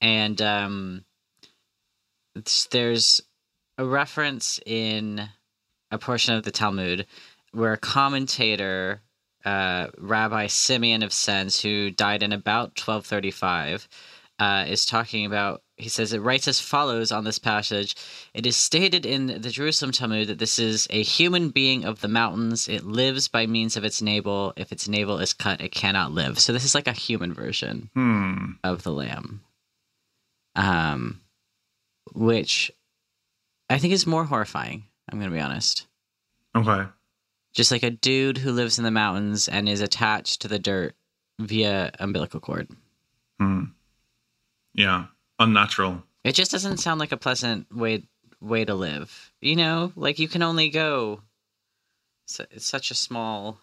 and 0.00 0.40
um, 0.42 1.04
there's 2.70 3.20
a 3.78 3.84
reference 3.84 4.60
in 4.66 5.28
a 5.90 5.98
portion 5.98 6.34
of 6.34 6.44
the 6.44 6.50
Talmud 6.50 7.06
where 7.52 7.72
a 7.72 7.78
commentator, 7.78 9.02
uh, 9.44 9.88
Rabbi 9.98 10.46
Simeon 10.48 11.02
of 11.02 11.12
Sens, 11.12 11.60
who 11.60 11.90
died 11.90 12.22
in 12.22 12.32
about 12.32 12.78
1235, 12.78 13.88
uh, 14.38 14.64
is 14.68 14.86
talking 14.86 15.26
about. 15.26 15.62
He 15.76 15.88
says 15.88 16.12
it 16.12 16.20
writes 16.20 16.46
as 16.46 16.60
follows 16.60 17.10
on 17.10 17.24
this 17.24 17.38
passage. 17.38 17.96
It 18.34 18.44
is 18.44 18.54
stated 18.56 19.06
in 19.06 19.40
the 19.40 19.48
Jerusalem 19.50 19.92
Talmud 19.92 20.28
that 20.28 20.38
this 20.38 20.58
is 20.58 20.86
a 20.90 21.02
human 21.02 21.48
being 21.48 21.86
of 21.86 22.02
the 22.02 22.08
mountains. 22.08 22.68
It 22.68 22.84
lives 22.84 23.28
by 23.28 23.46
means 23.46 23.78
of 23.78 23.84
its 23.84 24.02
navel. 24.02 24.52
If 24.56 24.72
its 24.72 24.88
navel 24.88 25.18
is 25.18 25.32
cut, 25.32 25.62
it 25.62 25.72
cannot 25.72 26.12
live. 26.12 26.38
So 26.38 26.52
this 26.52 26.64
is 26.64 26.74
like 26.74 26.86
a 26.86 26.92
human 26.92 27.32
version 27.32 27.88
Hmm. 27.94 28.52
of 28.62 28.82
the 28.82 28.92
lamb, 28.92 29.40
um, 30.54 31.20
which 32.12 32.70
I 33.70 33.78
think 33.78 33.94
is 33.94 34.06
more 34.06 34.24
horrifying. 34.24 34.84
I'm 35.10 35.18
going 35.18 35.30
to 35.30 35.34
be 35.36 35.40
honest. 35.42 35.86
Okay. 36.54 36.88
Just 37.52 37.70
like 37.70 37.82
a 37.82 37.90
dude 37.90 38.38
who 38.38 38.52
lives 38.52 38.78
in 38.78 38.84
the 38.84 38.90
mountains 38.90 39.48
and 39.48 39.68
is 39.68 39.80
attached 39.80 40.42
to 40.42 40.48
the 40.48 40.58
dirt 40.58 40.94
via 41.38 41.90
umbilical 41.98 42.40
cord. 42.40 42.68
Hmm. 43.38 43.64
Yeah. 44.74 45.06
Unnatural. 45.38 46.02
It 46.22 46.34
just 46.34 46.52
doesn't 46.52 46.78
sound 46.78 47.00
like 47.00 47.12
a 47.12 47.16
pleasant 47.16 47.74
way 47.74 48.04
way 48.40 48.64
to 48.64 48.74
live. 48.74 49.32
You 49.40 49.56
know, 49.56 49.92
like 49.96 50.18
you 50.18 50.28
can 50.28 50.42
only 50.42 50.70
go. 50.70 51.22
It's, 52.24 52.40
it's 52.50 52.66
such 52.66 52.90
a 52.90 52.94
small 52.94 53.58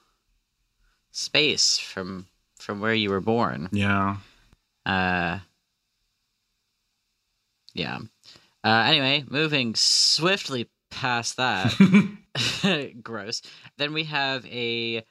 space 1.12 1.78
from 1.78 2.28
from 2.60 2.82
where 2.82 2.94
you 2.94 3.10
were 3.10 3.22
born. 3.22 3.70
Yeah. 3.72 4.18
Uh, 4.86 5.40
yeah. 7.74 8.00
Uh, 8.64 8.84
anyway, 8.88 9.24
moving 9.30 9.76
swiftly 9.76 10.70
past 10.90 11.38
that. 11.38 11.74
gross. 13.04 13.42
Then 13.78 13.94
we 13.94 14.06
have 14.06 14.46
a 14.46 15.04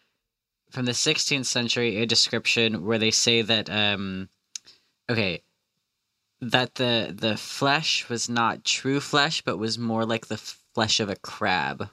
from 0.70 0.84
the 0.84 0.92
16th 0.92 1.46
century 1.46 1.96
a 2.02 2.06
description 2.06 2.84
where 2.84 2.98
they 2.98 3.10
say 3.10 3.42
that 3.42 3.70
um 3.70 4.28
okay 5.08 5.42
that 6.40 6.74
the 6.74 7.14
the 7.16 7.36
flesh 7.36 8.08
was 8.08 8.28
not 8.28 8.64
true 8.64 9.00
flesh 9.00 9.42
but 9.42 9.58
was 9.58 9.78
more 9.78 10.04
like 10.04 10.26
the 10.26 10.36
flesh 10.74 11.00
of 11.00 11.08
a 11.08 11.16
crab. 11.16 11.88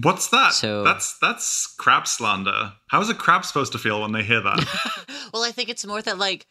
What's 0.00 0.28
that? 0.28 0.52
So- 0.52 0.84
that's 0.84 1.18
that's 1.18 1.66
crab 1.78 2.06
slander. 2.06 2.72
How 2.88 3.00
is 3.00 3.10
a 3.10 3.14
crab 3.14 3.44
supposed 3.44 3.72
to 3.72 3.78
feel 3.78 4.00
when 4.00 4.12
they 4.12 4.22
hear 4.22 4.40
that? 4.40 5.28
well, 5.34 5.42
I 5.42 5.50
think 5.50 5.68
it's 5.68 5.84
more 5.86 6.00
that 6.02 6.18
like 6.18 6.46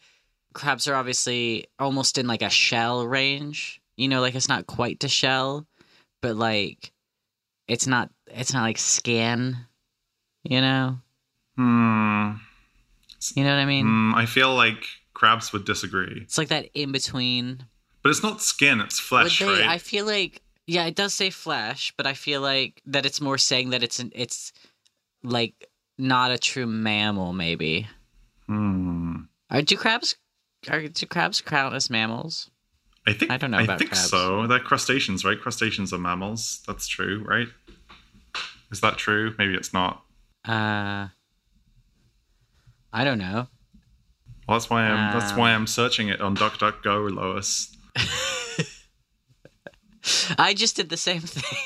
crabs 0.52 0.86
are 0.86 0.94
obviously 0.94 1.66
almost 1.78 2.18
in 2.18 2.26
like 2.26 2.42
a 2.42 2.50
shell 2.50 3.06
range. 3.06 3.80
You 3.96 4.08
know, 4.08 4.20
like 4.20 4.34
it's 4.34 4.48
not 4.48 4.66
quite 4.66 5.00
to 5.00 5.08
shell, 5.08 5.66
but 6.20 6.36
like 6.36 6.91
it's 7.72 7.86
not 7.86 8.10
it's 8.28 8.52
not 8.52 8.62
like 8.62 8.78
skin. 8.78 9.56
You 10.44 10.60
know, 10.60 10.98
hmm. 11.56 12.32
you 13.36 13.44
know 13.44 13.50
what 13.54 13.62
I 13.62 13.64
mean? 13.64 13.86
Hmm, 13.86 14.14
I 14.14 14.26
feel 14.26 14.54
like 14.54 14.84
crabs 15.14 15.52
would 15.52 15.64
disagree. 15.64 16.18
It's 16.22 16.36
like 16.38 16.48
that 16.48 16.68
in 16.74 16.90
between. 16.92 17.64
But 18.02 18.10
it's 18.10 18.22
not 18.24 18.42
skin, 18.42 18.80
it's 18.80 18.98
flesh, 18.98 19.38
they- 19.38 19.46
right? 19.46 19.68
I 19.68 19.78
feel 19.78 20.04
like 20.04 20.42
yeah, 20.66 20.84
it 20.86 20.94
does 20.96 21.14
say 21.14 21.30
flesh, 21.30 21.92
but 21.96 22.06
I 22.06 22.14
feel 22.14 22.40
like 22.40 22.82
that 22.86 23.06
it's 23.06 23.20
more 23.20 23.38
saying 23.38 23.70
that 23.70 23.82
it's 23.82 23.98
an, 24.00 24.10
it's 24.14 24.52
like 25.22 25.68
not 25.98 26.30
a 26.32 26.38
true 26.38 26.66
mammal. 26.66 27.32
Maybe 27.32 27.88
Hmm. 28.46 29.22
are 29.50 29.62
do 29.62 29.76
crabs 29.76 30.16
are 30.68 30.88
do 30.88 31.06
crabs 31.06 31.40
count 31.40 31.74
as 31.74 31.88
mammals? 31.90 32.50
I 33.06 33.12
think 33.12 33.30
I 33.32 33.36
don't 33.36 33.50
know 33.50 33.58
I 33.58 33.66
think 33.66 33.90
crabs. 33.90 34.10
so. 34.10 34.46
They're 34.46 34.60
crustaceans, 34.60 35.24
right? 35.24 35.40
Crustaceans 35.40 35.92
are 35.92 35.98
mammals. 35.98 36.62
That's 36.66 36.86
true, 36.86 37.24
right? 37.26 37.48
Is 38.70 38.80
that 38.80 38.96
true? 38.96 39.34
Maybe 39.38 39.54
it's 39.54 39.72
not. 39.72 40.04
Uh, 40.46 41.08
I 42.92 43.04
don't 43.04 43.18
know. 43.18 43.48
Well, 44.48 44.58
that's 44.58 44.70
why 44.70 44.82
I'm 44.84 45.18
that's 45.18 45.32
why 45.36 45.52
Um. 45.52 45.62
I'm 45.62 45.66
searching 45.66 46.08
it 46.08 46.20
on 46.20 46.36
DuckDuckGo, 46.36 47.14
Lois. 47.14 47.76
I 50.38 50.54
just 50.54 50.76
did 50.76 50.88
the 50.88 50.96
same 50.96 51.20
thing. 51.20 51.58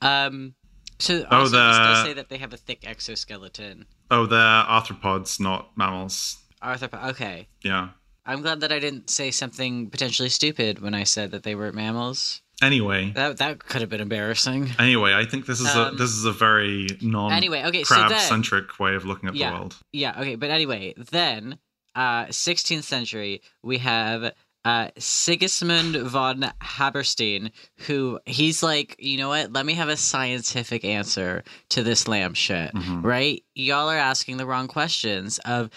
um, 0.02 0.54
so 0.98 1.24
Oh, 1.30 1.42
this 1.44 1.52
does 1.52 2.04
say 2.04 2.12
that 2.14 2.28
they 2.28 2.38
have 2.38 2.52
a 2.52 2.56
thick 2.56 2.86
exoskeleton. 2.86 3.86
Oh, 4.10 4.26
they're 4.26 4.38
arthropods, 4.38 5.38
not 5.40 5.76
mammals. 5.76 6.38
Arthur, 6.60 6.88
okay. 7.06 7.48
Yeah. 7.62 7.90
I'm 8.28 8.42
glad 8.42 8.60
that 8.60 8.70
I 8.70 8.78
didn't 8.78 9.10
say 9.10 9.30
something 9.32 9.90
potentially 9.90 10.28
stupid 10.28 10.78
when 10.80 10.94
I 10.94 11.02
said 11.04 11.30
that 11.32 11.42
they 11.42 11.54
weren't 11.56 11.74
mammals. 11.74 12.42
Anyway, 12.62 13.12
That 13.14 13.38
that 13.38 13.60
could 13.60 13.80
have 13.80 13.90
been 13.90 14.00
embarrassing. 14.00 14.70
anyway, 14.78 15.14
I 15.14 15.24
think 15.24 15.46
this 15.46 15.60
is 15.60 15.74
a 15.74 15.88
Um, 15.88 15.96
this 15.96 16.10
is 16.10 16.24
a 16.24 16.32
very 16.32 16.86
non 17.00 17.32
Anyway, 17.32 17.62
okay, 17.64 17.84
so 17.84 17.94
crab 17.94 18.20
centric 18.20 18.78
way 18.78 18.94
of 18.94 19.04
looking 19.04 19.28
at 19.28 19.34
Yeah. 19.34 19.50
the 19.50 19.56
world. 19.56 19.76
Yeah, 19.92 20.20
okay, 20.20 20.34
but 20.36 20.50
anyway, 20.50 20.94
then 21.10 21.58
uh 21.94 22.26
16th 22.26 22.84
century 22.84 23.40
we 23.62 23.78
have 23.78 24.32
uh 24.64 24.88
Sigismund 24.98 25.96
von 25.96 26.52
Herberstein 26.60 27.50
who 27.86 28.18
he's 28.26 28.62
like, 28.62 28.96
you 28.98 29.16
know 29.18 29.28
what? 29.28 29.52
Let 29.52 29.64
me 29.66 29.74
have 29.74 29.88
a 29.88 29.96
scientific 29.96 30.84
answer 30.84 31.44
to 31.70 31.82
this 31.82 32.08
lamb 32.08 32.34
shit. 32.34 32.72
Mhm. 32.74 33.04
Right? 33.04 33.44
Y'all 33.54 33.88
are 33.88 33.96
asking 33.96 34.36
the 34.36 34.46
wrong 34.46 34.66
questions 34.66 35.38
of 35.44 35.70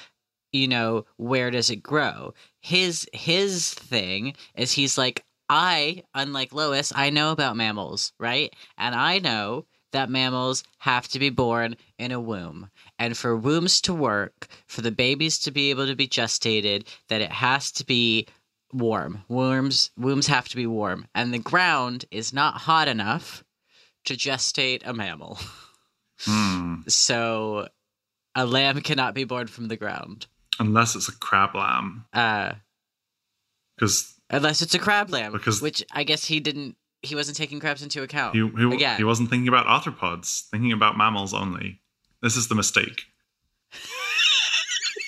you 0.52 0.68
know, 0.68 1.06
where 1.18 1.52
does 1.52 1.70
it 1.70 1.78
grow? 1.78 2.34
His 2.62 3.08
his 3.14 3.74
thing 3.74 4.36
is 4.56 4.74
he's 4.74 4.98
like 4.98 5.26
I, 5.50 6.04
unlike 6.14 6.54
Lois, 6.54 6.94
I 6.96 7.10
know 7.10 7.32
about 7.32 7.58
mammals, 7.58 8.14
right? 8.18 8.54
And 8.78 8.96
I 8.96 9.20
know 9.20 9.66
that 9.92 10.10
mammals 10.10 10.64
have 10.80 11.10
to 11.10 11.20
be 11.20 11.30
born 11.30 11.76
in 12.00 12.14
a 12.14 12.22
womb. 12.22 12.70
And 12.98 13.18
for 13.18 13.36
wombs 13.36 13.82
to 13.82 13.94
work, 13.94 14.48
for 14.68 14.82
the 14.82 14.92
babies 14.92 15.40
to 15.40 15.52
be 15.52 15.70
able 15.70 15.88
to 15.88 15.96
be 15.96 16.08
gestated, 16.08 16.88
that 17.10 17.20
it 17.20 17.32
has 17.32 17.72
to 17.74 17.86
be 17.86 18.28
warm. 18.72 19.24
Worms 19.28 19.92
wombs 19.98 20.28
have 20.28 20.48
to 20.50 20.56
be 20.56 20.68
warm. 20.68 21.08
And 21.14 21.34
the 21.34 21.40
ground 21.40 22.06
is 22.12 22.32
not 22.32 22.56
hot 22.56 22.88
enough 22.88 23.44
to 24.06 24.14
gestate 24.16 24.82
a 24.86 24.94
mammal. 24.94 25.38
Hmm. 26.22 26.82
So 26.88 27.68
a 28.36 28.46
lamb 28.46 28.82
cannot 28.82 29.16
be 29.16 29.24
born 29.24 29.48
from 29.48 29.68
the 29.68 29.76
ground. 29.76 30.28
Unless 30.60 30.96
it's 30.96 31.08
a 31.10 31.14
crab 31.18 31.56
lamb, 31.56 32.06
Uh 32.14 32.54
because 33.76 34.16
unless 34.30 34.62
it's 34.62 34.76
a 34.76 34.80
crab 34.80 35.10
lamb. 35.10 35.32
Because- 35.32 35.62
which 35.62 35.84
I 35.92 36.04
guess 36.04 36.26
he 36.26 36.40
didn't 36.40 36.76
he 37.04 37.16
wasn't 37.16 37.36
taking 37.38 37.60
crabs 37.60 37.82
into 37.82 38.04
account. 38.04 38.36
he 38.36 38.48
he, 38.58 38.74
Again. 38.76 38.98
he 38.98 39.04
wasn't 39.04 39.30
thinking 39.30 39.48
about 39.48 39.66
arthropods, 39.66 40.48
thinking 40.50 40.72
about 40.72 40.98
mammals 40.98 41.34
only. 41.34 41.82
This 42.22 42.38
is 42.38 42.48
the 42.48 42.56
mistake. 42.56 43.06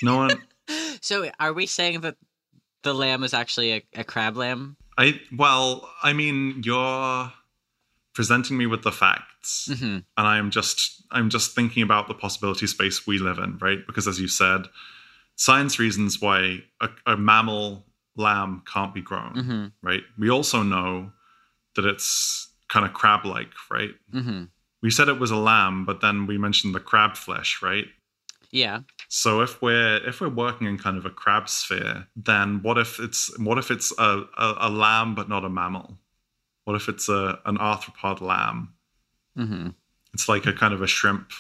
no 0.02 0.18
one. 0.18 0.32
So 1.02 1.30
are 1.38 1.52
we 1.52 1.66
saying 1.66 2.00
that 2.02 2.16
the 2.84 2.94
lamb 2.94 3.20
was 3.22 3.34
actually 3.34 3.74
a, 3.74 3.84
a 3.94 4.04
crab 4.06 4.38
lamb? 4.38 4.78
I 4.98 5.20
well, 5.36 5.90
I 6.02 6.14
mean, 6.14 6.62
you're 6.64 7.32
presenting 8.14 8.58
me 8.58 8.66
with 8.68 8.84
the 8.84 8.92
facts, 8.92 9.68
hmm 9.78 9.84
and 10.18 10.28
I'm 10.28 10.50
just 10.50 11.04
I'm 11.12 11.30
just 11.30 11.54
thinking 11.54 11.84
about 11.84 12.08
the 12.08 12.14
possibility 12.14 12.68
space 12.68 13.06
we 13.06 13.18
live 13.20 13.38
in, 13.38 13.58
right? 13.58 13.86
Because 13.86 14.08
as 14.08 14.22
you 14.22 14.30
said, 14.30 14.62
science 15.36 15.80
reasons 15.80 16.22
why 16.22 16.64
a, 16.82 16.90
a 17.06 17.18
mammal 17.18 17.86
lamb 18.16 18.64
can't 18.72 18.94
be 18.94 19.02
grown, 19.02 19.34
hmm 19.36 19.66
right? 19.82 20.04
We 20.18 20.30
also 20.30 20.64
know 20.64 21.12
that 21.76 21.86
it's 21.86 22.52
kind 22.70 22.86
of 22.86 22.94
crab-like, 22.94 23.52
right? 23.72 23.92
hmm 24.12 24.44
We 24.82 24.92
said 24.92 25.08
it 25.10 25.20
was 25.20 25.32
a 25.32 25.38
lamb, 25.38 25.86
but 25.86 26.02
then 26.02 26.28
we 26.28 26.38
mentioned 26.38 26.76
the 26.76 26.80
crab 26.80 27.16
flesh, 27.18 27.62
right? 27.62 27.86
Yeah. 28.52 28.82
So 29.10 29.42
if 29.42 29.62
we're 29.62 29.98
if 30.08 30.22
we're 30.22 30.30
working 30.30 30.68
in 30.68 30.78
kind 30.78 30.98
of 30.98 31.06
a 31.06 31.10
crab 31.10 31.50
sphere, 31.50 32.08
then 32.16 32.62
what 32.62 32.78
if 32.78 33.00
it's 33.00 33.36
what 33.40 33.58
if 33.58 33.72
it's 33.72 33.92
a, 33.98 34.26
a, 34.38 34.56
a 34.62 34.70
lamb 34.70 35.16
but 35.16 35.28
not 35.30 35.44
a 35.44 35.50
mammal? 35.50 35.98
What 36.66 36.76
if 36.76 36.88
it's 36.88 37.10
a 37.10 37.40
an 37.46 37.58
arthropod 37.58 38.22
lamb? 38.22 38.74
hmm 39.36 39.70
It's 40.14 40.30
like 40.30 40.46
a 40.46 40.54
kind 40.54 40.74
of 40.74 40.82
a 40.82 40.88
shrimp 40.88 41.32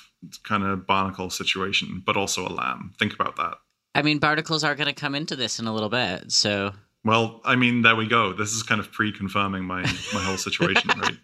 kind 0.43 0.63
of 0.63 0.87
barnacle 0.87 1.29
situation, 1.29 2.01
but 2.05 2.17
also 2.17 2.47
a 2.47 2.53
lamb. 2.53 2.93
Think 2.97 3.13
about 3.13 3.35
that. 3.35 3.57
I 3.95 4.01
mean, 4.01 4.19
barnacles 4.19 4.63
are 4.63 4.75
going 4.75 4.87
to 4.87 4.93
come 4.93 5.15
into 5.15 5.35
this 5.35 5.59
in 5.59 5.67
a 5.67 5.73
little 5.73 5.89
bit. 5.89 6.31
So 6.31 6.73
Well, 7.03 7.41
I 7.45 7.55
mean, 7.55 7.81
there 7.81 7.95
we 7.95 8.07
go. 8.07 8.33
This 8.33 8.51
is 8.53 8.63
kind 8.63 8.79
of 8.81 8.91
pre-confirming 8.91 9.63
my 9.63 9.81
my 10.13 10.21
whole 10.21 10.37
situation, 10.37 10.89
right? 10.97 11.17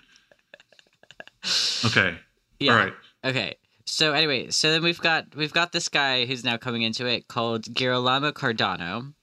Okay. 1.86 2.18
yeah. 2.60 2.72
All 2.72 2.78
right. 2.78 2.94
Okay. 3.24 3.56
So 3.86 4.14
anyway, 4.14 4.52
so 4.52 4.72
then 4.72 4.84
we've 4.84 5.00
got 5.00 5.36
we've 5.36 5.54
got 5.54 5.72
this 5.72 5.90
guy 5.90 6.26
who's 6.26 6.44
now 6.44 6.58
coming 6.58 6.84
into 6.84 7.06
it 7.08 7.28
called 7.28 7.74
Girolamo 7.74 8.32
Cardano, 8.32 9.14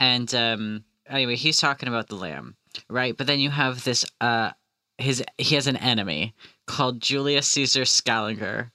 and 0.00 0.32
um, 0.34 0.84
anyway, 1.08 1.34
he's 1.34 1.56
talking 1.56 1.88
about 1.88 2.06
the 2.08 2.14
lamb, 2.14 2.56
right? 2.88 3.16
But 3.16 3.26
then 3.26 3.40
you 3.40 3.50
have 3.50 3.82
this 3.82 4.04
uh, 4.20 4.50
his 4.98 5.24
he 5.38 5.56
has 5.56 5.66
an 5.66 5.76
enemy 5.76 6.34
called 6.66 7.00
Julius 7.00 7.48
Caesar 7.48 7.84
Scaliger, 7.84 8.70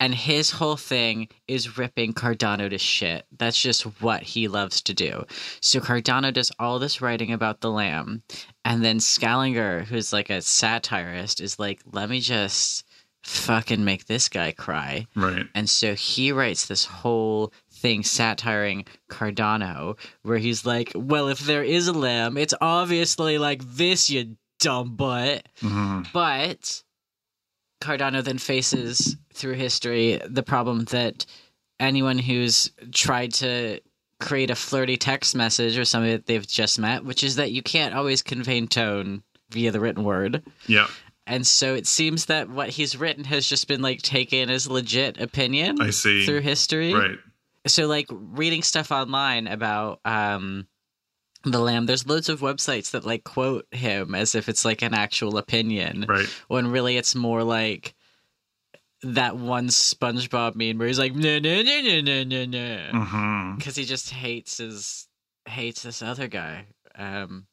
and 0.00 0.14
his 0.14 0.50
whole 0.50 0.76
thing 0.76 1.28
is 1.48 1.78
ripping 1.78 2.12
Cardano 2.12 2.68
to 2.68 2.78
shit. 2.78 3.26
That's 3.36 3.60
just 3.60 3.82
what 4.02 4.22
he 4.22 4.48
loves 4.48 4.80
to 4.82 4.94
do. 4.94 5.24
So 5.60 5.80
Cardano 5.80 6.32
does 6.32 6.52
all 6.58 6.78
this 6.78 7.00
writing 7.00 7.32
about 7.32 7.60
the 7.60 7.70
lamb, 7.70 8.22
and 8.64 8.84
then 8.84 9.00
Scaliger, 9.00 9.84
who's 9.84 10.12
like 10.12 10.30
a 10.30 10.42
satirist, 10.42 11.40
is 11.40 11.58
like, 11.58 11.80
let 11.92 12.08
me 12.10 12.20
just 12.20 12.84
fucking 13.22 13.84
make 13.84 14.04
this 14.06 14.28
guy 14.28 14.52
cry. 14.52 15.06
Right. 15.16 15.46
And 15.54 15.68
so 15.68 15.94
he 15.94 16.30
writes 16.30 16.66
this 16.66 16.84
whole 16.84 17.52
thing 17.70 18.02
satiring 18.02 18.86
Cardano, 19.10 19.96
where 20.22 20.38
he's 20.38 20.66
like, 20.66 20.92
well, 20.94 21.28
if 21.28 21.40
there 21.40 21.64
is 21.64 21.88
a 21.88 21.92
lamb, 21.92 22.36
it's 22.36 22.54
obviously 22.60 23.38
like 23.38 23.62
this, 23.64 24.10
you 24.10 24.36
dumb 24.60 24.96
butt. 24.96 25.46
hmm 25.60 26.02
But 26.12 26.82
Cardano 27.80 28.22
then 28.22 28.38
faces 28.38 29.16
through 29.32 29.54
history 29.54 30.20
the 30.26 30.42
problem 30.42 30.84
that 30.86 31.26
anyone 31.78 32.18
who's 32.18 32.70
tried 32.92 33.32
to 33.34 33.80
create 34.20 34.50
a 34.50 34.54
flirty 34.54 34.96
text 34.96 35.34
message 35.34 35.76
or 35.76 35.84
somebody 35.84 36.12
that 36.12 36.26
they've 36.26 36.46
just 36.46 36.78
met, 36.78 37.04
which 37.04 37.22
is 37.22 37.36
that 37.36 37.52
you 37.52 37.62
can't 37.62 37.94
always 37.94 38.22
convey 38.22 38.64
tone 38.66 39.22
via 39.50 39.70
the 39.70 39.80
written 39.80 40.04
word. 40.04 40.42
Yeah. 40.66 40.86
And 41.26 41.46
so 41.46 41.74
it 41.74 41.86
seems 41.86 42.26
that 42.26 42.48
what 42.48 42.70
he's 42.70 42.96
written 42.96 43.24
has 43.24 43.46
just 43.46 43.66
been 43.68 43.82
like 43.82 44.02
taken 44.02 44.50
as 44.50 44.68
legit 44.68 45.20
opinion 45.20 45.80
I 45.80 45.90
see. 45.90 46.26
through 46.26 46.40
history. 46.40 46.94
Right. 46.94 47.18
So 47.66 47.86
like 47.86 48.06
reading 48.10 48.62
stuff 48.62 48.92
online 48.92 49.46
about 49.46 50.00
um 50.04 50.66
the 51.44 51.58
lamb, 51.60 51.86
there's 51.86 52.06
loads 52.06 52.28
of 52.28 52.40
websites 52.40 52.90
that 52.92 53.04
like 53.04 53.24
quote 53.24 53.66
him 53.72 54.14
as 54.14 54.34
if 54.34 54.48
it's 54.48 54.64
like 54.64 54.82
an 54.82 54.94
actual 54.94 55.36
opinion 55.38 56.06
Right. 56.08 56.26
when 56.48 56.68
really 56.68 56.96
it's 56.96 57.14
more 57.14 57.42
like 57.42 57.94
that 59.02 59.36
one 59.36 59.68
SpongeBob 59.68 60.54
meme 60.54 60.78
where 60.78 60.88
he's 60.88 60.98
like 60.98 61.14
no 61.14 61.38
no 61.38 61.62
no 61.62 61.80
no 61.82 62.00
no 62.00 62.24
no 62.24 62.44
no 62.46 63.54
because 63.56 63.76
he 63.76 63.84
just 63.84 64.10
hates 64.10 64.58
his 64.58 65.06
hates 65.46 65.82
this 65.82 66.00
other 66.02 66.26
guy. 66.28 66.66
Um 66.96 67.46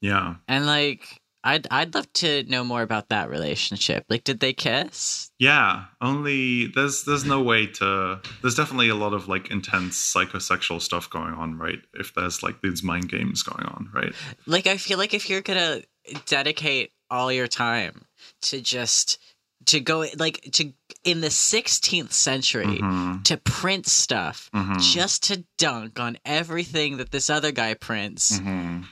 Yeah. 0.00 0.36
and 0.48 0.64
like 0.66 1.17
I'd 1.44 1.66
I'd 1.70 1.94
love 1.94 2.12
to 2.14 2.42
know 2.44 2.64
more 2.64 2.82
about 2.82 3.08
that 3.10 3.30
relationship. 3.30 4.04
Like 4.08 4.24
did 4.24 4.40
they 4.40 4.52
kiss? 4.52 5.30
Yeah, 5.38 5.84
only 6.00 6.66
there's 6.66 7.04
there's 7.04 7.24
no 7.24 7.42
way 7.42 7.66
to 7.66 8.20
there's 8.42 8.56
definitely 8.56 8.88
a 8.88 8.94
lot 8.94 9.14
of 9.14 9.28
like 9.28 9.50
intense 9.50 9.96
psychosexual 9.96 10.80
stuff 10.80 11.08
going 11.08 11.34
on, 11.34 11.58
right? 11.58 11.78
If 11.94 12.14
there's 12.14 12.42
like 12.42 12.60
these 12.60 12.82
mind 12.82 13.08
games 13.08 13.42
going 13.42 13.66
on, 13.66 13.90
right? 13.94 14.12
Like 14.46 14.66
I 14.66 14.76
feel 14.76 14.98
like 14.98 15.14
if 15.14 15.30
you're 15.30 15.42
gonna 15.42 15.82
dedicate 16.26 16.92
all 17.10 17.32
your 17.32 17.48
time 17.48 18.06
to 18.42 18.60
just 18.60 19.18
to 19.66 19.80
go 19.80 20.06
like 20.16 20.40
to 20.52 20.72
in 21.04 21.20
the 21.20 21.28
16th 21.28 22.12
century 22.12 22.66
Mhm, 22.66 23.24
to 23.24 23.36
print 23.36 23.86
stuff 23.86 24.50
mhm, 24.54 24.80
just 24.92 25.22
to 25.24 25.44
dunk 25.56 25.98
on 26.00 26.18
everything 26.24 26.96
that 26.98 27.10
this 27.10 27.28
other 27.30 27.52
guy 27.52 27.74
prints 27.74 28.38
mhm. 28.40 28.84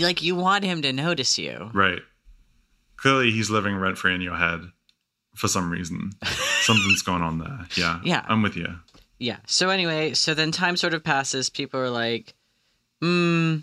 Like 0.00 0.22
you 0.22 0.34
want 0.36 0.64
him 0.64 0.82
to 0.82 0.92
notice 0.92 1.38
you 1.38 1.70
Right. 1.74 2.00
Clearly 2.96 3.30
he's 3.30 3.48
living 3.50 3.76
rent 3.76 3.96
free 3.98 4.14
in 4.14 4.20
your 4.20 4.36
head 4.36 4.60
for 5.36 5.46
some 5.48 5.70
reason. 5.70 6.10
Something's 6.62 7.02
going 7.02 7.22
on 7.22 7.38
there. 7.38 7.66
Yeah. 7.76 8.00
Yeah. 8.04 8.24
I'm 8.28 8.42
with 8.42 8.56
you. 8.56 8.66
yeah 9.18 9.38
so 9.46 9.70
anyway 9.70 10.12
so 10.14 10.34
then 10.34 10.50
time 10.52 10.76
sort 10.76 10.94
of 10.94 11.02
passes 11.04 11.48
people 11.50 11.80
are 11.80 11.90
like 11.90 12.34
hmm 13.00 13.58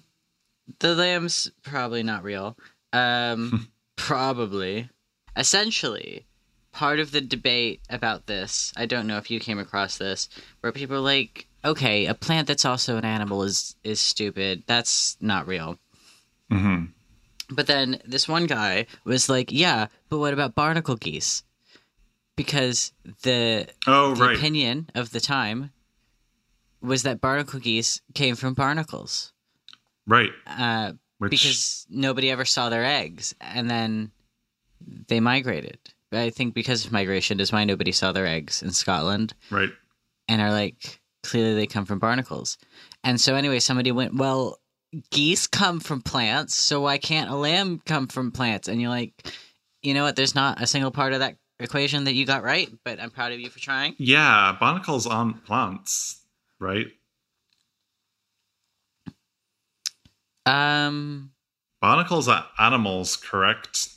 the 0.79 0.95
lamb's 0.95 1.51
probably 1.63 2.01
not 2.03 2.23
real 2.23 2.57
um 2.93 3.67
probably 3.95 4.89
essentially 5.37 6.25
part 6.71 6.99
of 6.99 7.11
the 7.11 7.21
debate 7.21 7.81
about 7.89 8.25
this 8.27 8.73
i 8.75 8.85
don't 8.85 9.07
know 9.07 9.17
if 9.17 9.29
you 9.29 9.39
came 9.39 9.59
across 9.59 9.97
this 9.97 10.27
where 10.61 10.71
people 10.71 10.95
are 10.97 10.99
like 10.99 11.47
okay 11.63 12.05
a 12.05 12.13
plant 12.13 12.47
that's 12.47 12.65
also 12.65 12.97
an 12.97 13.05
animal 13.05 13.43
is 13.43 13.75
is 13.83 13.99
stupid 13.99 14.63
that's 14.67 15.15
not 15.21 15.47
real 15.47 15.77
hmm 16.51 16.85
but 17.49 17.67
then 17.67 17.99
this 18.05 18.27
one 18.27 18.45
guy 18.47 18.85
was 19.03 19.29
like 19.29 19.51
yeah 19.51 19.87
but 20.09 20.17
what 20.19 20.33
about 20.33 20.55
barnacle 20.55 20.95
geese 20.95 21.43
because 22.35 22.91
the 23.23 23.67
Oh, 23.87 24.15
the 24.15 24.23
right. 24.25 24.35
opinion 24.37 24.89
of 24.95 25.11
the 25.11 25.19
time 25.19 25.71
was 26.81 27.03
that 27.03 27.21
barnacle 27.21 27.59
geese 27.59 28.01
came 28.13 28.35
from 28.35 28.53
barnacles 28.53 29.31
Right. 30.07 30.31
uh, 30.45 30.93
Which 31.17 31.31
because 31.31 31.87
nobody 31.89 32.29
ever 32.31 32.45
saw 32.45 32.69
their 32.69 32.83
eggs 32.85 33.33
and 33.41 33.69
then 33.69 34.11
they 35.07 35.19
migrated 35.19 35.79
i 36.11 36.29
think 36.29 36.53
because 36.53 36.85
of 36.85 36.91
migration 36.91 37.39
is 37.39 37.51
why 37.51 37.63
nobody 37.63 37.91
saw 37.91 38.11
their 38.11 38.27
eggs 38.27 38.61
in 38.63 38.71
scotland 38.71 39.33
right. 39.49 39.71
and 40.27 40.41
are 40.41 40.51
like 40.51 40.99
clearly 41.23 41.55
they 41.55 41.67
come 41.67 41.85
from 41.85 41.99
barnacles 41.99 42.57
And 43.03 43.19
so 43.21 43.35
anyway, 43.35 43.59
somebody 43.59 43.91
went, 43.91 44.15
well, 44.15 44.57
geese 45.11 45.47
come 45.47 45.79
from 45.79 46.01
plants, 46.01 46.55
so 46.55 46.81
why 46.81 46.97
can't 46.97 47.29
a 47.29 47.35
lamb 47.35 47.81
come 47.85 48.07
from 48.07 48.31
plants? 48.31 48.67
And 48.67 48.81
you're 48.81 48.89
like, 48.89 49.13
you 49.81 49.93
know 49.93 50.03
what? 50.03 50.15
There's 50.15 50.35
not 50.35 50.61
a 50.61 50.67
single 50.67 50.91
part 50.91 51.13
of 51.13 51.19
that 51.19 51.37
equation 51.59 52.03
that 52.05 52.13
you 52.13 52.25
got 52.25 52.43
right, 52.43 52.69
but 52.83 52.99
I'm 52.99 53.11
proud 53.11 53.31
of 53.31 53.39
you 53.39 53.49
for 53.49 53.59
trying. 53.59 53.95
Yeah, 53.97 54.55
barnacles 54.59 55.07
aren't 55.07 55.45
plants, 55.45 56.21
right? 56.59 56.87
Um. 60.45 61.31
Barnacles 61.81 62.27
are 62.27 62.45
animals, 62.57 63.15
correct? 63.15 63.89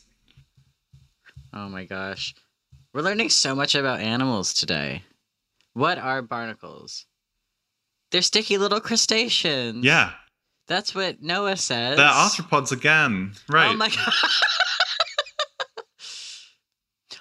Oh 1.53 1.69
my 1.69 1.85
gosh, 1.85 2.35
we're 2.93 3.03
learning 3.03 3.31
so 3.31 3.55
much 3.55 3.75
about 3.75 4.01
animals 4.01 4.53
today. 4.53 5.03
What 5.73 5.99
are 5.99 6.23
barnacles? 6.23 7.07
They're 8.11 8.23
sticky 8.23 8.59
little 8.59 8.81
crustaceans. 8.81 9.85
Yeah, 9.85 10.13
That's 10.69 10.95
what 10.95 11.23
NOAA 11.23 11.59
says. 11.59 11.97
they're 11.97 12.07
arthropods 12.07 12.71
again, 12.73 13.33
right? 13.49 13.71
Oh 13.71 13.77
my 13.77 13.89
god. 13.89 14.13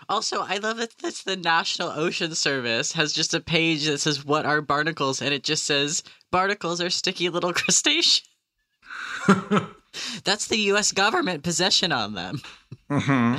also, 0.09 0.41
I 0.41 0.57
love 0.57 0.77
that 0.77 0.93
that's 1.01 1.23
the 1.23 1.35
National 1.37 1.89
Ocean 1.89 2.35
Service 2.35 2.91
has 2.93 3.13
just 3.13 3.33
a 3.33 3.39
page 3.39 3.85
that 3.85 3.99
says 3.99 4.23
what 4.25 4.45
are 4.45 4.61
barnacles 4.61 5.21
and 5.21 5.33
it 5.33 5.43
just 5.43 5.65
says 5.65 6.03
barnacles 6.31 6.81
are 6.81 6.89
sticky 6.89 7.29
little 7.29 7.53
crustaceans. 7.61 8.27
That's 10.23 10.47
the 10.47 10.57
US 10.71 10.91
government 10.91 11.43
possession 11.43 11.91
on 11.91 12.13
them. 12.13 12.41
hmm 12.89 13.35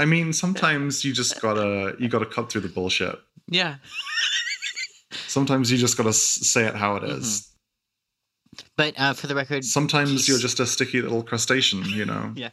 I 0.00 0.04
mean, 0.04 0.32
sometimes 0.32 1.04
you 1.04 1.12
just 1.12 1.40
gotta 1.40 1.96
you 1.98 2.08
gotta 2.08 2.26
cut 2.26 2.52
through 2.52 2.60
the 2.60 2.68
bullshit. 2.68 3.18
Yeah. 3.48 3.76
Sometimes 5.26 5.72
you 5.72 5.78
just 5.78 5.96
gotta 5.96 6.12
say 6.12 6.66
it 6.66 6.74
how 6.76 6.96
it 6.96 7.04
is. 7.04 7.48
But 8.76 8.98
uh, 8.98 9.14
for 9.14 9.26
the 9.26 9.34
record, 9.34 9.64
Sometimes 9.64 10.10
Geese. 10.12 10.28
you're 10.28 10.38
just 10.38 10.60
a 10.60 10.66
sticky 10.66 11.02
little 11.02 11.22
crustacean, 11.22 11.84
you 11.84 12.04
know. 12.04 12.32
Yeah, 12.36 12.50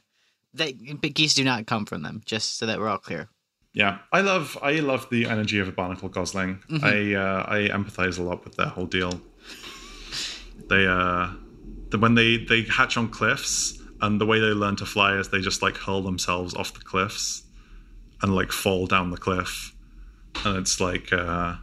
they, 0.54 0.74
but 0.74 1.13
geese 1.13 1.34
do 1.34 1.44
not 1.44 1.68
come 1.68 1.86
from 1.86 2.02
them, 2.04 2.22
just 2.26 2.58
so 2.58 2.65
that 2.65 2.80
we're 2.80 2.88
all 2.89 2.98
clear. 2.98 3.30
Yeah, 3.74 3.98
I 4.13 4.22
love 4.22 4.58
I 4.62 4.74
love 4.80 5.10
the 5.10 5.26
energy 5.26 5.60
of 5.60 5.68
a 5.68 5.72
barnacle 5.74 6.08
gosling. 6.08 6.60
I 6.82 7.13
uh, 7.13 7.46
I 7.48 7.68
empathize 7.72 8.18
a 8.18 8.24
lot 8.24 8.46
with 8.46 8.56
their 8.56 8.68
whole 8.68 8.86
deal. 8.86 9.20
They 10.70 10.88
uh, 10.88 11.32
the, 11.89 11.98
when 11.98 12.15
they 12.15 12.38
they 12.38 12.62
hatch 12.63 12.96
on 12.98 13.10
cliffs 13.10 13.78
and 14.02 14.20
the 14.22 14.26
way 14.26 14.39
they 14.39 14.48
learn 14.48 14.76
to 14.78 14.86
fly 14.86 15.18
is 15.18 15.30
they 15.30 15.41
just 15.41 15.62
like 15.62 15.76
hurl 15.76 16.02
themselves 16.02 16.54
off 16.56 16.74
the 16.74 16.80
cliffs 16.80 17.44
and 18.22 18.34
like 18.34 18.52
fall 18.52 18.88
down 18.88 19.10
the 19.12 19.18
cliff, 19.18 19.76
and 20.46 20.58
it's 20.58 20.80
like 20.80 21.12
uh, 21.12 21.56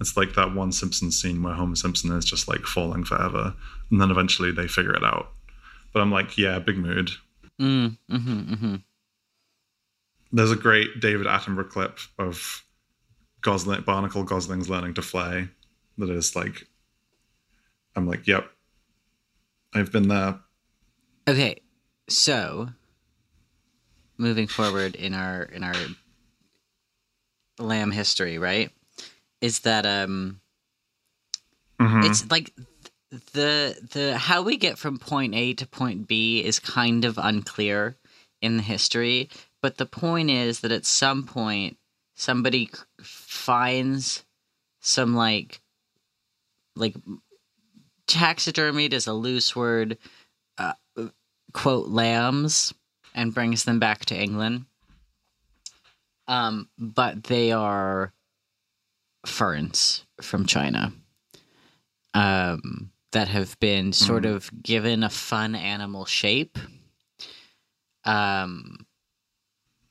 it's 0.00 0.16
like 0.16 0.34
that 0.34 0.54
one 0.54 0.72
Simpsons 0.72 1.20
scene 1.20 1.42
where 1.42 1.54
Homer 1.54 1.76
Simpson 1.76 2.10
is 2.12 2.24
just 2.24 2.48
like 2.48 2.62
falling 2.62 3.04
forever, 3.04 3.54
and 3.90 4.00
then 4.00 4.10
eventually 4.10 4.50
they 4.50 4.66
figure 4.66 4.94
it 4.94 5.04
out. 5.04 5.32
But 5.92 6.00
I'm 6.00 6.10
like, 6.10 6.38
yeah, 6.38 6.58
big 6.58 6.78
mood. 6.78 7.10
Mm, 7.60 7.98
mm-hmm, 8.10 8.54
mm-hmm. 8.54 8.74
There's 10.32 10.52
a 10.52 10.56
great 10.56 11.00
David 11.00 11.26
Attenborough 11.26 11.68
clip 11.68 11.98
of 12.18 12.64
Gosling, 13.42 13.82
Barnacle 13.82 14.24
Goslings 14.24 14.70
learning 14.70 14.94
to 14.94 15.02
fly. 15.02 15.48
That 15.98 16.08
is 16.08 16.34
like, 16.34 16.66
I'm 17.94 18.06
like, 18.06 18.26
yep, 18.26 18.48
I've 19.74 19.92
been 19.92 20.08
there. 20.08 20.38
Okay, 21.28 21.60
so 22.08 22.70
moving 24.16 24.46
forward 24.46 24.94
in 24.94 25.12
our 25.12 25.42
in 25.42 25.62
our 25.62 25.74
lamb 27.58 27.90
history, 27.90 28.38
right? 28.38 28.70
Is 29.40 29.60
that 29.60 29.86
um 29.86 30.40
Mhm. 31.80 32.04
it's 32.04 32.30
like 32.30 32.52
the 33.10 33.76
the 33.92 34.18
how 34.18 34.42
we 34.42 34.56
get 34.56 34.78
from 34.78 34.98
point 34.98 35.34
A 35.34 35.54
to 35.54 35.66
point 35.66 36.06
B 36.06 36.44
is 36.44 36.58
kind 36.58 37.04
of 37.04 37.18
unclear 37.18 37.96
in 38.40 38.56
the 38.56 38.62
history, 38.62 39.28
but 39.62 39.78
the 39.78 39.86
point 39.86 40.30
is 40.30 40.60
that 40.60 40.72
at 40.72 40.86
some 40.86 41.26
point 41.26 41.78
somebody 42.14 42.70
finds 43.02 44.24
some 44.80 45.14
like 45.14 45.60
like 46.76 46.94
taxidermied 48.06 48.92
is 48.92 49.06
a 49.06 49.12
loose 49.12 49.54
word 49.56 49.98
uh, 50.58 50.74
quote 51.52 51.88
lambs 51.88 52.74
and 53.14 53.34
brings 53.34 53.64
them 53.64 53.78
back 53.78 54.04
to 54.06 54.16
England. 54.16 54.66
Um, 56.28 56.68
but 56.78 57.24
they 57.24 57.50
are 57.52 58.12
ferns 59.26 60.04
from 60.20 60.46
China 60.46 60.92
um, 62.14 62.90
that 63.12 63.28
have 63.28 63.58
been 63.60 63.92
sort 63.92 64.24
of 64.24 64.50
given 64.62 65.02
a 65.04 65.10
fun 65.10 65.54
animal 65.54 66.04
shape. 66.04 66.58
Um, 68.04 68.86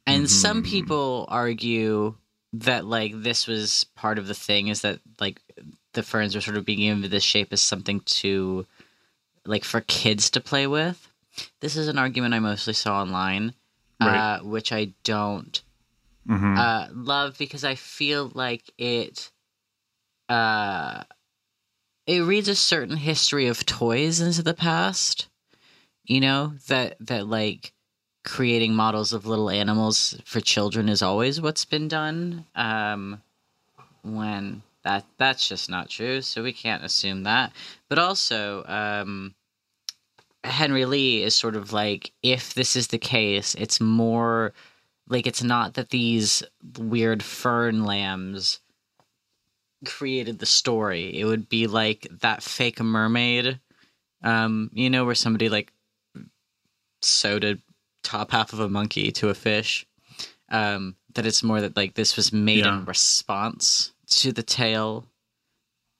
and 0.08 0.30
some 0.30 0.62
Mhm. 0.64 0.66
people 0.66 1.26
argue 1.30 2.16
that 2.54 2.86
like 2.86 3.14
this 3.22 3.46
was 3.46 3.84
part 3.96 4.18
of 4.18 4.28
the 4.28 4.34
thing 4.34 4.68
is 4.68 4.82
that 4.82 5.00
like 5.20 5.42
the 5.94 6.02
ferns 6.04 6.34
were 6.34 6.42
sort 6.42 6.58
of 6.58 6.66
being 6.66 6.80
given 6.80 7.10
this 7.10 7.24
shape 7.24 7.54
as 7.54 7.62
something 7.62 8.00
to 8.02 8.66
like 9.46 9.64
for 9.64 9.82
kids 9.82 10.30
to 10.32 10.42
play 10.42 10.66
with. 10.66 11.08
This 11.60 11.76
is 11.78 11.88
an 11.88 11.98
argument 11.98 12.34
I 12.34 12.40
mostly 12.40 12.74
saw 12.74 13.02
online, 13.02 13.54
Right. 14.02 14.18
uh, 14.20 14.40
which 14.40 14.72
I 14.72 14.94
don't 15.04 15.62
Mhm. 16.28 16.58
uh, 16.58 16.88
love 16.94 17.38
because 17.38 17.64
I 17.64 17.76
feel 17.76 18.32
like 18.34 18.64
it 18.78 19.32
uh, 20.30 21.04
it 22.08 22.20
reads 22.22 22.48
a 22.48 22.56
certain 22.56 22.98
history 22.98 23.48
of 23.48 23.66
toys 23.66 24.20
into 24.20 24.42
the 24.44 24.54
past. 24.54 25.28
You 26.06 26.22
know 26.22 26.54
that 26.68 26.98
that 27.00 27.28
like 27.28 27.74
creating 28.26 28.76
models 28.76 29.14
of 29.14 29.26
little 29.26 29.50
animals 29.50 30.20
for 30.26 30.42
children 30.42 30.90
is 30.90 31.02
always 31.02 31.40
what's 31.42 31.66
been 31.66 31.88
done. 31.88 32.46
Um, 32.56 33.22
when 34.04 34.64
that 34.84 35.06
that's 35.18 35.48
just 35.48 35.70
not 35.70 35.90
true, 35.90 36.22
so 36.22 36.44
we 36.44 36.54
can't 36.54 36.84
assume 36.84 37.24
that. 37.24 37.52
But 37.90 38.00
also, 38.00 38.64
um, 38.66 39.36
Henry 40.44 40.86
Lee 40.86 41.22
is 41.24 41.36
sort 41.36 41.56
of 41.56 41.74
like 41.74 42.12
if 42.24 42.54
this 42.54 42.76
is 42.76 42.88
the 42.88 42.98
case, 42.98 43.56
it's 43.56 43.82
more 43.82 44.54
like 45.10 45.28
it's 45.28 45.44
not 45.44 45.74
that 45.74 45.90
these 45.90 46.44
weird 46.78 47.22
fern 47.24 47.84
lambs 47.84 48.60
created 49.86 50.40
the 50.40 50.46
story. 50.46 51.18
It 51.20 51.26
would 51.26 51.50
be 51.50 51.68
like 51.68 52.08
that 52.22 52.44
fake 52.44 52.80
mermaid, 52.82 53.60
um, 54.24 54.70
you 54.74 54.90
know, 54.90 55.06
where 55.06 55.16
somebody 55.16 55.50
like 55.50 55.72
sewed 57.02 57.44
a 57.44 57.58
top 58.04 58.32
half 58.32 58.54
of 58.54 58.60
a 58.60 58.70
monkey 58.70 59.12
to 59.14 59.30
a 59.30 59.34
fish. 59.34 59.86
Um, 60.50 60.96
that 61.14 61.26
it's 61.26 61.44
more 61.44 61.62
that 61.62 61.76
like 61.78 61.94
this 61.96 62.16
was 62.16 62.34
made 62.34 62.66
Yeah. 62.66 62.80
in 62.80 62.86
response 62.86 63.92
to 64.08 64.32
the 64.32 64.44
tale 64.44 65.06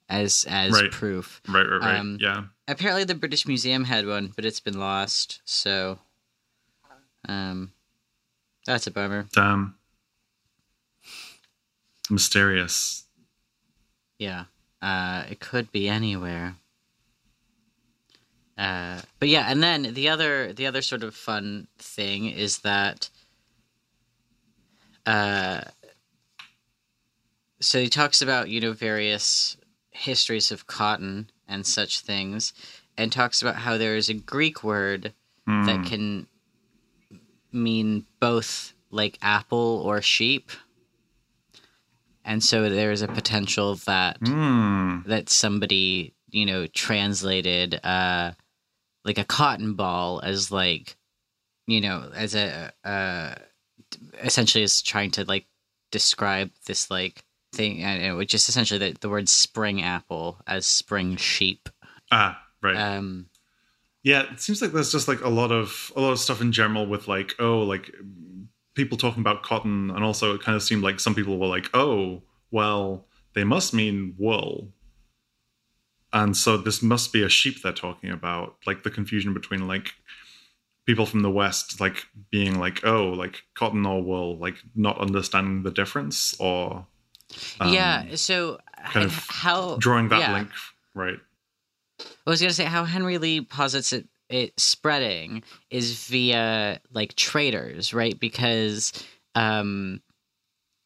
as 0.10 0.46
as 0.50 0.72
Right. 0.74 0.92
proof. 0.92 1.42
right, 1.48 1.62
right, 1.68 1.82
right. 1.82 2.00
um, 2.00 2.18
yeah. 2.20 2.46
Apparently, 2.68 3.04
the 3.04 3.16
British 3.16 3.48
Museum 3.48 3.84
had 3.86 4.06
one, 4.08 4.32
but 4.36 4.46
it's 4.46 4.60
been 4.60 4.80
lost. 4.80 5.42
So, 5.46 6.00
um, 7.28 7.72
that's 8.66 8.88
a 8.88 8.92
bummer. 8.92 9.26
Damn. 9.34 9.76
Mysterious. 12.10 13.04
Yeah, 14.18 14.46
uh, 14.82 15.24
it 15.30 15.40
could 15.40 15.72
be 15.72 15.88
anywhere. 15.88 16.56
Uh, 18.58 19.00
but 19.20 19.30
yeah, 19.30 19.46
and 19.50 19.64
then 19.64 19.94
the 19.94 20.10
other 20.10 20.52
the 20.52 20.68
other 20.68 20.82
sort 20.82 21.04
of 21.04 21.16
fun 21.16 21.68
thing 21.78 22.26
is 22.26 22.60
that, 22.60 23.10
uh, 25.06 25.62
so 27.62 27.80
he 27.80 27.88
talks 27.90 28.22
about 28.22 28.50
you 28.50 28.60
know 28.60 28.74
various 28.74 29.56
histories 29.92 30.52
of 30.52 30.68
cotton 30.68 31.30
and 31.48 31.66
such 31.66 32.00
things, 32.02 32.52
and 32.98 33.12
talks 33.12 33.42
about 33.42 33.56
how 33.56 33.78
there 33.78 33.96
is 33.96 34.10
a 34.10 34.14
Greek 34.14 34.64
word 34.64 35.14
Hmm. 35.48 35.64
that 35.66 35.86
can 35.86 36.28
mean 37.52 38.06
both 38.20 38.74
like 38.92 39.18
apple 39.22 39.82
or 39.86 40.02
sheep. 40.02 40.52
And 42.26 42.44
so 42.44 42.70
there 42.70 42.92
is 42.92 43.02
a 43.02 43.08
potential 43.08 43.76
that 43.86 44.18
Hmm. 44.20 45.00
that 45.06 45.30
somebody, 45.30 46.14
you 46.30 46.46
know, 46.46 46.68
translated 46.68 47.80
uh 47.84 48.32
like 49.06 49.18
a 49.18 49.24
cotton 49.24 49.74
ball 49.74 50.20
as 50.24 50.52
like 50.52 50.96
you 51.68 51.82
know, 51.82 52.12
as 52.14 52.36
a 52.36 52.72
uh 52.84 53.36
essentially 54.22 54.64
is 54.64 54.82
trying 54.82 55.12
to 55.12 55.24
like 55.26 55.46
describe 55.92 56.52
this 56.68 56.92
like 56.92 57.24
thing 57.54 57.82
and 57.82 58.04
it 58.04 58.14
was 58.14 58.28
just 58.28 58.48
essentially 58.50 58.78
the, 58.78 58.98
the 59.00 59.10
word 59.10 59.28
spring 59.28 59.82
apple 59.82 60.40
as 60.46 60.68
spring 60.68 61.16
sheep. 61.16 61.70
Ah, 62.12 62.44
right. 62.62 62.76
Um 62.76 63.28
Yeah, 64.04 64.32
it 64.32 64.40
seems 64.40 64.62
like 64.62 64.72
there's 64.72 64.92
just 64.92 65.08
like 65.08 65.22
a 65.22 65.30
lot 65.30 65.52
of 65.52 65.92
a 65.96 66.02
lot 66.02 66.12
of 66.12 66.20
stuff 66.20 66.42
in 66.42 66.52
general 66.52 66.86
with 66.86 67.08
like 67.08 67.36
oh 67.40 67.60
like 67.60 67.94
people 68.74 68.98
talking 68.98 69.22
about 69.22 69.44
cotton, 69.44 69.92
and 69.92 70.04
also 70.04 70.34
it 70.36 70.42
kind 70.42 70.56
of 70.56 70.64
seemed 70.64 70.84
like 70.84 71.00
some 71.00 71.16
people 71.16 71.38
were 71.38 71.48
like 71.48 71.70
oh 71.74 72.24
well 72.52 73.06
they 73.34 73.44
must 73.44 73.74
mean 73.74 74.16
wool, 74.18 74.72
and 76.14 76.36
so 76.36 76.58
this 76.58 76.82
must 76.82 77.14
be 77.14 77.24
a 77.24 77.30
sheep 77.30 77.62
they're 77.62 77.72
talking 77.72 78.10
about, 78.10 78.56
like 78.66 78.84
the 78.84 78.90
confusion 78.90 79.34
between 79.34 79.68
like 79.68 79.94
people 80.86 81.06
from 81.06 81.22
the 81.22 81.30
West, 81.30 81.80
like 81.80 82.08
being 82.32 82.58
like, 82.58 82.84
oh, 82.84 83.10
like 83.10 83.44
cotton 83.54 83.86
or 83.86 84.02
wool, 84.02 84.38
like 84.38 84.56
not 84.76 84.98
understanding 84.98 85.62
the 85.62 85.72
difference, 85.72 86.36
or 86.40 86.88
um, 87.60 87.74
yeah. 87.74 88.16
So 88.16 88.60
kind 88.92 89.06
of 89.06 89.14
how 89.30 89.76
drawing 89.78 90.10
that 90.10 90.20
yeah. 90.20 90.34
link, 90.34 90.50
right? 90.96 91.20
I 92.26 92.30
was 92.30 92.42
gonna 92.42 92.54
say 92.54 92.66
how 92.66 92.84
Henry 92.86 93.18
Lee 93.18 93.42
posits 93.42 93.94
it 93.94 94.08
it 94.30 94.60
spreading 94.60 95.42
is 95.72 96.06
via 96.06 96.80
like 96.92 97.16
traders, 97.16 97.94
right? 97.94 98.20
Because 98.20 98.94
um 99.36 100.02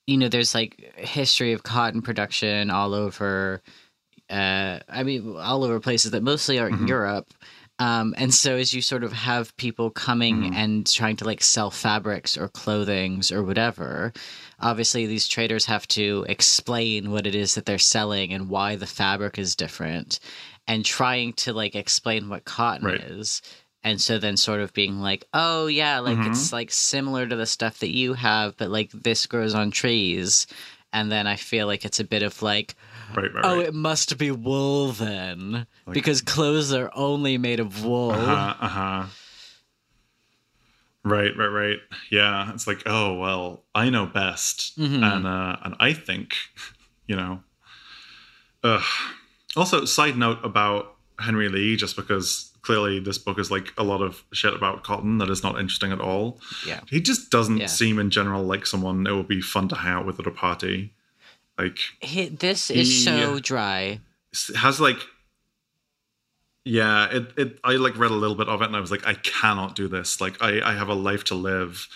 you 0.07 0.17
know 0.17 0.29
there's 0.29 0.53
like 0.55 0.93
history 0.97 1.53
of 1.53 1.63
cotton 1.63 2.01
production 2.01 2.69
all 2.69 2.93
over 2.93 3.61
uh 4.29 4.79
I 4.87 5.03
mean 5.03 5.35
all 5.37 5.63
over 5.63 5.79
places 5.79 6.11
that 6.11 6.23
mostly 6.23 6.59
are 6.59 6.69
Mhm. 6.71 6.87
Europe. 6.87 7.33
Um, 7.79 8.13
and 8.17 8.31
so 8.33 8.55
as 8.55 8.71
you 8.71 8.81
sort 8.83 9.03
of 9.03 9.11
have 9.11 9.57
people 9.57 9.89
coming 9.89 10.43
Mhm. 10.43 10.55
and 10.55 10.87
trying 10.91 11.15
to 11.17 11.25
like 11.25 11.41
sell 11.41 11.71
fabrics 11.71 12.37
or 12.37 12.47
clothings 12.47 13.31
or 13.31 13.43
whatever, 13.43 14.13
obviously 14.59 15.07
these 15.07 15.27
traders 15.27 15.65
have 15.65 15.87
to 15.89 16.23
explain 16.29 17.09
what 17.09 17.25
it 17.25 17.33
is 17.33 17.55
that 17.55 17.65
they're 17.65 17.79
selling 17.79 18.31
and 18.31 18.47
why 18.47 18.75
the 18.75 18.85
fabric 18.85 19.39
is 19.39 19.55
different 19.55 20.19
and 20.67 20.85
trying 20.85 21.33
to 21.33 21.53
like 21.53 21.75
explain 21.75 22.29
what 22.29 22.45
cotton 22.45 22.85
Right. 22.87 23.01
is 23.01 23.41
and 23.83 23.99
so 23.99 24.17
then 24.17 24.37
sort 24.37 24.61
of 24.61 24.71
being 24.73 24.99
like 25.01 25.25
oh 25.33 25.67
yeah 25.67 25.99
like 25.99 26.17
Mhm. 26.17 26.27
it's 26.29 26.53
like 26.53 26.71
similar 26.71 27.27
to 27.27 27.35
the 27.35 27.45
stuff 27.45 27.79
that 27.79 27.93
you 27.93 28.13
have 28.13 28.55
but 28.57 28.69
like 28.69 28.91
this 28.91 29.25
grows 29.25 29.53
on 29.53 29.71
trees 29.71 30.47
and 30.93 31.11
then 31.11 31.27
i 31.27 31.35
feel 31.35 31.67
like 31.67 31.83
it's 31.85 31.99
a 31.99 32.03
bit 32.05 32.23
of 32.23 32.41
like 32.41 32.75
Right, 33.15 33.33
right, 33.33 33.43
oh 33.45 33.57
right. 33.57 33.67
it 33.67 33.73
must 33.73 34.17
be 34.17 34.31
wool 34.31 34.93
then 34.93 35.67
Like- 35.85 35.93
because 35.93 36.21
clothes 36.21 36.71
are 36.73 36.89
only 36.95 37.37
made 37.37 37.59
of 37.59 37.83
wool 37.83 38.11
Uh-huh, 38.11 38.55
uh-huh. 38.59 39.05
Right, 41.05 41.35
right, 41.37 41.47
right. 41.47 41.79
Yeah, 42.09 42.53
it's 42.53 42.65
like, 42.65 42.83
oh 42.85 43.15
well, 43.15 43.65
I 43.75 43.89
know 43.89 44.05
best, 44.05 44.79
Mhm. 44.79 45.03
and 45.03 45.27
uh, 45.27 45.57
and 45.63 45.75
I 45.79 45.91
think, 45.91 46.33
you 47.07 47.17
know. 47.17 47.43
Ugh. 48.63 48.81
Also, 49.55 49.85
side 49.85 50.17
note 50.17 50.39
about 50.43 50.95
Henry 51.19 51.47
Lee, 51.49 51.75
just 51.75 51.95
because 51.95 52.49
clearly 52.61 52.99
this 52.99 53.17
book 53.17 53.37
is 53.37 53.51
like 53.51 53.73
a 53.77 53.83
lot 53.83 54.01
of 54.01 54.23
shit 54.31 54.53
about 54.53 54.83
cotton 54.83 55.17
that 55.19 55.29
is 55.29 55.43
not 55.43 55.59
interesting 55.59 55.91
at 55.91 55.99
all. 56.01 56.39
yeah 56.65 56.79
He 56.89 57.01
just 57.01 57.29
doesn't 57.29 57.57
Yeah. 57.57 57.67
seem, 57.67 57.99
in 57.99 58.09
general, 58.09 58.43
like 58.43 58.65
someone 58.65 59.05
it 59.05 59.11
would 59.13 59.27
be 59.27 59.41
fun 59.41 59.67
to 59.69 59.75
hang 59.75 59.93
out 59.93 60.05
with 60.05 60.19
at 60.19 60.27
a 60.27 60.31
party. 60.31 60.93
Like, 61.57 61.77
He- 61.99 62.29
this 62.29 62.71
is 62.71 63.03
so 63.03 63.35
He- 63.35 63.41
dry 63.41 63.99
has 64.55 64.79
like 64.79 64.97
yeah 66.65 67.07
it, 67.11 67.31
it 67.37 67.59
i 67.63 67.73
like 67.73 67.95
read 67.97 68.09
a 68.09 68.15
little 68.15 68.35
bit 68.35 68.47
of 68.47 68.61
it 68.61 68.65
and 68.65 68.75
i 68.75 68.79
was 68.79 68.89
like 68.89 69.05
i 69.05 69.13
cannot 69.15 69.75
do 69.75 69.87
this 69.87 70.21
like 70.21 70.41
i 70.41 70.61
i 70.71 70.73
have 70.73 70.87
a 70.87 70.93
life 70.93 71.23
to 71.25 71.35
live 71.35 71.87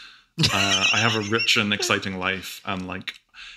uh, 0.53 0.85
i 0.93 0.97
have 0.99 1.15
a 1.15 1.21
rich 1.31 1.57
and 1.57 1.73
exciting 1.73 2.19
life 2.19 2.61
and 2.65 2.85
like 2.85 3.13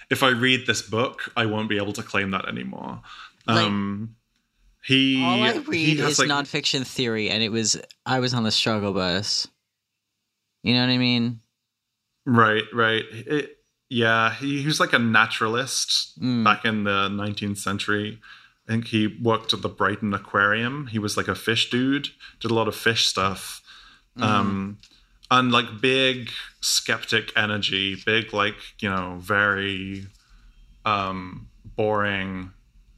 if 0.09 0.23
i 0.23 0.29
read 0.29 0.67
this 0.67 0.81
book 0.83 1.31
i 1.37 1.45
won't 1.45 1.69
be 1.69 1.77
able 1.77 1.93
to 1.93 2.03
claim 2.03 2.31
that 2.31 2.49
anymore 2.49 3.03
Like- 3.47 3.65
um 3.67 4.17
he 4.83 5.23
all 5.23 5.43
i 5.43 5.53
read 5.67 5.99
has, 5.99 6.13
is 6.13 6.19
like, 6.21 6.29
nonfiction 6.29 6.87
theory 6.87 7.29
and 7.29 7.43
it 7.43 7.51
was 7.51 7.79
i 8.07 8.19
was 8.19 8.33
on 8.35 8.45
the 8.45 8.51
struggle 8.51 8.93
bus. 8.93 9.47
You 10.63 10.75
know 10.75 10.81
what 10.81 10.91
i 10.91 10.99
mean? 10.99 11.41
Right 12.27 12.65
right. 12.73 13.05
It- 13.13 13.57
yeah 13.93 14.33
he, 14.35 14.61
he 14.61 14.67
was 14.67 14.79
like 14.81 14.93
a 14.93 14.99
naturalist 14.99 16.19
Mm. 16.21 16.45
back 16.45 16.65
in 16.65 16.85
the 16.85 17.09
19th 17.09 17.59
century. 17.59 18.21
I 18.69 18.73
think 18.73 18.87
he 18.87 19.07
worked 19.21 19.53
at 19.53 19.63
the 19.63 19.69
brighton 19.69 20.15
aquarium. 20.15 20.87
He 20.87 20.99
was 21.01 21.17
like 21.17 21.27
a 21.29 21.35
fish 21.35 21.71
dude 21.71 22.09
did 22.41 22.51
a 22.51 22.55
lot 22.55 22.69
of 22.69 22.77
fish 22.77 23.07
stuff. 23.07 23.63
Um 24.17 24.79
and 25.31 25.51
like 25.53 25.81
big 25.81 26.31
skeptic 26.61 27.33
energy 27.37 27.97
big 28.07 28.33
like 28.33 28.57
you 28.81 28.89
know 28.91 29.17
very 29.21 30.07
um 30.85 31.49
boring 31.77 32.51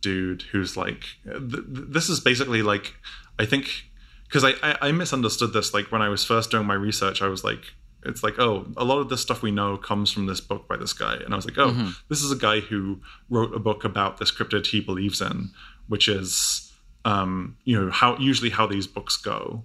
dude 0.03 0.43
who's 0.53 0.77
like 0.77 1.05
th- 1.25 1.51
th- 1.51 1.65
this 1.67 2.09
is 2.09 2.21
basically 2.21 2.63
like 2.63 2.95
i 3.39 3.47
think 3.47 3.85
because 4.25 4.45
I, 4.45 4.53
I 4.63 4.89
i 4.89 4.93
misunderstood 4.93 5.53
this 5.53 5.73
like 5.73 5.91
when 5.91 6.03
i 6.03 6.09
was 6.09 6.25
first 6.25 6.51
doing 6.51 6.67
my 6.67 6.75
research 6.75 7.23
i 7.23 7.29
was 7.29 7.43
like 7.45 7.73
it's 8.05 8.23
like 8.23 8.39
oh 8.39 8.67
a 8.77 8.85
lot 8.85 8.99
of 8.99 9.09
this 9.09 9.23
stuff 9.23 9.43
we 9.43 9.51
know 9.51 9.77
comes 9.77 10.11
from 10.11 10.27
this 10.27 10.41
book 10.41 10.67
by 10.67 10.77
this 10.77 10.93
guy. 10.93 11.15
And 11.15 11.33
i 11.33 11.37
was 11.37 11.45
like 11.45 11.59
oh 11.59 11.95
this 12.09 12.23
is 12.23 12.33
a 12.33 12.37
guy 12.37 12.61
who 12.61 13.01
wrote 13.31 13.55
a 13.55 13.61
book 13.61 13.85
about 13.85 14.19
this 14.19 14.33
cryptid 14.33 14.67
he 14.67 14.81
believes 14.81 15.21
in 15.21 15.51
which 15.89 16.09
is 16.09 16.73
um 17.05 17.57
you 17.65 17.81
know 17.81 17.91
how 17.91 18.17
usually 18.19 18.51
how 18.51 18.67
these 18.67 18.87
books 18.87 19.17
go. 19.17 19.65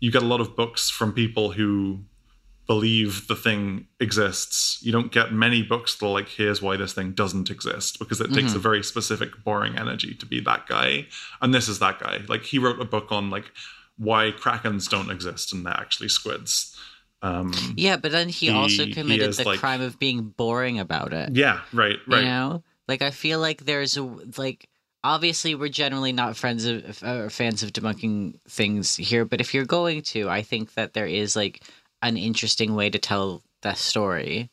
You 0.00 0.10
get 0.10 0.22
a 0.22 0.26
lot 0.26 0.40
of 0.40 0.56
books 0.56 0.90
from 0.90 1.12
people 1.12 1.52
who 1.52 2.00
believe 2.72 3.26
the 3.28 3.36
thing 3.36 3.86
exists. 4.00 4.78
You 4.82 4.92
don't 4.92 5.12
get 5.12 5.32
many 5.32 5.62
books 5.62 5.94
that 5.96 6.06
are 6.06 6.12
like, 6.12 6.28
here's 6.28 6.62
why 6.62 6.76
this 6.78 6.94
thing 6.94 7.12
doesn't 7.12 7.50
exist, 7.50 7.98
because 7.98 8.20
it 8.20 8.32
takes 8.32 8.54
a 8.54 8.58
very 8.58 8.82
specific, 8.82 9.30
boring 9.44 9.76
energy 9.76 10.14
to 10.14 10.24
be 10.26 10.40
that 10.40 10.66
guy. 10.66 11.06
And 11.42 11.52
this 11.52 11.68
is 11.68 11.78
that 11.80 11.98
guy. 11.98 12.20
Like, 12.28 12.44
he 12.44 12.58
wrote 12.58 12.80
a 12.80 12.84
book 12.86 13.12
on 13.12 13.28
like 13.28 13.50
why 13.98 14.32
krakens 14.32 14.88
don't 14.88 15.10
exist 15.10 15.52
and 15.52 15.66
they're 15.66 15.76
actually 15.84 16.08
squids. 16.08 16.74
Um, 17.20 17.52
Yeah, 17.76 17.96
but 17.98 18.10
then 18.10 18.28
he, 18.30 18.46
He- 18.46 18.52
also 18.52 18.86
he 18.86 18.92
committed 18.94 19.28
is, 19.28 19.36
the 19.36 19.44
like- 19.44 19.60
crime 19.60 19.82
of 19.82 19.98
being 19.98 20.22
boring 20.22 20.78
about 20.80 21.12
it. 21.12 21.36
yeah, 21.36 21.60
right, 21.72 21.98
right. 22.08 22.20
You 22.20 22.24
know, 22.24 22.62
like 22.88 23.02
I 23.02 23.10
feel 23.10 23.38
like 23.38 23.64
there's 23.66 23.96
a 23.98 24.02
like 24.38 24.66
obviously 25.04 25.54
we're 25.54 25.68
generally 25.68 26.12
not 26.12 26.36
friends 26.36 26.64
of 26.64 27.02
or 27.02 27.28
fans 27.30 27.62
of 27.62 27.72
debunking 27.72 28.40
things 28.48 28.96
here, 28.96 29.24
but 29.24 29.40
if 29.40 29.52
you're 29.52 29.66
going 29.66 30.00
to, 30.14 30.28
I 30.30 30.42
think 30.42 30.74
that 30.74 30.94
there 30.94 31.06
is 31.06 31.36
like 31.36 31.62
an 32.02 32.16
interesting 32.16 32.74
way 32.74 32.90
to 32.90 32.98
tell 32.98 33.42
that 33.62 33.78
story. 33.78 34.50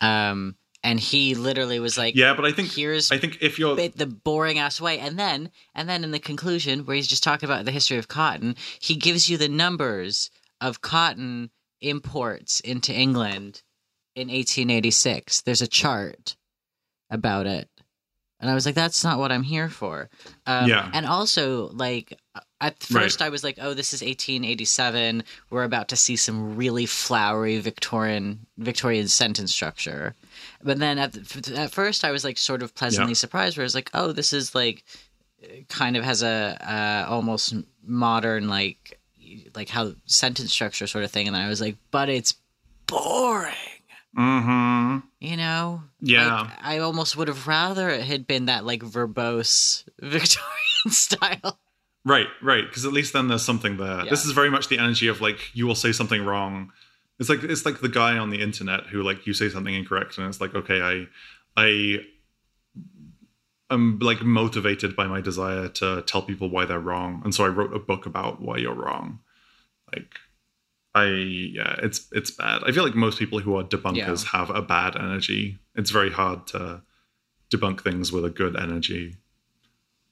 Um, 0.00 0.56
and 0.82 1.00
he 1.00 1.34
literally 1.34 1.80
was 1.80 1.98
like, 1.98 2.14
Yeah, 2.14 2.34
but 2.34 2.44
I 2.44 2.52
think 2.52 2.72
here's 2.72 3.10
I 3.10 3.18
think 3.18 3.38
if 3.40 3.58
you're 3.58 3.74
the 3.74 4.06
boring 4.06 4.58
ass 4.58 4.80
way. 4.80 4.98
And 4.98 5.18
then 5.18 5.50
and 5.74 5.88
then 5.88 6.04
in 6.04 6.12
the 6.12 6.18
conclusion 6.18 6.86
where 6.86 6.96
he's 6.96 7.08
just 7.08 7.24
talking 7.24 7.48
about 7.48 7.64
the 7.64 7.72
history 7.72 7.98
of 7.98 8.08
cotton 8.08 8.56
he 8.80 8.94
gives 8.94 9.28
you 9.28 9.36
the 9.36 9.48
numbers 9.48 10.30
of 10.60 10.80
cotton 10.80 11.50
imports 11.80 12.60
into 12.60 12.92
england 12.94 13.62
in 14.14 14.28
1886 14.28 15.42
there's 15.42 15.60
a 15.60 15.66
chart 15.66 16.36
about 17.10 17.46
it 17.46 17.68
and 18.40 18.50
i 18.50 18.54
was 18.54 18.66
like 18.66 18.74
that's 18.74 19.02
not 19.04 19.18
what 19.18 19.32
i'm 19.32 19.42
here 19.42 19.68
for. 19.68 20.08
Um, 20.46 20.68
Yeah. 20.68 20.90
and 20.92 21.06
also 21.06 21.68
like 21.72 22.18
at 22.60 22.82
first 22.82 23.20
i 23.22 23.28
was 23.28 23.42
like 23.44 23.58
oh 23.60 23.74
this 23.74 23.92
is 23.92 24.00
1887 24.02 25.22
we're 25.50 25.64
about 25.64 25.88
to 25.88 25.96
see 25.96 26.16
some 26.16 26.56
really 26.56 26.86
flowery 26.86 27.58
victorian 27.60 28.46
victorian 28.58 29.08
sentence 29.08 29.52
structure. 29.54 30.14
But 30.62 30.78
then 30.78 30.98
at, 30.98 31.12
the, 31.12 31.54
at 31.58 31.70
first 31.72 32.04
i 32.04 32.10
was 32.10 32.24
like 32.24 32.38
sort 32.38 32.62
of 32.62 32.74
pleasantly 32.74 33.12
Yeah. 33.12 33.16
surprised 33.16 33.56
where 33.56 33.62
i 33.64 33.66
was 33.66 33.74
like 33.74 33.90
oh 33.94 34.12
this 34.12 34.32
is 34.32 34.54
like 34.54 34.84
kind 35.68 35.96
of 35.96 36.04
has 36.04 36.22
a 36.22 36.56
uh, 37.06 37.10
almost 37.10 37.54
modern 37.84 38.48
like 38.48 38.98
like 39.54 39.68
how 39.68 39.92
sentence 40.06 40.52
structure 40.52 40.86
sort 40.86 41.04
of 41.04 41.10
thing. 41.10 41.26
And 41.26 41.36
then 41.36 41.42
i 41.42 41.48
was 41.48 41.60
like 41.60 41.76
but 41.90 42.08
it's 42.08 42.34
boring 42.86 43.54
Mhm. 44.16 45.02
you 45.20 45.36
know 45.36 45.82
Yeah. 46.00 46.40
Like, 46.42 46.50
i 46.62 46.78
almost 46.78 47.16
would 47.16 47.28
have 47.28 47.46
rather 47.46 47.88
it 47.90 48.04
had 48.04 48.26
been 48.26 48.46
that 48.46 48.64
like 48.64 48.82
verbose 48.82 49.84
victorian 50.00 50.90
style 50.90 51.58
Right, 52.06 52.28
right. 52.40 52.62
Because 52.64 52.84
at 52.86 52.92
least 52.92 53.12
then 53.14 53.26
there's 53.26 53.44
something 53.44 53.78
there. 53.78 54.04
Yeah. 54.04 54.10
This 54.10 54.24
is 54.24 54.30
very 54.30 54.48
much 54.48 54.68
the 54.68 54.78
energy 54.78 55.08
of 55.08 55.20
like 55.20 55.40
you 55.54 55.66
will 55.66 55.74
say 55.74 55.90
something 55.90 56.24
wrong. 56.24 56.70
It's 57.18 57.28
like 57.28 57.42
it's 57.42 57.66
like 57.66 57.80
the 57.80 57.88
guy 57.88 58.16
on 58.16 58.30
the 58.30 58.40
internet 58.40 58.86
who 58.86 59.02
like 59.02 59.26
you 59.26 59.34
say 59.34 59.48
something 59.48 59.74
incorrect 59.74 60.16
and 60.16 60.28
it's 60.28 60.40
like 60.40 60.54
okay, 60.54 60.80
I 60.80 61.08
I 61.60 61.98
am 63.70 63.98
like 63.98 64.22
motivated 64.22 64.94
by 64.94 65.06
my 65.08 65.20
desire 65.20 65.66
to 65.68 66.02
tell 66.02 66.22
people 66.22 66.48
why 66.48 66.64
they're 66.64 66.78
wrong, 66.78 67.22
and 67.24 67.34
so 67.34 67.44
I 67.44 67.48
wrote 67.48 67.74
a 67.74 67.80
book 67.80 68.06
about 68.06 68.40
why 68.40 68.58
you're 68.58 68.74
wrong. 68.74 69.18
Like 69.92 70.14
I 71.02 71.04
yeah, 71.58 71.72
it's 71.86 72.08
it's 72.18 72.30
bad. 72.30 72.62
I 72.66 72.72
feel 72.72 72.84
like 72.84 72.94
most 73.06 73.18
people 73.18 73.38
who 73.40 73.56
are 73.58 73.64
debunkers 73.64 74.22
have 74.36 74.48
a 74.50 74.62
bad 74.62 74.96
energy. 74.96 75.58
It's 75.74 75.90
very 75.98 76.10
hard 76.10 76.46
to 76.52 76.82
debunk 77.52 77.82
things 77.82 78.10
with 78.12 78.24
a 78.24 78.30
good 78.30 78.54
energy. 78.56 79.04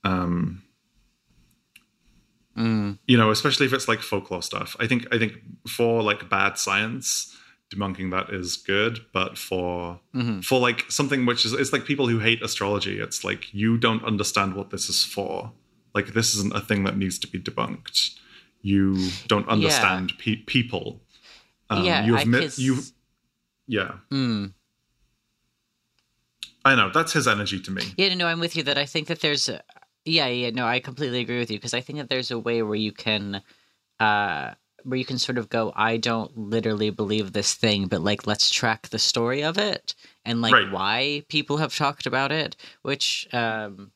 Um 0.04 0.62
mm. 2.56 2.98
you 3.06 3.16
know 3.16 3.30
especially 3.30 3.66
if 3.66 3.72
it's 3.72 3.88
like 3.88 4.00
folklore 4.00 4.42
stuff 4.42 4.76
i 4.80 4.86
think 4.86 5.06
i 5.14 5.18
think 5.18 5.32
for 5.68 6.02
like 6.02 6.28
bad 6.30 6.58
science 6.58 7.36
debunking 7.74 8.10
that 8.10 8.30
is 8.30 8.56
good 8.56 9.00
but 9.12 9.36
for 9.38 10.00
Mhm. 10.14 10.44
for 10.44 10.60
like 10.60 10.84
something 10.90 11.26
which 11.26 11.44
is 11.44 11.52
it's 11.52 11.72
like 11.72 11.84
people 11.84 12.06
who 12.08 12.18
hate 12.20 12.42
astrology 12.42 13.00
it's 13.00 13.24
like 13.24 13.52
you 13.52 13.76
don't 13.78 14.04
understand 14.04 14.54
what 14.54 14.70
this 14.70 14.88
is 14.88 15.04
for 15.04 15.52
like 15.94 16.08
this 16.14 16.34
isn't 16.36 16.54
a 16.54 16.60
thing 16.60 16.84
that 16.84 16.96
needs 16.96 17.18
to 17.18 17.26
be 17.26 17.40
debunked 17.40 18.10
you 18.64 19.10
don't 19.28 19.46
understand 19.48 20.12
pe- 20.18 20.42
people 20.46 21.02
um, 21.70 21.84
Yeah, 21.84 22.04
you 22.06 22.14
I 22.16 22.18
have 22.20 22.28
mi- 22.28 22.38
could- 22.38 22.58
you 22.58 22.74
yeah 23.66 23.92
Mm. 24.10 24.54
i 26.64 26.74
know 26.74 26.90
that's 26.90 27.12
his 27.12 27.26
energy 27.28 27.60
to 27.60 27.70
me 27.70 27.82
Yeah, 27.96 28.14
no, 28.14 28.26
I'm 28.26 28.40
with 28.40 28.56
you 28.56 28.62
that 28.64 28.78
I 28.78 28.86
think 28.86 29.06
that 29.08 29.20
there's 29.20 29.48
a, 29.48 29.60
Yeah, 30.04 30.26
yeah, 30.28 30.50
no, 30.50 30.66
I 30.66 30.80
completely 30.80 31.20
agree 31.20 31.38
with 31.38 31.50
you 31.50 31.58
because 31.58 31.74
I 31.74 31.80
think 31.80 31.98
that 31.98 32.08
there's 32.08 32.30
a 32.30 32.38
way 32.38 32.62
where 32.62 32.74
you 32.86 32.92
can, 32.92 33.42
uh, 34.00 34.54
where 34.82 34.98
you 34.98 35.04
can 35.04 35.18
sort 35.18 35.38
of 35.38 35.48
go, 35.48 35.72
I 35.76 35.96
don't 35.96 36.36
literally 36.36 36.90
believe 36.90 37.32
this 37.32 37.54
thing, 37.54 37.86
but 37.86 38.02
like 38.02 38.26
let's 38.26 38.50
track 38.50 38.88
the 38.88 38.98
story 38.98 39.42
of 39.42 39.56
it 39.58 39.94
and 40.24 40.42
like 40.42 40.52
Right. 40.52 40.70
why 40.70 41.22
people 41.28 41.56
have 41.58 41.74
talked 41.74 42.06
about 42.06 42.32
it, 42.32 42.56
which, 42.82 43.26
um, 43.32 43.92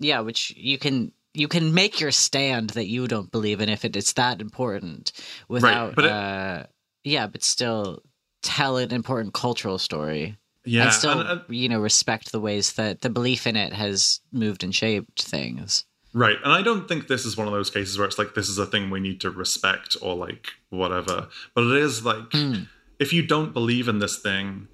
yeah, 0.00 0.20
which 0.20 0.52
you 0.56 0.78
can 0.78 1.12
you 1.34 1.48
can 1.48 1.74
make 1.74 2.00
your 2.00 2.12
stand 2.12 2.70
that 2.70 2.86
you 2.86 3.06
don't 3.08 3.30
believe 3.30 3.60
in 3.60 3.68
if 3.68 3.84
it, 3.84 3.96
it's 3.96 4.12
that 4.14 4.40
important 4.40 5.12
without, 5.48 5.94
but 5.96 6.04
it- 6.04 6.10
uh, 6.10 6.62
yeah, 7.02 7.26
but 7.26 7.42
still 7.42 8.02
tell 8.42 8.76
an 8.76 8.92
important 8.92 9.34
cultural 9.34 9.78
story 9.78 10.36
Yeah, 10.64 10.84
and 10.84 10.92
still 10.92 11.20
and- 11.20 11.28
and- 11.28 11.56
you 11.56 11.68
know 11.68 11.80
respect 11.80 12.30
the 12.32 12.40
ways 12.40 12.74
that 12.74 13.00
the 13.02 13.10
belief 13.10 13.46
in 13.46 13.56
it 13.56 13.72
has 13.72 14.20
moved 14.32 14.62
and 14.64 14.74
shaped 14.74 15.22
things 15.22 15.84
Right. 16.16 16.36
And 16.44 16.52
I 16.52 16.62
don't 16.62 16.86
think 16.86 17.08
this 17.08 17.24
is 17.24 17.36
one 17.36 17.48
of 17.48 17.52
those 17.52 17.70
cases 17.70 17.98
where 17.98 18.06
it's 18.06 18.20
like 18.20 18.34
this 18.34 18.48
is 18.48 18.56
a 18.56 18.66
thing 18.66 18.88
we 18.88 19.00
need 19.00 19.20
to 19.22 19.30
respect 19.30 19.96
or 20.00 20.14
like 20.14 20.46
whatever. 20.70 21.26
But 21.56 21.64
it 21.66 21.82
is 21.82 22.04
like 22.04 22.30
Hmm. 22.32 22.54
if 23.00 23.12
you 23.12 23.26
don't 23.26 23.52
believe 23.52 23.88
in 23.88 23.98
this 23.98 24.16
thing, 24.20 24.68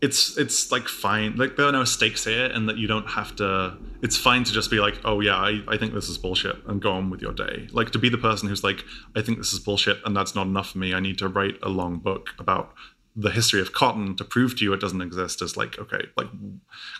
it's 0.00 0.38
it's 0.38 0.72
like 0.72 0.88
fine. 0.88 1.36
Like 1.36 1.56
there 1.56 1.66
are 1.66 1.72
no 1.72 1.84
stakes 1.84 2.24
here 2.24 2.46
and 2.46 2.66
that 2.70 2.78
you 2.78 2.86
don't 2.86 3.10
have 3.10 3.36
to 3.36 3.76
it's 4.06 4.16
fine 4.16 4.44
to 4.44 4.52
just 4.52 4.70
be 4.70 4.78
like, 4.78 5.00
oh 5.04 5.18
yeah, 5.18 5.34
I, 5.34 5.62
I 5.66 5.76
think 5.76 5.92
this 5.92 6.08
is 6.08 6.16
bullshit 6.16 6.64
and 6.68 6.80
go 6.80 6.92
on 6.92 7.10
with 7.10 7.20
your 7.20 7.32
day. 7.32 7.66
Like 7.72 7.90
to 7.90 7.98
be 7.98 8.08
the 8.08 8.16
person 8.16 8.48
who's 8.48 8.62
like, 8.62 8.84
I 9.16 9.20
think 9.20 9.38
this 9.38 9.52
is 9.52 9.58
bullshit 9.58 9.98
and 10.04 10.16
that's 10.16 10.32
not 10.32 10.46
enough 10.46 10.70
for 10.70 10.78
me. 10.78 10.94
I 10.94 11.00
need 11.00 11.18
to 11.18 11.26
write 11.26 11.56
a 11.60 11.68
long 11.68 11.98
book 11.98 12.28
about 12.38 12.72
the 13.16 13.32
history 13.32 13.60
of 13.60 13.72
cotton 13.72 14.14
to 14.14 14.24
prove 14.24 14.56
to 14.58 14.64
you 14.64 14.72
it 14.72 14.80
doesn't 14.80 15.02
exist 15.02 15.42
is 15.42 15.56
like, 15.56 15.76
okay, 15.80 16.02
like 16.16 16.28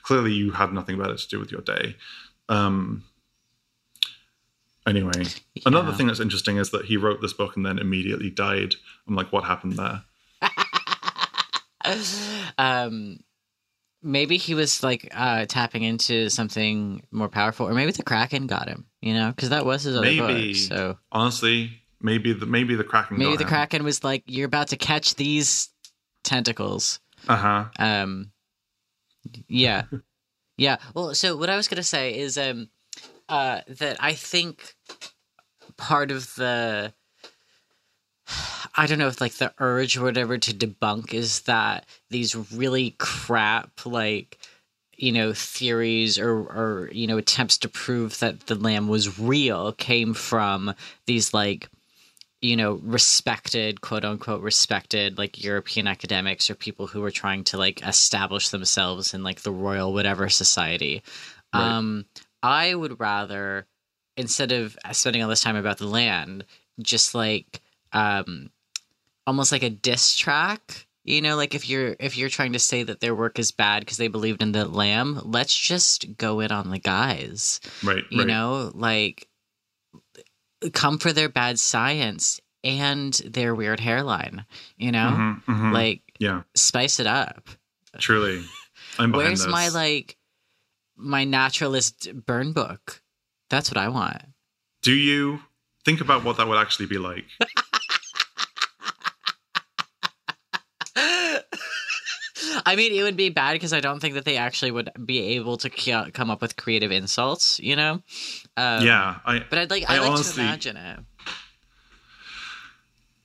clearly 0.03 0.33
you 0.33 0.51
had 0.51 0.73
nothing 0.73 0.99
better 0.99 1.15
to 1.15 1.29
do 1.29 1.39
with 1.39 1.53
your 1.53 1.61
day. 1.61 1.95
Um 2.49 3.05
Anyway, 4.85 5.27
another 5.65 5.93
thing 5.93 6.09
that's 6.09 6.21
interesting 6.21 6.57
is 6.57 6.71
that 6.71 6.87
he 6.87 6.97
wrote 6.97 7.21
this 7.21 7.33
book 7.33 7.57
and 7.57 7.65
then 7.65 7.79
immediately 7.79 8.31
died. 8.31 8.75
I'm 9.07 9.15
like, 9.15 9.33
what 9.33 9.45
happened 9.45 9.77
there? 9.77 10.03
um 12.59 13.21
maybe 14.07 14.37
he 14.37 14.55
was 14.55 14.83
like 14.83 15.09
uh 15.15 15.45
tapping 15.47 15.83
into 15.83 16.31
something 16.31 17.03
more 17.11 17.29
powerful 17.29 17.67
or 17.69 17.75
maybe 17.75 17.91
the 17.93 18.03
kraken 18.05 18.47
got 18.47 18.69
him 18.69 18.87
you 19.03 19.13
know 19.13 19.31
because 19.31 19.51
that 19.51 19.67
was 19.67 19.83
his 19.83 19.97
other 19.97 20.03
Maybe. 20.07 20.53
book 20.53 20.57
so 20.57 20.99
Honestly, 21.11 21.83
maybe 22.01 22.33
the 22.33 22.47
maybe 22.47 22.75
the 22.77 22.85
Kraken. 22.85 23.19
maybe 23.19 23.37
the 23.37 23.43
him. 23.45 23.49
kraken 23.49 23.85
was 23.85 24.05
like 24.05 24.23
you're 24.27 24.47
about 24.47 24.69
to 24.69 24.77
catch 24.77 25.17
these 25.17 25.71
tentacles 26.23 27.01
Uh 27.29 27.37
huh. 27.37 27.65
um 27.79 28.31
yeah 29.49 29.83
yeah 30.57 30.77
well 30.95 31.15
so 31.15 31.37
what 31.37 31.51
i 31.51 31.57
was 31.57 31.67
gonna 31.69 31.83
say 31.83 32.17
is 32.17 32.39
um 32.39 32.69
uh 33.29 33.61
that 33.69 33.97
i 34.01 34.13
think 34.15 34.75
part 35.77 36.11
of 36.11 36.33
the 36.37 36.93
i 38.77 38.87
don't 38.87 38.99
know 38.99 39.09
if 39.09 39.21
like 39.21 39.35
the 39.35 39.53
urge 39.59 39.97
or 39.97 40.03
whatever 40.05 40.39
to 40.39 40.53
debunk 40.53 41.15
is 41.15 41.41
that 41.43 41.87
these 42.11 42.35
really 42.53 42.95
crap 42.99 43.71
like 43.87 44.39
you 44.97 45.13
know 45.13 45.33
theories 45.33 46.19
or 46.19 46.31
or 46.31 46.91
you 46.93 47.07
know 47.07 47.19
attempts 47.19 47.59
to 47.59 47.69
prove 47.69 48.19
that 48.19 48.47
the 48.47 48.55
lamb 48.55 48.89
was 48.89 49.19
real 49.19 49.73
came 49.73 50.15
from 50.15 50.75
these 51.07 51.33
like 51.35 51.69
you 52.41 52.57
know 52.57 52.81
respected 52.83 53.81
quote 53.81 54.05
unquote 54.05 54.43
respected 54.43 55.19
like 55.19 55.43
european 55.43 55.87
academics 55.87 56.51
or 56.51 56.55
people 56.55 56.87
who 56.87 57.01
were 57.01 57.11
trying 57.11 57.45
to 57.45 57.57
like 57.57 57.83
establish 57.83 58.49
themselves 58.51 59.15
in 59.15 59.23
like 59.23 59.41
the 59.43 59.53
royal 59.53 59.93
whatever 59.93 60.29
society 60.29 61.03
Right. 61.55 61.63
um 61.63 62.07
i 62.43 62.75
would 62.75 62.99
rather 63.01 63.67
instead 64.17 64.53
of 64.53 64.77
spending 64.93 65.23
all 65.23 65.29
this 65.29 65.41
time 65.43 65.57
about 65.57 65.79
the 65.79 65.87
land 65.87 66.45
just 66.81 67.15
like 67.15 67.61
um 67.97 68.51
almost 69.27 69.51
like 69.53 69.63
a 69.65 69.71
diss 69.71 70.15
track 70.17 70.87
you 71.05 71.21
know 71.23 71.35
like 71.37 71.55
if 71.55 71.69
you're 71.69 71.97
if 71.99 72.17
you're 72.17 72.29
trying 72.29 72.53
to 72.53 72.59
say 72.59 72.83
that 72.83 73.01
their 73.01 73.15
work 73.15 73.39
is 73.39 73.51
bad 73.53 73.81
because 73.81 73.97
they 73.97 74.09
believed 74.09 74.43
in 74.43 74.53
the 74.53 74.65
lamb 74.67 75.21
let's 75.25 75.55
just 75.55 76.17
go 76.17 76.41
in 76.41 76.53
on 76.53 76.71
the 76.71 76.79
guys 76.79 77.61
Right. 77.83 78.05
you 78.11 78.19
right. 78.19 78.27
know 78.27 78.71
like 78.75 79.29
come 80.73 80.99
for 80.99 81.13
their 81.13 81.29
bad 81.29 81.59
science 81.59 82.41
and 82.65 83.13
their 83.25 83.55
weird 83.55 83.81
hairline 83.81 84.45
you 84.77 84.91
know 84.93 85.11
Mhm, 85.11 85.45
mhm. 85.45 85.73
like 85.73 86.03
yeah, 86.19 86.43
spice 86.55 86.99
it 87.01 87.07
up 87.07 87.49
truly. 87.99 88.43
I'm 88.99 89.13
where's 89.13 89.41
this. 89.45 89.53
my 89.53 89.69
like 89.69 90.17
my 90.97 91.25
naturalist 91.25 92.09
burn 92.27 92.53
book 92.53 93.03
that's 93.51 93.71
what 93.71 93.77
i 93.77 93.89
want 93.89 94.23
Do 94.83 94.93
you 94.95 95.41
think 95.85 96.01
about 96.01 96.25
what 96.25 96.37
that 96.39 96.49
would 96.49 96.59
actually 96.59 96.87
be 96.87 96.99
like? 96.99 97.27
I 102.67 102.75
mean, 102.77 102.93
it 102.93 103.03
would 103.05 103.17
be 103.17 103.29
bad 103.31 103.53
because 103.53 103.73
I 103.73 103.81
don't 103.81 104.01
think 104.01 104.15
that 104.15 104.25
they 104.25 104.37
actually 104.37 104.73
would 104.73 104.91
be 105.07 105.21
able 105.37 105.57
to 105.59 105.71
c- 105.75 106.11
come 106.13 106.31
up 106.31 106.43
with 106.43 106.57
creative 106.57 106.91
insults, 106.91 107.61
you 107.61 107.77
know. 107.77 108.03
Um, 108.57 108.85
yeah, 108.85 109.19
I. 109.25 109.45
but 109.49 109.59
I'd 109.61 109.71
like 109.71 109.85
I 109.89 109.97
I 109.97 109.99
like 110.01 110.11
honestly- 110.11 110.43
to 110.43 110.49
imagine 110.49 110.77
it. 110.77 110.99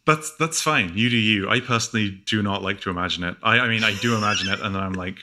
That's 0.06 0.36
that's 0.38 0.62
fine. 0.62 0.94
You 0.96 1.10
do 1.10 1.18
you. 1.18 1.50
I 1.50 1.60
personally 1.60 2.22
do 2.26 2.42
not 2.42 2.64
like 2.64 2.82
to 2.82 2.90
imagine 2.90 3.24
it. 3.24 3.36
I, 3.44 3.60
I 3.60 3.68
mean, 3.68 3.84
I 3.84 3.94
do 3.96 4.16
imagine 4.16 4.52
it, 4.52 4.60
and 4.60 4.74
then 4.76 4.82
I'm 4.82 4.94
like, 4.94 5.18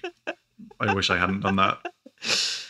I 0.81 0.95
wish 0.95 1.11
I 1.11 1.19
hadn't 1.19 1.41
done 1.41 1.57
that. 1.57 1.79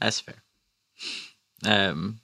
That's 0.00 0.20
fair. 0.20 0.42
Um, 1.64 2.20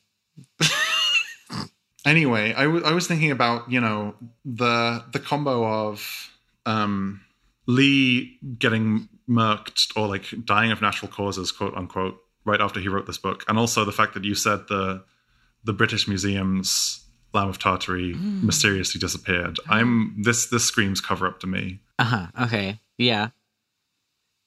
Anyway, 2.07 2.53
I 2.55 2.67
was 2.67 3.07
thinking 3.07 3.31
about 3.31 3.71
you 3.71 3.81
know 3.81 4.15
the 4.45 5.05
the 5.13 5.21
combo 5.21 5.67
of 5.67 6.31
um, 6.67 7.21
Lee 7.67 8.39
getting 8.59 9.09
murked 9.29 9.97
or 9.97 10.09
like 10.09 10.25
dying 10.45 10.73
of 10.73 10.81
natural 10.81 11.11
causes, 11.11 11.53
quote 11.53 11.75
unquote, 11.75 12.19
right 12.45 12.61
after 12.61 12.81
he 12.81 12.89
wrote 12.89 13.07
this 13.07 13.19
book, 13.19 13.45
and 13.49 13.59
also 13.59 13.85
the 13.85 13.93
fact 13.93 14.15
that 14.15 14.25
you 14.25 14.35
said 14.35 14.67
the 14.69 15.05
the 15.65 15.73
British 15.73 16.09
Museum's 16.09 17.05
Lamb 17.33 17.49
of 17.49 17.59
Tartary 17.59 18.15
mysteriously 18.15 18.99
disappeared. 18.99 19.59
I'm 19.69 20.23
this 20.23 20.47
this 20.47 20.65
screams 20.65 21.01
cover 21.01 21.27
up 21.27 21.39
to 21.41 21.47
me. 21.47 21.81
uh 21.99 22.05
huh. 22.05 22.27
Okay. 22.45 22.81
Yeah. 22.99 23.29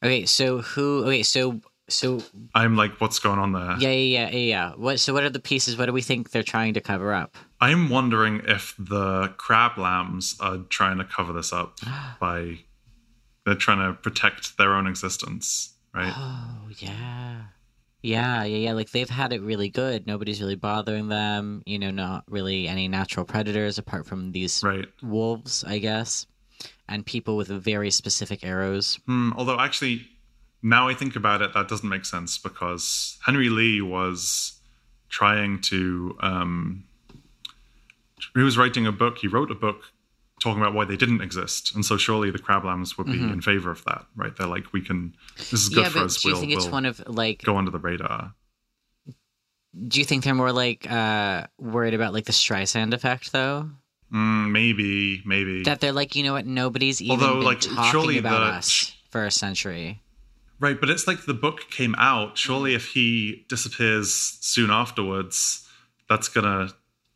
Okay. 0.04 0.26
So 0.26 0.62
who? 0.62 1.06
Okay. 1.06 1.24
So 1.24 1.62
so 1.90 2.22
I'm 2.56 2.76
like, 2.76 3.00
what's 3.02 3.20
going 3.20 3.40
on 3.40 3.52
there? 3.52 3.76
yeah 3.80 3.90
yeah 3.90 3.92
yeah 3.92 4.30
yeah. 4.30 4.38
yeah. 4.38 4.72
What? 4.76 5.00
So 5.00 5.14
what 5.14 5.24
are 5.24 5.30
the 5.30 5.40
pieces? 5.40 5.78
What 5.78 5.88
do 5.88 5.94
we 5.94 6.02
think 6.02 6.32
they're 6.32 6.44
trying 6.44 6.74
to 6.76 6.82
cover 6.82 7.14
up? 7.14 7.36
I'm 7.60 7.90
wondering 7.90 8.42
if 8.48 8.76
the 8.78 9.34
crab 9.38 9.78
lambs 9.78 10.36
are 10.40 10.58
trying 10.70 10.98
to 10.98 11.04
cover 11.06 11.34
this 11.34 11.52
up 11.54 11.78
by 12.20 12.60
they're 13.46 13.56
trying 13.56 13.86
to 13.86 13.94
protect 14.00 14.58
their 14.58 14.74
own 14.76 14.88
existence, 14.88 15.74
right? 15.94 16.14
Oh 16.16 16.70
yeah. 16.78 17.42
Yeah, 18.06 18.44
yeah, 18.44 18.58
yeah. 18.58 18.74
Like 18.74 18.92
they've 18.92 19.10
had 19.10 19.32
it 19.32 19.42
really 19.42 19.70
good. 19.70 20.06
Nobody's 20.06 20.42
really 20.42 20.56
bothering 20.56 21.08
them. 21.08 21.64
You 21.66 21.80
know, 21.80 21.92
not 21.92 22.26
really 22.28 22.68
any 22.68 22.90
natural 22.90 23.26
predators 23.26 23.78
apart 23.78 24.06
from 24.06 24.34
these 24.34 24.62
Right. 24.62 24.88
wolves, 25.02 25.64
I 25.66 25.78
guess, 25.80 26.28
and 26.90 27.06
people 27.06 27.38
with 27.38 27.48
very 27.48 27.92
specific 27.92 28.44
arrows. 28.44 29.00
Hmm, 29.06 29.32
although 29.38 29.58
actually, 29.58 30.06
now 30.64 30.88
I 30.88 30.93
think 30.95 31.16
about 31.16 31.41
it, 31.41 31.53
that 31.53 31.68
doesn't 31.68 31.88
make 31.88 32.05
sense 32.05 32.38
because 32.38 33.20
Henry 33.26 33.49
Lee 33.49 33.82
was 33.82 34.59
trying 35.09 35.61
to. 35.61 36.18
Um, 36.22 36.86
he 38.34 38.41
was 38.41 38.57
writing 38.57 38.88
a 38.88 38.91
book. 38.91 39.18
He 39.20 39.28
wrote 39.28 39.51
a 39.51 39.55
book 39.55 39.84
talking 40.41 40.61
about 40.61 40.74
why 40.74 40.86
they 40.86 40.97
didn't 40.97 41.22
exist, 41.22 41.76
and 41.76 41.86
so 41.86 41.97
surely 41.97 42.32
the 42.32 42.39
crab 42.39 42.66
lambs 42.66 42.97
would 42.97 43.07
be 43.07 43.22
in 43.22 43.41
favor 43.41 43.70
of 43.72 43.84
that, 43.86 44.05
right? 44.16 44.36
They're 44.36 44.47
like, 44.47 44.74
we 44.74 44.82
can. 44.82 45.16
This 45.38 45.53
is 45.53 45.70
good 45.70 45.84
yeah, 45.84 45.89
for 45.89 45.99
us. 45.99 46.22
do 46.22 46.30
you 46.30 46.34
we'll 46.34 46.41
think 46.41 46.53
it's 46.53 46.64
we'll 46.66 46.72
one 46.72 46.86
of 46.86 47.03
like? 47.07 47.43
go 47.43 47.57
under 47.57 47.72
the 47.72 47.80
radar. 47.80 48.34
Do 49.88 49.99
you 49.99 50.05
think 50.05 50.24
they're 50.24 50.36
more 50.36 50.51
like 50.51 50.89
uh 50.89 51.47
worried 51.57 51.93
about 51.95 52.14
like 52.14 52.26
the 52.26 52.32
Streisand 52.32 52.93
effect 52.93 53.32
though? 53.32 53.70
Mm, 54.14 54.51
maybe, 54.51 55.24
maybe. 55.26 55.64
That 55.64 55.80
they're 55.82 55.91
like, 55.91 56.16
you 56.16 56.22
know 56.24 56.34
what? 56.34 56.45
Nobody's 56.45 57.01
even 57.01 57.20
Although, 57.20 57.36
been 57.38 57.43
like, 57.45 57.61
talking 57.61 57.91
surely 57.91 58.18
about 58.20 58.39
the- 58.39 58.57
us 58.57 58.95
for 59.09 59.26
a 59.26 59.32
century. 59.32 59.99
Right, 60.64 60.80
but 60.80 60.89
it's 60.89 61.07
like 61.07 61.26
the 61.26 61.34
book 61.34 61.70
came 61.72 61.93
out. 61.97 62.38
Surely, 62.38 62.74
if 62.74 62.88
he 62.88 63.43
disappears 63.49 64.38
soon 64.39 64.72
afterwards, 64.72 65.68
that's 66.07 66.30
gonna 66.30 66.70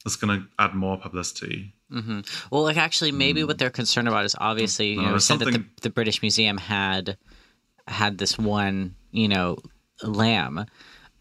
that's 0.03 0.17
gonna 0.17 0.45
add 0.59 0.75
more 0.75 0.97
publicity. 0.97 1.73
hmm 1.89 2.19
Well, 2.51 2.63
like 2.63 2.75
actually, 2.75 3.13
maybe 3.13 3.45
what 3.45 3.57
they're 3.57 3.69
concerned 3.69 4.09
about 4.09 4.25
is 4.25 4.35
obviously, 4.37 4.89
you 4.89 4.97
No, 4.97 5.03
know, 5.03 5.09
there's 5.11 5.23
said 5.23 5.39
that 5.39 5.53
the, 5.53 5.63
the 5.81 5.89
British 5.89 6.21
Museum 6.21 6.57
had 6.57 7.17
had 7.87 8.17
this 8.17 8.37
one, 8.37 8.95
you 9.11 9.29
know, 9.29 9.59
lamb. 10.03 10.65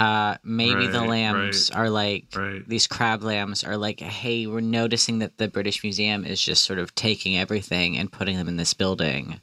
Uh, 0.00 0.36
maybe 0.42 0.88
the 0.88 0.98
Right, 0.98 1.08
lambs 1.08 1.70
are 1.70 1.88
like 1.88 2.36
Right. 2.36 2.68
these 2.68 2.88
crab 2.88 3.22
lambs 3.22 3.62
are 3.62 3.76
like, 3.76 4.00
hey, 4.00 4.48
we're 4.48 4.58
noticing 4.60 5.20
that 5.20 5.38
the 5.38 5.46
British 5.46 5.84
Museum 5.84 6.24
is 6.24 6.42
just 6.42 6.64
sort 6.64 6.80
of 6.80 6.92
taking 6.96 7.38
everything 7.38 7.96
and 7.96 8.10
putting 8.10 8.36
them 8.36 8.48
in 8.48 8.56
this 8.56 8.74
building. 8.74 9.40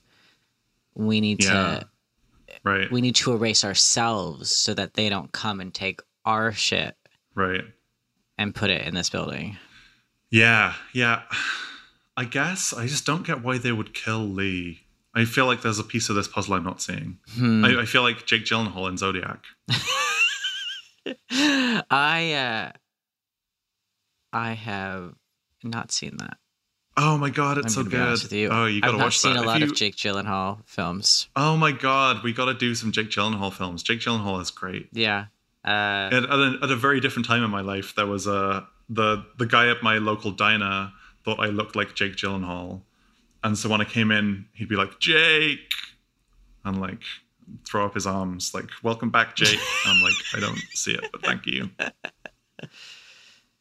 We 0.95 1.21
need 1.21 1.39
Yeah. 1.39 1.49
to 1.49 1.89
Right. 2.63 2.89
we 2.91 3.01
need 3.01 3.15
to 3.15 3.33
erase 3.33 3.65
ourselves 3.65 4.49
so 4.49 4.73
that 4.73 4.93
they 4.93 5.09
don't 5.09 5.31
come 5.33 5.59
and 5.59 5.73
take 5.73 6.01
our 6.23 6.53
shit 6.53 6.95
right. 7.35 7.65
and 8.37 8.55
put 8.55 8.69
it 8.69 8.87
in 8.87 8.95
this 8.95 9.09
building. 9.09 9.57
Yeah, 10.29 10.73
yeah. 10.93 11.23
I 12.15 12.25
guess 12.25 12.73
I 12.73 12.85
just 12.85 13.05
don't 13.05 13.25
get 13.25 13.43
why 13.43 13.57
they 13.57 13.71
would 13.71 13.93
kill 13.95 14.19
Lee. 14.19 14.81
I 15.15 15.25
feel 15.25 15.45
like 15.47 15.61
there's 15.61 15.79
a 15.79 15.83
piece 15.83 16.09
of 16.09 16.15
this 16.15 16.27
puzzle 16.27 16.53
I'm 16.53 16.63
not 16.63 16.81
seeing. 16.81 17.17
Hmm. 17.31 17.65
I, 17.65 17.81
I 17.81 17.85
feel 17.85 18.03
like 18.03 18.25
Jake 18.25 18.45
Gyllenhaal 18.45 18.87
in 18.87 18.97
Zodiac. 18.97 19.43
I 21.89 22.33
uh 22.33 22.71
I 24.31 24.53
have 24.53 25.15
not 25.63 25.91
seen 25.91 26.17
that. 26.17 26.37
Oh 26.95 27.17
my 27.17 27.29
god, 27.31 27.57
it's 27.57 27.75
I'm 27.77 27.85
so 27.85 27.89
good. 27.89 28.11
with 28.23 28.31
you. 28.33 28.49
Oh, 28.51 28.65
you 28.65 28.81
gotta 28.81 28.97
I've 28.97 29.01
watch 29.03 29.17
seen 29.17 29.35
a 29.35 29.41
lot 29.41 29.59
you- 29.59 29.65
of 29.67 29.75
Jake 29.75 29.95
Gyllenhaal 29.95 30.59
films. 30.67 31.27
Oh 31.35 31.57
my 31.57 31.71
god, 31.71 32.23
we 32.23 32.33
gotta 32.33 32.53
do 32.53 32.75
some 32.75 32.91
Jake 32.91 33.09
Gyllenhaal 33.09 33.51
films. 33.51 33.81
Jake 33.83 33.99
Gyllenhaal 33.99 34.39
is 34.41 34.51
great. 34.51 34.89
Yeah. 34.91 35.25
Uh 35.65 35.69
At, 36.11 36.13
at, 36.13 36.29
a, 36.29 36.59
at 36.63 36.71
a 36.71 36.75
very 36.75 36.99
different 36.99 37.25
time 37.25 37.43
in 37.43 37.49
my 37.49 37.61
life, 37.61 37.95
there 37.95 38.05
was 38.05 38.27
a 38.27 38.67
the 38.89 39.25
the 39.37 39.45
guy 39.47 39.69
at 39.69 39.81
my 39.81 39.97
local 39.97 40.31
diner 40.31 40.91
thought 41.25 41.39
I 41.39 41.47
looked 41.47 41.75
like 41.75 41.95
Jake 41.95 42.15
Gyllenhaal, 42.15 42.81
and 43.43 43.57
so 43.57 43.69
when 43.69 43.79
I 43.81 43.85
came 43.85 44.11
in, 44.11 44.45
he'd 44.53 44.67
be 44.69 44.75
like 44.75 44.99
Jake, 44.99 45.71
and 46.65 46.79
like 46.81 47.01
throw 47.65 47.85
up 47.85 47.93
his 47.95 48.05
arms 48.05 48.53
like 48.53 48.69
Welcome 48.83 49.09
back, 49.09 49.35
Jake. 49.35 49.59
I'm 49.85 50.01
like 50.01 50.13
I 50.35 50.39
don't 50.41 50.59
see 50.75 50.93
it, 50.93 51.09
but 51.11 51.23
thank 51.25 51.45
you. 51.47 51.69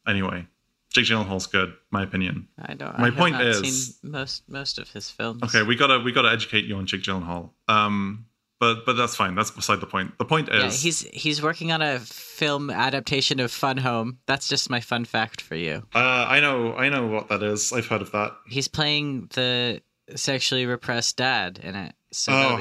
Anyway, 0.06 0.46
Jake 0.93 1.07
Gyllenhaal's 1.07 1.47
good, 1.47 1.72
my 1.90 2.03
opinion. 2.03 2.49
I 2.61 2.74
don't 2.74 2.99
my 2.99 3.09
I 3.09 3.11
point 3.11 3.40
is- 3.40 3.97
seen 3.99 4.11
most 4.11 4.49
most 4.49 4.78
of 4.78 4.88
his 4.90 5.11
films. 5.11 5.43
Okay, 5.43 5.62
we 5.62 5.74
gotta 5.76 5.99
we 6.01 6.12
gotta 6.12 6.30
educate 6.30 6.64
you 6.64 6.76
on 6.76 6.86
Jake 6.86 7.03
Gyllenhaal. 7.03 7.51
Um, 7.68 8.26
but 8.61 8.86
but 8.86 8.93
that's 8.95 9.16
fine. 9.16 9.34
That's 9.34 9.51
beside 9.51 9.80
the 9.80 9.86
point. 9.86 10.16
The 10.18 10.24
point 10.24 10.49
Yeah, 10.53 10.66
is 10.66 10.82
he's 10.82 11.01
he's 11.12 11.43
working 11.43 11.72
on 11.72 11.82
a 11.82 11.99
film 11.99 12.70
adaptation 12.70 13.40
of 13.40 13.51
Fun 13.51 13.76
Home. 13.78 14.18
That's 14.26 14.47
just 14.49 14.70
my 14.70 14.80
fun 14.80 15.05
fact 15.05 15.40
for 15.40 15.57
you. 15.57 15.82
uh, 15.95 15.99
I 16.28 16.40
know 16.40 16.74
I 16.76 16.88
know 16.88 17.07
what 17.09 17.28
that 17.28 17.43
is. 17.43 17.72
I've 17.72 17.86
heard 17.86 18.03
of 18.03 18.12
that. 18.12 18.32
He's 18.49 18.68
playing 18.68 19.28
the 19.34 19.82
sexually 20.14 20.66
repressed 20.66 21.16
dad 21.16 21.59
in 21.62 21.74
it. 21.74 21.95
So 22.12 22.32
Oh. 22.32 22.61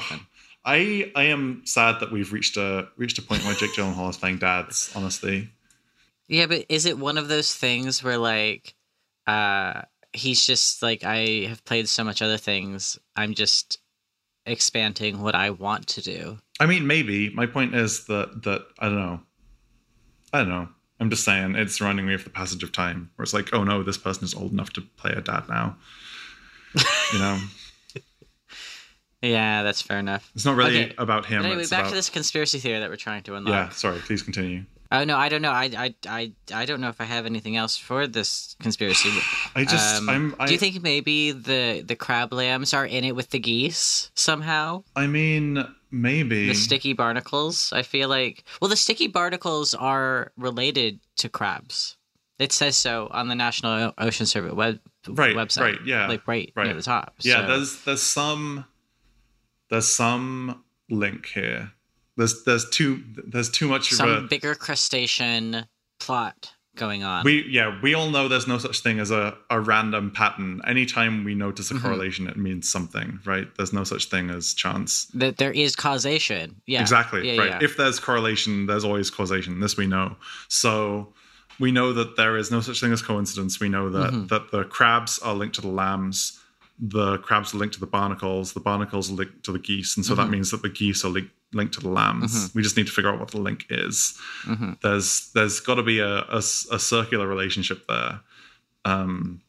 I 0.63 1.11
I 1.15 1.23
am 1.25 1.63
sad 1.65 1.99
that 2.01 2.11
we've 2.11 2.31
reached 2.31 2.55
a 2.57 2.87
reached 2.95 3.17
a 3.17 3.21
point 3.23 3.43
where 3.45 3.53
Jake 3.55 3.73
Gyllenhaal 3.75 4.09
is 4.11 4.17
playing 4.17 4.37
dads. 4.37 4.91
Honestly, 4.95 5.49
Yeah, 6.31 6.45
but 6.47 6.65
is 6.69 6.85
it 6.85 6.97
one 6.97 7.17
of 7.17 7.27
those 7.27 7.53
things 7.53 8.01
where 8.03 8.17
like 8.17 8.73
uh 9.27 9.81
he's 10.13 10.45
just 10.45 10.81
like 10.81 11.03
I 11.03 11.45
have 11.49 11.63
played 11.65 11.87
so 11.89 12.03
much 12.03 12.21
other 12.21 12.37
things, 12.37 12.97
I'm 13.15 13.33
just 13.33 13.77
expanding 14.45 15.21
what 15.21 15.35
I 15.35 15.49
want 15.51 15.87
to 15.87 16.01
do. 16.01 16.37
I 16.59 16.65
mean 16.65 16.87
maybe. 16.87 17.29
My 17.31 17.45
point 17.45 17.75
is 17.75 18.05
that 18.05 18.43
that 18.43 18.61
I 18.79 18.85
don't 18.87 18.95
know. 18.99 19.19
I 20.33 20.39
don't 20.39 20.49
know. 20.49 20.69
I'm 21.01 21.09
just 21.09 21.25
saying 21.25 21.55
it's 21.55 21.81
reminding 21.81 22.05
me 22.05 22.13
of 22.13 22.23
the 22.23 22.29
passage 22.29 22.63
of 22.63 22.71
time, 22.71 23.09
where 23.15 23.23
it's 23.23 23.33
like, 23.33 23.53
oh 23.53 23.63
no, 23.65 23.83
this 23.83 23.97
person 23.97 24.23
is 24.23 24.33
old 24.33 24.53
enough 24.53 24.71
to 24.73 24.81
play 24.81 25.11
a 25.11 25.19
dad 25.21 25.43
now. 25.49 25.75
you 27.11 27.19
know, 27.19 27.37
Yeah, 29.21 29.63
that's 29.63 29.81
fair 29.81 29.99
enough. 29.99 30.31
it's 30.33 30.45
not 30.45 30.55
really 30.55 30.85
Okay. 30.85 30.95
about 30.97 31.25
him. 31.25 31.41
But 31.41 31.47
anyway, 31.51 31.63
back 31.67 31.81
about, 31.81 31.89
to 31.89 31.95
this 31.95 32.09
conspiracy 32.09 32.59
theory 32.59 32.79
that 32.79 32.89
we're 32.89 32.95
trying 32.95 33.23
to 33.23 33.35
unlock. 33.35 33.51
Yeah, 33.51 33.69
sorry. 33.69 33.99
Please 33.99 34.21
continue. 34.21 34.63
Oh 34.93 35.03
no, 35.05 35.15
I 35.17 35.29
don't 35.29 35.41
know. 35.41 35.51
I 35.51 35.69
I 35.77 35.95
I 36.07 36.31
I 36.53 36.65
don't 36.65 36.81
know 36.81 36.89
if 36.89 36.99
I 36.99 37.05
have 37.05 37.25
anything 37.25 37.55
else 37.55 37.77
for 37.77 38.07
this 38.07 38.55
conspiracy. 38.59 39.09
I 39.55 39.63
just 39.63 40.01
Um, 40.01 40.09
I'm. 40.09 40.35
I, 40.39 40.47
do 40.47 40.53
you 40.53 40.59
think 40.59 40.81
maybe 40.83 41.31
the 41.31 41.81
the 41.87 41.95
crab 41.95 42.33
lambs 42.33 42.73
are 42.73 42.85
in 42.85 43.03
it 43.05 43.15
with 43.15 43.29
the 43.29 43.39
geese 43.39 44.11
somehow? 44.15 44.83
I 44.95 45.07
mean, 45.07 45.65
maybe. 45.91 46.47
The 46.47 46.55
sticky 46.55 46.93
barnacles. 46.93 47.71
I 47.73 47.83
feel 47.83 48.09
like 48.09 48.43
well, 48.61 48.69
the 48.69 48.75
sticky 48.75 49.07
barnacles 49.07 49.73
are 49.73 50.33
related 50.35 50.99
to 51.17 51.29
crabs. 51.29 51.95
It 52.37 52.51
says 52.51 52.75
so 52.75 53.07
on 53.11 53.27
the 53.29 53.35
National 53.35 53.93
Ocean 53.97 54.25
Service 54.25 54.53
web 54.53 54.79
Right, 55.07 55.35
website. 55.35 55.61
right, 55.61 55.79
yeah, 55.85 56.07
like 56.07 56.27
right, 56.27 56.51
near 56.55 56.65
right. 56.65 56.75
the 56.75 56.81
top. 56.83 57.13
yeah, 57.21 57.41
So- 57.41 57.47
there's 57.47 57.83
there's 57.85 58.01
some 58.01 58.65
there's 59.69 59.87
some 59.87 60.63
link 60.89 61.27
here. 61.27 61.71
There's 62.21 62.43
there's 62.43 62.69
too 62.69 63.01
there's 63.33 63.49
too 63.49 63.67
much 63.67 63.91
of 63.91 63.97
some 63.97 64.09
a 64.09 64.21
bigger 64.21 64.53
crustacean 64.55 65.65
plot 65.99 66.53
going 66.77 67.03
on. 67.03 67.25
we 67.25 67.45
yeah 67.49 67.77
we 67.83 67.93
all 67.93 68.09
know 68.09 68.27
there's 68.29 68.47
no 68.47 68.57
such 68.57 68.79
thing 68.79 68.99
as 68.99 69.11
a, 69.11 69.35
a 69.49 69.59
random 69.59 70.09
pattern. 70.11 70.61
Anytime 70.65 71.23
we 71.23 71.33
notice 71.35 71.69
a 71.69 71.73
Mm-hmm. 71.73 71.83
correlation, 71.85 72.27
it 72.27 72.37
means 72.37 72.69
something, 72.69 73.19
right? 73.25 73.47
There's 73.57 73.73
no 73.73 73.83
such 73.83 74.05
thing 74.05 74.29
as 74.29 74.53
chance. 74.53 75.05
that 75.23 75.37
there 75.37 75.51
is 75.51 75.75
causation. 75.75 76.61
Yeah, 76.67 76.81
Exactly. 76.81 77.21
Yeah, 77.29 77.41
right. 77.41 77.49
yeah. 77.51 77.59
If 77.67 77.75
there's 77.75 77.99
correlation, 77.99 78.67
there's 78.67 78.85
always 78.85 79.09
causation. 79.09 79.59
This 79.59 79.75
we 79.77 79.87
know. 79.87 80.15
So 80.47 81.13
we 81.59 81.71
know 81.71 81.91
that 81.93 82.15
there 82.17 82.37
is 82.37 82.51
no 82.51 82.61
such 82.61 82.79
thing 82.81 82.93
as 82.93 83.01
coincidence. 83.01 83.59
We 83.59 83.69
know 83.69 83.89
that 83.89 84.11
Mm-hmm. 84.13 84.27
that 84.27 84.51
the 84.51 84.63
crabs 84.63 85.19
are 85.19 85.33
linked 85.33 85.55
to 85.55 85.61
the 85.61 85.67
lambs. 85.83 86.39
The 86.83 87.19
crabs 87.19 87.53
are 87.53 87.57
linked 87.57 87.75
to 87.75 87.79
the 87.79 87.85
barnacles. 87.85 88.53
The 88.53 88.59
barnacles 88.59 89.11
are 89.11 89.13
linked 89.13 89.43
to 89.43 89.51
the 89.51 89.59
geese, 89.59 89.95
and 89.95 90.03
so 90.05 90.13
Mm-hmm. 90.13 90.21
that 90.23 90.29
means 90.29 90.49
that 90.51 90.61
the 90.63 90.69
geese 90.69 91.05
are 91.05 91.09
linked 91.09 91.31
linked 91.53 91.73
to 91.75 91.79
the 91.81 91.89
lambs. 91.89 92.49
We 92.55 92.61
just 92.63 92.75
need 92.77 92.87
to 92.87 92.91
figure 92.93 93.11
out 93.11 93.19
what 93.19 93.31
the 93.31 93.37
link 93.39 93.65
is. 93.69 94.17
Mm-hmm. 94.45 94.71
There's 94.81 95.29
there's 95.33 95.59
got 95.59 95.75
to 95.75 95.83
be 95.83 95.99
a, 95.99 96.23
a 96.29 96.41
circular 96.41 97.27
relationship 97.27 97.85
there. 97.87 98.21
Um, 98.85 99.41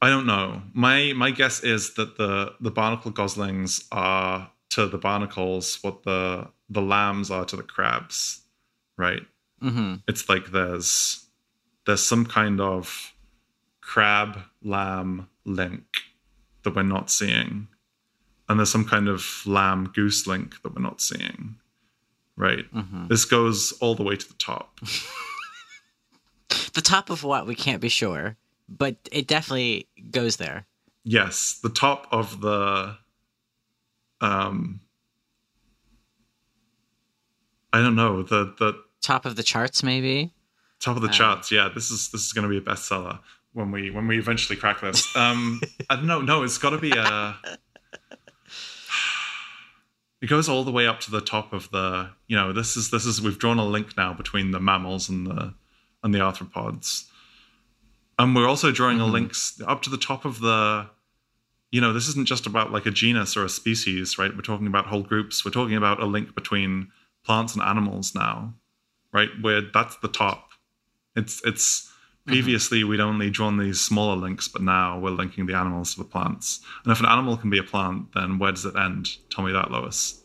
I 0.00 0.08
don't 0.10 0.26
know. 0.26 0.62
My 0.72 1.14
my 1.16 1.30
guess 1.32 1.64
is 1.64 1.94
that 1.94 2.16
the 2.18 2.52
the 2.60 2.70
barnacle 2.70 3.10
goslings 3.10 3.84
are 3.90 4.50
to 4.70 4.86
the 4.86 4.98
barnacles 4.98 5.78
what 5.82 6.02
the 6.04 6.48
the 6.68 6.82
lambs 6.82 7.30
are 7.30 7.44
to 7.46 7.56
the 7.56 7.62
crabs, 7.62 8.42
right? 8.96 9.22
hmm 9.60 9.94
It's 10.06 10.28
like 10.28 10.52
there's 10.52 11.24
there's 11.86 12.02
some 12.02 12.26
kind 12.26 12.60
of 12.60 13.14
crab 13.80 14.38
lamb 14.62 15.28
link 15.44 15.84
that 16.66 16.76
we're 16.76 16.82
not 16.82 17.10
seeing, 17.10 17.68
and 18.48 18.58
there's 18.60 18.70
some 18.70 18.84
kind 18.84 19.08
of 19.08 19.24
lamb 19.46 19.90
goose 19.94 20.26
link 20.26 20.60
that 20.62 20.74
we're 20.74 20.82
not 20.82 21.00
seeing, 21.00 21.56
right? 22.36 22.66
This 23.08 23.24
goes 23.24 23.72
all 23.80 23.94
the 23.94 24.02
way 24.02 24.16
to 24.16 24.28
the 24.28 24.34
top. 24.34 24.78
The 26.74 26.82
top 26.82 27.08
of 27.08 27.24
what 27.24 27.46
we 27.46 27.54
can't 27.54 27.80
be 27.80 27.88
sure, 27.88 28.36
but 28.68 28.96
it 29.10 29.26
definitely 29.26 29.88
goes 30.10 30.36
there. 30.36 30.66
Yes, 31.04 31.58
the 31.62 31.70
top 31.70 32.06
of 32.12 32.42
the 32.42 32.98
um 34.20 34.80
I 37.72 37.80
don't 37.80 37.96
know, 37.96 38.22
the 38.22 38.54
the 38.58 38.74
Top 39.02 39.24
of 39.24 39.36
the 39.36 39.42
charts, 39.42 39.82
maybe. 39.82 40.32
top 40.80 40.96
of 40.96 41.02
the 41.02 41.08
charts. 41.08 41.50
Yeah, 41.50 41.68
this 41.74 41.90
is 41.90 42.10
this 42.10 42.26
is 42.26 42.32
going 42.34 42.42
to 42.42 42.48
be 42.50 42.58
a 42.58 42.60
bestseller 42.60 43.20
when 43.56 43.70
we 43.70 43.90
when 43.90 44.06
we 44.06 44.18
eventually 44.18 44.56
crack 44.56 44.82
this. 44.82 45.16
Um 45.16 45.60
I 45.88 45.96
don't 45.96 46.06
know, 46.06 46.20
no, 46.20 46.42
it's 46.42 46.58
got 46.58 46.70
to 46.70 46.78
be 46.78 46.90
a 46.90 47.36
It 50.22 50.28
goes 50.28 50.48
all 50.48 50.64
the 50.64 50.72
way 50.72 50.86
up 50.86 51.00
to 51.00 51.10
the 51.10 51.20
top 51.20 51.52
of 51.52 51.70
the, 51.70 52.10
you 52.26 52.36
know, 52.36 52.52
this 52.52 52.76
is 52.76 52.90
this 52.90 53.06
is 53.06 53.20
we've 53.20 53.38
drawn 53.38 53.58
a 53.58 53.64
link 53.64 53.96
now 53.96 54.12
between 54.12 54.50
the 54.50 54.60
mammals 54.60 55.08
and 55.08 55.26
the 55.26 55.54
and 56.02 56.14
the 56.14 56.18
arthropods. 56.18 57.06
And 58.18 58.34
we're 58.34 58.48
also 58.48 58.70
drawing 58.72 59.00
a 59.00 59.06
link 59.06 59.32
up 59.66 59.82
to 59.82 59.90
the 59.90 59.98
top 59.98 60.24
of 60.24 60.40
the 60.40 60.88
you 61.72 61.80
know, 61.80 61.92
this 61.92 62.08
isn't 62.08 62.26
just 62.26 62.46
about 62.46 62.72
like 62.72 62.86
a 62.86 62.90
genus 62.90 63.36
or 63.36 63.44
a 63.44 63.48
species, 63.48 64.18
right? 64.18 64.34
We're 64.34 64.42
talking 64.42 64.66
about 64.66 64.86
whole 64.86 65.02
groups. 65.02 65.44
We're 65.44 65.50
talking 65.50 65.76
about 65.76 66.00
a 66.00 66.06
link 66.06 66.34
between 66.34 66.90
plants 67.24 67.54
and 67.54 67.62
animals 67.62 68.14
now, 68.14 68.54
right? 69.12 69.28
Where 69.40 69.60
that's 69.60 69.96
the 69.96 70.08
top. 70.08 70.50
It's 71.14 71.42
it's 71.44 71.90
previously 72.26 72.82
we'd 72.84 73.00
only 73.00 73.30
drawn 73.30 73.56
these 73.56 73.80
smaller 73.80 74.16
links, 74.16 74.48
but 74.48 74.62
now 74.62 74.98
we're 74.98 75.10
linking 75.10 75.46
the 75.46 75.54
animals 75.54 75.92
to 75.94 75.98
the 76.00 76.04
plants. 76.08 76.60
And 76.84 76.92
if 76.92 77.00
an 77.00 77.06
animal 77.06 77.36
can 77.36 77.50
be 77.50 77.58
a 77.58 77.62
plant, 77.62 78.12
then 78.14 78.38
where 78.38 78.52
does 78.52 78.64
it 78.64 78.74
end? 78.76 79.08
Tell 79.30 79.44
me 79.44 79.52
that, 79.52 79.70
Lois. 79.70 80.22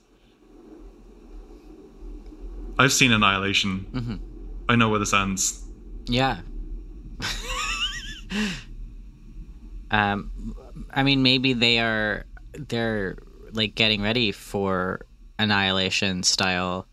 I've 2.80 2.91
seen 2.93 3.12
Annihilation. 3.12 4.20
I 4.68 4.76
know 4.76 4.89
where 4.89 4.99
this 4.99 5.14
ends. 5.14 5.64
Yeah. 6.08 6.39
um, 9.91 10.56
I 10.93 11.04
mean, 11.04 11.22
maybe 11.24 11.54
they 11.54 11.80
are 11.80 12.26
they're 12.54 13.18
like 13.54 13.76
getting 13.76 14.02
ready 14.02 14.32
for 14.32 15.02
annihilation 15.39 16.24
style, 16.24 16.88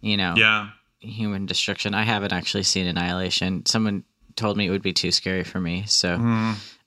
you 0.00 0.16
know, 0.16 0.34
Yeah. 0.36 0.70
human 1.00 1.46
destruction. 1.46 1.94
I 1.94 2.02
haven't 2.02 2.32
actually 2.32 2.62
seen 2.64 2.86
Annihilation. 2.86 3.66
Someone 3.66 4.04
told 4.38 4.56
me 4.56 4.66
it 4.66 4.70
would 4.70 4.82
be 4.82 4.92
too 4.94 5.10
scary 5.12 5.44
for 5.44 5.60
me, 5.60 5.84
so 5.86 6.14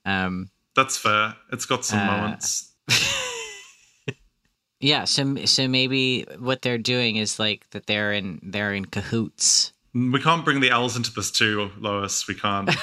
um, 0.06 0.50
That's 0.76 0.98
fair. 0.98 1.36
It's 1.52 1.66
got 1.66 1.86
some 1.86 2.00
Uh, 2.00 2.06
moments. 2.18 2.72
yeah. 4.80 5.04
So 5.06 5.36
so 5.46 5.68
maybe 5.68 6.24
what 6.40 6.62
they're 6.64 6.78
doing 6.80 7.18
is 7.18 7.38
like 7.40 7.70
that 7.72 7.86
they're 7.86 8.12
in 8.14 8.40
they're 8.42 8.74
in 8.74 8.86
cahoots. 8.86 9.74
We 9.94 10.20
can't 10.22 10.44
bring 10.46 10.62
the 10.62 10.72
owls 10.72 10.96
into 10.96 11.12
this 11.14 11.30
too, 11.32 11.70
Lois. 11.78 12.28
We 12.28 12.34
can't. 12.36 12.70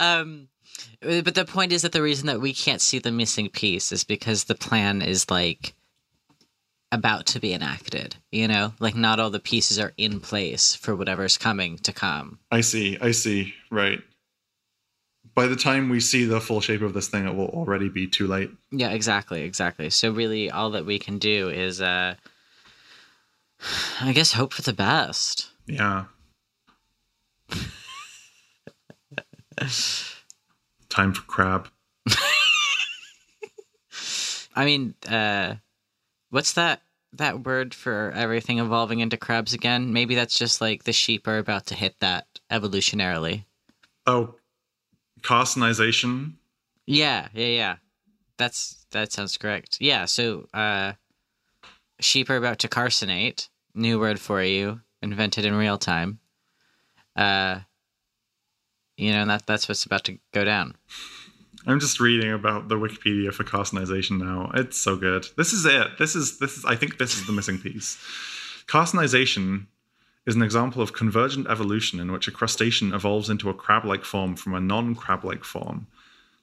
um 0.00 0.48
But 1.02 1.34
the 1.34 1.44
point 1.46 1.72
is 1.72 1.82
that 1.82 1.92
the 1.92 2.02
reason 2.02 2.26
that 2.26 2.40
we 2.40 2.52
can't 2.54 2.80
see 2.80 2.98
the 2.98 3.12
missing 3.12 3.48
piece 3.50 3.92
is 3.92 4.04
because 4.04 4.44
the 4.44 4.54
plan 4.54 5.02
is 5.02 5.30
like 5.30 5.74
about 6.92 7.26
to 7.26 7.40
be 7.40 7.52
enacted. 7.52 8.16
You 8.30 8.48
know, 8.48 8.72
like 8.80 8.94
not 8.94 9.20
all 9.20 9.30
the 9.30 9.40
pieces 9.40 9.78
are 9.78 9.92
in 9.96 10.20
place 10.20 10.74
for 10.74 10.94
whatever's 10.96 11.38
coming 11.38 11.78
to 11.78 11.92
come. 11.92 12.38
I 12.50 12.60
see. 12.60 12.98
I 13.00 13.12
see. 13.12 13.54
Right. 13.70 14.00
By 15.34 15.46
the 15.46 15.56
time 15.56 15.88
we 15.88 16.00
see 16.00 16.24
the 16.24 16.40
full 16.40 16.60
shape 16.60 16.82
of 16.82 16.92
this 16.92 17.08
thing, 17.08 17.26
it 17.26 17.34
will 17.34 17.48
already 17.48 17.88
be 17.88 18.06
too 18.08 18.26
late. 18.26 18.50
Yeah, 18.72 18.90
exactly, 18.90 19.42
exactly. 19.42 19.88
So 19.90 20.10
really, 20.10 20.50
all 20.50 20.70
that 20.70 20.84
we 20.84 20.98
can 20.98 21.18
do 21.18 21.48
is, 21.48 21.80
uh, 21.80 22.16
I 24.00 24.12
guess, 24.12 24.32
hope 24.32 24.52
for 24.52 24.62
the 24.62 24.72
best. 24.72 25.50
Yeah. 25.66 26.06
Time 30.88 31.12
for 31.12 31.22
crab. 31.22 31.68
I 34.56 34.64
mean, 34.64 34.94
uh, 35.08 35.54
what's 36.30 36.52
that 36.54 36.82
that 37.12 37.44
word 37.44 37.74
for 37.74 38.12
everything 38.14 38.58
evolving 38.58 39.00
into 39.00 39.16
crabs 39.16 39.52
again? 39.52 39.92
Maybe 39.92 40.14
that's 40.14 40.38
just 40.38 40.60
like 40.60 40.84
the 40.84 40.92
sheep 40.92 41.26
are 41.26 41.38
about 41.38 41.66
to 41.66 41.74
hit 41.74 41.96
that 42.00 42.26
evolutionarily. 42.50 43.44
Oh, 44.06 44.36
carcinization. 45.20 46.34
Yeah, 46.86 47.28
yeah, 47.34 47.46
yeah. 47.46 47.76
That's 48.38 48.86
that 48.92 49.12
sounds 49.12 49.36
correct. 49.36 49.78
Yeah, 49.80 50.06
so 50.06 50.46
uh 50.54 50.92
sheep 52.00 52.30
are 52.30 52.36
about 52.36 52.60
to 52.60 52.68
carcinate. 52.68 53.48
New 53.74 54.00
word 54.00 54.18
for 54.18 54.42
you, 54.42 54.80
invented 55.02 55.44
in 55.44 55.54
real 55.54 55.78
time. 55.78 56.20
Uh 57.14 57.60
you 58.96 59.12
know, 59.12 59.24
that 59.26 59.46
that's 59.46 59.68
what's 59.68 59.84
about 59.84 60.04
to 60.04 60.18
go 60.32 60.44
down. 60.44 60.74
I'm 61.66 61.80
just 61.80 62.00
reading 62.00 62.32
about 62.32 62.68
the 62.68 62.76
Wikipedia 62.76 63.32
for 63.32 63.44
carcinization 63.44 64.18
now. 64.18 64.50
It's 64.54 64.78
so 64.78 64.96
good. 64.96 65.26
This 65.36 65.52
is 65.52 65.66
it. 65.66 65.98
This 65.98 66.16
is 66.16 66.38
this 66.38 66.56
is 66.56 66.64
I 66.64 66.74
think 66.74 66.98
this 66.98 67.16
is 67.16 67.26
the 67.26 67.32
missing 67.32 67.58
piece. 67.58 67.98
Carcinization 68.66 69.66
is 70.26 70.36
an 70.36 70.42
example 70.42 70.80
of 70.80 70.92
convergent 70.92 71.48
evolution 71.48 71.98
in 71.98 72.12
which 72.12 72.28
a 72.28 72.30
crustacean 72.30 72.94
evolves 72.94 73.28
into 73.28 73.50
a 73.50 73.54
crab-like 73.54 74.04
form 74.04 74.36
from 74.36 74.54
a 74.54 74.60
non-crab-like 74.60 75.44
form. 75.44 75.86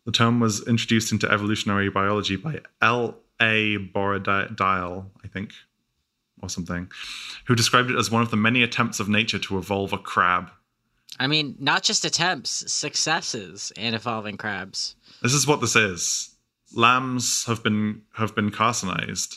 The 0.05 0.11
term 0.11 0.39
was 0.39 0.67
introduced 0.67 1.11
into 1.11 1.31
evolutionary 1.31 1.89
biology 1.89 2.35
by 2.35 2.61
L. 2.81 3.17
A. 3.39 3.77
Borradaile, 3.77 5.05
I 5.23 5.27
think, 5.27 5.53
or 6.41 6.49
something, 6.49 6.91
who 7.45 7.55
described 7.55 7.91
it 7.91 7.97
as 7.97 8.11
one 8.11 8.23
of 8.23 8.31
the 8.31 8.37
many 8.37 8.63
attempts 8.63 8.99
of 8.99 9.09
nature 9.09 9.39
to 9.39 9.57
evolve 9.57 9.93
a 9.93 9.97
crab. 9.97 10.49
I 11.19 11.27
mean, 11.27 11.55
not 11.59 11.83
just 11.83 12.03
attempts, 12.03 12.71
successes 12.71 13.71
in 13.77 13.93
evolving 13.93 14.37
crabs. 14.37 14.95
This 15.21 15.33
is 15.33 15.47
what 15.47 15.61
this 15.61 15.75
is. 15.75 16.35
Lambs 16.73 17.45
have 17.45 17.63
been 17.63 18.01
have 18.13 18.35
been 18.35 18.51
carcinized. 18.51 19.35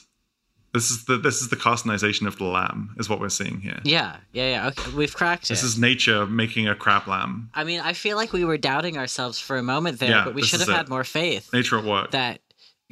This 0.73 0.91
is 0.91 1.05
the 1.07 1.17
this 1.17 1.41
is 1.43 1.49
the 1.49 1.57
carcinization 1.57 2.27
of 2.27 2.39
the 2.39 2.45
lamb, 2.45 2.95
is 2.99 3.09
what 3.09 3.21
we're 3.21 3.29
seeing 3.29 3.61
here. 3.61 3.81
Yeah, 3.85 4.17
yeah, 4.33 4.51
yeah. 4.51 4.67
Okay, 4.69 4.93
we've 4.93 5.15
cracked 5.15 5.45
it. 5.45 5.49
This 5.49 5.63
is 5.65 5.79
nature 5.79 6.27
making 6.27 6.69
a 6.69 6.75
crab 6.77 7.09
lamb. 7.09 7.51
I 7.55 7.65
mean, 7.65 7.81
I 7.81 7.93
feel 7.93 8.17
like 8.17 8.33
we 8.33 8.45
were 8.45 8.59
doubting 8.59 8.97
ourselves 8.97 9.39
for 9.41 9.57
a 9.57 9.63
moment 9.63 9.99
there, 9.99 10.11
Yeah, 10.11 10.25
but 10.25 10.35
we 10.35 10.43
should 10.43 10.61
have 10.61 10.69
it. 10.69 10.75
had 10.75 10.89
more 10.89 11.03
faith 11.05 11.53
Nature 11.53 11.79
at 11.79 11.85
work. 11.85 12.13
that 12.13 12.41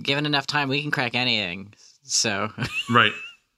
given 0.02 0.26
enough 0.26 0.46
time, 0.46 0.68
we 0.68 0.82
can 0.82 0.90
crack 0.90 1.14
anything. 1.14 1.72
So, 2.02 2.50
right 2.90 3.12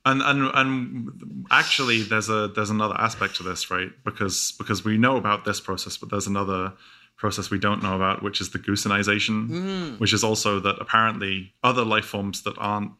and 0.07 0.23
and 0.23 0.51
and 0.55 1.47
actually 1.51 2.03
there's 2.03 2.29
a 2.31 2.49
there's 2.49 2.71
another 2.71 2.95
aspect 2.99 3.37
to 3.37 3.43
this 3.43 3.71
right 3.71 3.91
because 4.05 4.55
because 4.59 4.83
we 4.85 4.97
know 4.97 5.17
about 5.17 5.45
this 5.45 5.61
process 5.61 5.99
but 5.99 6.11
there's 6.11 6.27
another 6.27 6.73
process 7.21 7.51
we 7.51 7.59
don't 7.59 7.83
know 7.83 7.95
about 7.95 8.23
which 8.23 8.41
is 8.41 8.51
the 8.51 8.59
goosenization 8.59 9.49
mm. 9.49 10.01
which 10.01 10.13
is 10.13 10.25
also 10.25 10.59
that 10.59 10.77
apparently 10.81 11.53
other 11.63 11.85
life 11.85 12.07
forms 12.07 12.43
that 12.43 12.57
aren't 12.59 12.93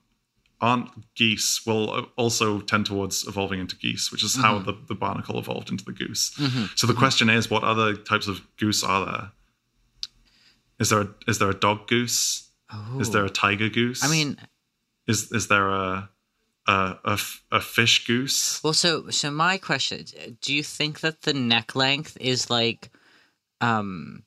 aren't 0.61 0.91
geese 1.15 1.63
will 1.67 2.07
also 2.17 2.61
tend 2.61 2.85
towards 2.85 3.27
evolving 3.27 3.61
into 3.61 3.75
geese 3.77 4.13
which 4.13 4.23
is 4.23 4.37
how 4.37 4.57
mm-hmm. 4.57 4.67
the, 4.67 4.77
the 4.89 4.95
barnacle 4.95 5.39
evolved 5.39 5.71
into 5.71 5.85
the 5.85 5.93
goose. 5.93 6.35
Mm-hmm. 6.39 6.67
So 6.77 6.87
the 6.87 6.95
question 6.95 7.31
is 7.31 7.51
what 7.51 7.65
other 7.65 7.97
types 7.97 8.29
of 8.29 8.43
goose 8.59 8.85
are 8.85 9.07
there? 9.07 9.33
Is 10.79 10.91
there 10.91 11.01
a, 11.03 11.09
is 11.27 11.39
there 11.39 11.51
a 11.51 11.55
dog 11.55 11.87
goose? 11.87 12.49
Is 12.99 13.11
there 13.11 13.23
a 13.23 13.27
oh. 13.27 13.29
tiger 13.29 13.69
goose? 13.69 14.05
I 14.05 14.09
mean, 14.09 14.37
is 15.07 15.33
is 15.33 15.49
there 15.49 15.69
a 15.69 16.09
a 16.67 17.19
a 17.51 17.61
fish 17.61 18.07
goose? 18.07 18.63
well, 18.63 18.73
so 18.73 19.11
so 19.11 19.31
my 19.31 19.59
question: 19.59 20.05
Do 20.41 20.55
you 20.55 20.63
think 20.63 21.01
that 21.01 21.23
the 21.23 21.35
neck 21.35 21.75
length 21.75 22.17
is 22.21 22.49
like 22.49 22.91
um 23.61 24.25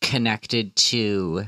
connected 0.00 0.74
to 0.76 1.44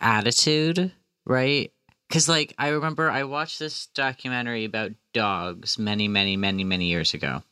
attitude, 0.00 0.92
right? 1.24 1.72
Because 2.08 2.28
like 2.28 2.54
I 2.58 2.68
remember 2.68 3.10
I 3.10 3.24
watched 3.24 3.58
this 3.58 3.86
documentary 3.88 4.64
about 4.64 4.92
dogs 5.12 5.78
many, 5.78 6.08
many, 6.08 6.36
many, 6.36 6.64
many 6.64 6.86
years 6.86 7.14
ago, 7.14 7.42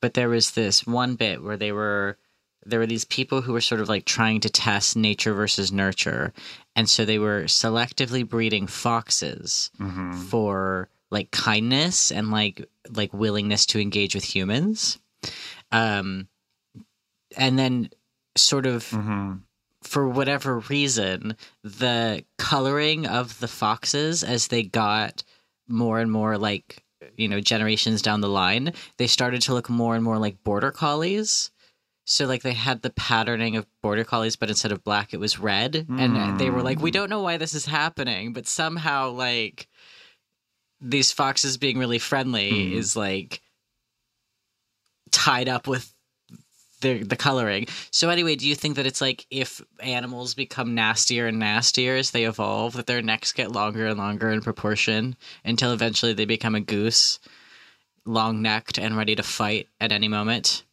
but 0.00 0.14
there 0.14 0.28
was 0.28 0.52
this 0.52 0.86
one 0.86 1.16
bit 1.16 1.42
where 1.42 1.56
they 1.56 1.72
were 1.72 2.16
there 2.64 2.78
were 2.78 2.86
these 2.86 3.04
people 3.06 3.40
who 3.40 3.52
were 3.52 3.60
sort 3.60 3.80
of 3.80 3.88
like 3.88 4.04
trying 4.04 4.40
to 4.40 4.50
test 4.50 4.94
nature 4.96 5.32
versus 5.32 5.72
nurture. 5.72 6.32
And 6.76 6.88
so 6.88 7.04
they 7.04 7.18
were 7.18 7.44
selectively 7.44 8.26
breeding 8.28 8.66
foxes 8.66 9.70
for 10.28 10.88
like 11.10 11.30
kindness 11.30 12.12
and 12.12 12.30
like 12.30 12.64
like 12.94 13.12
willingness 13.12 13.66
to 13.66 13.80
engage 13.80 14.14
with 14.14 14.24
humans. 14.24 14.98
Um 15.72 16.28
and 17.36 17.58
then 17.58 17.90
sort 18.36 18.66
of 18.66 18.84
mm-hmm. 18.90 19.34
for 19.82 20.08
whatever 20.08 20.58
reason 20.60 21.36
the 21.62 22.24
coloring 22.38 23.06
of 23.06 23.38
the 23.40 23.48
foxes 23.48 24.22
as 24.22 24.48
they 24.48 24.62
got 24.62 25.22
more 25.68 26.00
and 26.00 26.10
more 26.10 26.38
like 26.38 26.82
you 27.16 27.28
know 27.28 27.40
generations 27.40 28.02
down 28.02 28.20
the 28.20 28.28
line 28.28 28.72
they 28.98 29.06
started 29.06 29.42
to 29.42 29.54
look 29.54 29.68
more 29.68 29.94
and 29.94 30.04
more 30.04 30.18
like 30.18 30.42
border 30.42 30.70
collies. 30.70 31.50
So 32.06 32.26
like 32.26 32.42
they 32.42 32.54
had 32.54 32.82
the 32.82 32.90
patterning 32.90 33.56
of 33.56 33.66
border 33.82 34.04
collies 34.04 34.36
but 34.36 34.48
instead 34.48 34.72
of 34.72 34.82
black 34.82 35.14
it 35.14 35.20
was 35.20 35.38
red. 35.38 35.86
And 35.88 36.40
they 36.40 36.50
were 36.50 36.62
like 36.62 36.80
we 36.80 36.90
mm. 36.90 36.94
don't 36.94 37.10
know 37.10 37.22
why 37.22 37.36
this 37.36 37.54
is 37.54 37.66
happening 37.66 38.32
but 38.32 38.46
somehow 38.46 39.10
like 39.10 39.68
these 40.80 41.12
foxes 41.12 41.56
being 41.56 41.78
really 41.78 41.98
friendly 41.98 42.50
mm. 42.50 42.72
is 42.72 42.96
like 42.96 43.40
tied 45.10 45.48
up 45.48 45.66
with 45.66 45.92
the 46.80 47.02
the 47.02 47.16
coloring. 47.16 47.66
So 47.90 48.10
anyway, 48.10 48.36
do 48.36 48.48
you 48.48 48.54
think 48.54 48.76
that 48.76 48.86
it's 48.86 49.00
like 49.00 49.26
if 49.30 49.60
animals 49.80 50.34
become 50.34 50.74
nastier 50.74 51.26
and 51.26 51.38
nastier 51.38 51.96
as 51.96 52.10
they 52.10 52.24
evolve, 52.24 52.74
that 52.74 52.86
their 52.86 53.02
necks 53.02 53.32
get 53.32 53.52
longer 53.52 53.86
and 53.86 53.98
longer 53.98 54.30
in 54.30 54.40
proportion 54.40 55.16
until 55.44 55.72
eventually 55.72 56.12
they 56.12 56.24
become 56.24 56.54
a 56.54 56.60
goose, 56.60 57.18
long 58.04 58.42
necked 58.42 58.78
and 58.78 58.96
ready 58.96 59.14
to 59.14 59.22
fight 59.22 59.68
at 59.80 59.92
any 59.92 60.08
moment? 60.08 60.64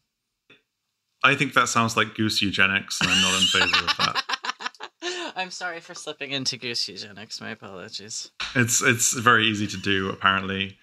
I 1.24 1.36
think 1.36 1.53
that 1.53 1.68
sounds 1.68 1.97
like 1.97 2.16
goose 2.16 2.41
eugenics, 2.41 3.01
and 3.01 3.10
I'm 3.10 3.22
not 3.22 3.41
in 3.41 3.47
favor 3.47 3.86
of 3.86 3.97
that. 3.97 4.24
I'm 5.36 5.51
sorry 5.51 5.80
for 5.80 5.93
slipping 5.93 6.32
into 6.32 6.58
goose 6.58 6.88
eugenics. 6.88 7.41
My 7.41 7.51
apologies. 7.51 8.32
It's 8.55 8.82
it's 8.82 9.14
very 9.14 9.45
easy 9.45 9.68
to 9.68 9.78
do. 9.78 10.10
Apparently, 10.10 10.78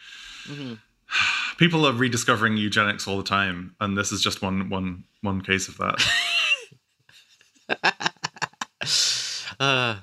mm-hmm. 0.46 0.74
people 1.58 1.86
are 1.86 1.92
rediscovering 1.92 2.56
eugenics 2.56 3.08
all 3.08 3.16
the 3.16 3.24
time, 3.24 3.74
and 3.80 3.96
this 3.96 4.12
is 4.12 4.22
just 4.22 4.42
one 4.42 4.68
one 4.68 5.04
one 5.22 5.40
case 5.40 5.68
of 5.68 5.78
that. 5.78 6.04
Uh, 9.60 9.96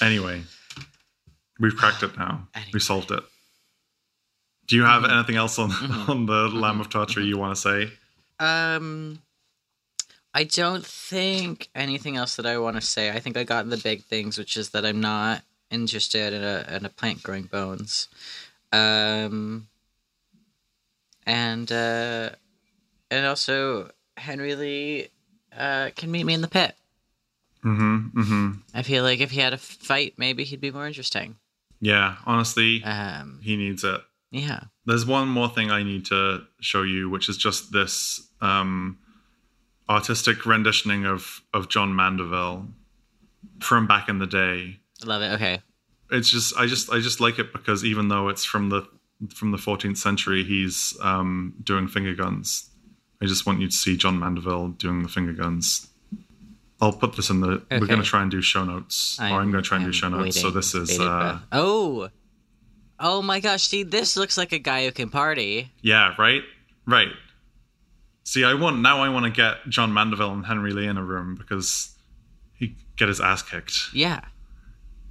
Anyway, 0.00 0.42
we've 1.58 1.76
cracked 1.76 2.02
it 2.02 2.16
now. 2.18 2.48
Anyway. 2.54 2.70
We 2.74 2.80
solved 2.80 3.10
it. 3.10 3.22
Do 4.66 4.76
you 4.76 4.84
have 4.84 5.04
anything 5.04 5.36
else 5.36 5.58
on 5.58 5.70
on 6.08 6.26
the 6.26 6.48
Lamb 6.48 6.80
of 6.80 6.90
Tartary 6.90 7.26
you 7.26 7.38
want 7.38 7.56
to 7.56 7.60
say? 7.60 7.92
Um, 8.38 9.20
I 10.32 10.44
don't 10.44 10.84
think 10.84 11.68
anything 11.74 12.16
else 12.16 12.36
that 12.36 12.46
I 12.46 12.58
want 12.58 12.76
to 12.76 12.82
say. 12.82 13.10
I 13.10 13.20
think 13.20 13.36
I 13.36 13.44
got 13.44 13.68
the 13.68 13.76
big 13.76 14.04
things, 14.04 14.36
which 14.36 14.56
is 14.56 14.70
that 14.70 14.84
I'm 14.84 15.00
not 15.00 15.42
interested 15.70 16.32
in 16.32 16.42
a 16.42 16.76
in 16.76 16.84
a 16.84 16.90
plant 16.90 17.22
growing 17.22 17.44
bones. 17.44 18.08
Um, 18.72 19.68
and 21.26 21.70
uh, 21.70 22.30
and 23.10 23.26
also 23.26 23.90
Henry 24.16 24.54
Lee 24.54 25.08
uh 25.56 25.90
can 25.96 26.10
meet 26.10 26.24
me 26.24 26.34
in 26.34 26.40
the 26.40 26.48
pit. 26.48 26.74
Mm-hmm. 27.64 28.20
Mm-hmm. 28.20 28.50
I 28.74 28.82
feel 28.82 29.02
like 29.04 29.20
if 29.20 29.30
he 29.30 29.40
had 29.40 29.52
a 29.54 29.58
fight, 29.58 30.14
maybe 30.18 30.44
he'd 30.44 30.60
be 30.60 30.70
more 30.70 30.86
interesting. 30.86 31.36
Yeah, 31.80 32.16
honestly, 32.26 32.82
Um, 32.84 33.40
he 33.42 33.56
needs 33.56 33.84
it. 33.84 34.00
yeah. 34.30 34.64
There's 34.86 35.06
one 35.06 35.28
more 35.28 35.48
thing 35.48 35.70
I 35.70 35.82
need 35.82 36.04
to 36.06 36.44
show 36.60 36.82
you, 36.82 37.08
which 37.08 37.28
is 37.30 37.36
just 37.38 37.72
this 37.72 38.26
um, 38.42 38.98
artistic 39.88 40.44
renditioning 40.46 41.06
of 41.06 41.42
of 41.52 41.68
John 41.68 41.94
Mandeville 41.96 42.68
from 43.60 43.86
back 43.86 44.08
in 44.08 44.18
the 44.18 44.26
day. 44.26 44.78
I 45.02 45.06
love 45.06 45.22
it. 45.22 45.32
Okay. 45.34 45.60
It's 46.10 46.28
just 46.30 46.56
I 46.58 46.66
just 46.66 46.90
I 46.90 47.00
just 47.00 47.20
like 47.20 47.38
it 47.38 47.52
because 47.52 47.84
even 47.84 48.08
though 48.08 48.28
it's 48.28 48.44
from 48.44 48.68
the 48.68 48.86
from 49.34 49.52
the 49.52 49.58
14th 49.58 49.96
century, 49.96 50.44
he's 50.44 50.96
um, 51.02 51.54
doing 51.62 51.88
finger 51.88 52.14
guns. 52.14 52.70
I 53.22 53.26
just 53.26 53.46
want 53.46 53.60
you 53.60 53.68
to 53.68 53.74
see 53.74 53.96
John 53.96 54.18
Mandeville 54.18 54.68
doing 54.68 55.02
the 55.02 55.08
finger 55.08 55.32
guns. 55.32 55.88
I'll 56.80 56.92
put 56.92 57.16
this 57.16 57.30
in 57.30 57.40
the. 57.40 57.62
We're 57.70 57.86
going 57.86 58.02
to 58.02 58.06
try 58.06 58.22
and 58.22 58.30
do 58.30 58.42
show 58.42 58.64
notes, 58.64 59.18
or 59.18 59.24
I'm 59.24 59.50
going 59.50 59.62
to 59.62 59.68
try 59.68 59.78
and 59.78 59.84
do 59.84 59.88
I'm 59.88 59.92
show 59.92 60.08
notes. 60.08 60.40
So 60.40 60.50
this 60.50 60.74
is, 60.74 60.98
uh, 61.00 61.38
oh, 61.52 62.10
oh 62.98 63.22
my 63.22 63.40
gosh! 63.40 63.68
See, 63.68 63.84
this 63.84 64.16
looks 64.16 64.36
like 64.36 64.52
a 64.52 64.58
guy 64.58 64.84
who 64.84 64.92
can 64.92 65.08
party. 65.08 65.72
yeah, 65.80 66.14
right, 66.18 66.42
right. 66.86 67.08
See, 68.24 68.44
I 68.44 68.54
want 68.54 68.80
now. 68.80 69.02
I 69.02 69.08
want 69.08 69.24
to 69.24 69.30
get 69.30 69.68
John 69.68 69.94
Mandeville 69.94 70.32
and 70.32 70.44
Henry 70.44 70.72
Lee 70.72 70.86
in 70.86 70.98
a 70.98 71.04
room 71.04 71.36
because 71.36 71.96
he 72.54 72.76
get 72.96 73.08
his 73.08 73.20
ass 73.20 73.42
kicked. 73.42 73.94
Yeah, 73.94 74.20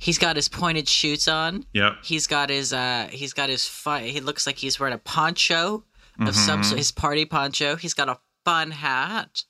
he's 0.04 0.18
got 0.18 0.36
his 0.36 0.50
pointed 0.50 0.88
shoots 0.88 1.28
on. 1.28 1.66
Yep. 1.74 1.94
He's 2.04 2.28
got 2.28 2.50
his 2.50 2.74
uh, 2.74 3.08
he's 3.12 3.34
got 3.34 3.50
his 3.50 3.66
fi- 3.68 4.08
He 4.08 4.20
looks 4.20 4.46
like 4.46 4.58
he's 4.58 4.80
wearing 4.80 4.94
a 4.94 4.98
poncho 5.00 5.84
of 6.20 6.36
some 6.36 6.60
Mm-hmm. 6.60 6.64
sort. 6.70 6.78
His 6.78 6.92
party 6.92 7.26
poncho. 7.26 7.76
He's 7.76 7.94
got 7.94 8.10
a 8.10 8.18
fun 8.46 8.72
hat. 8.72 9.46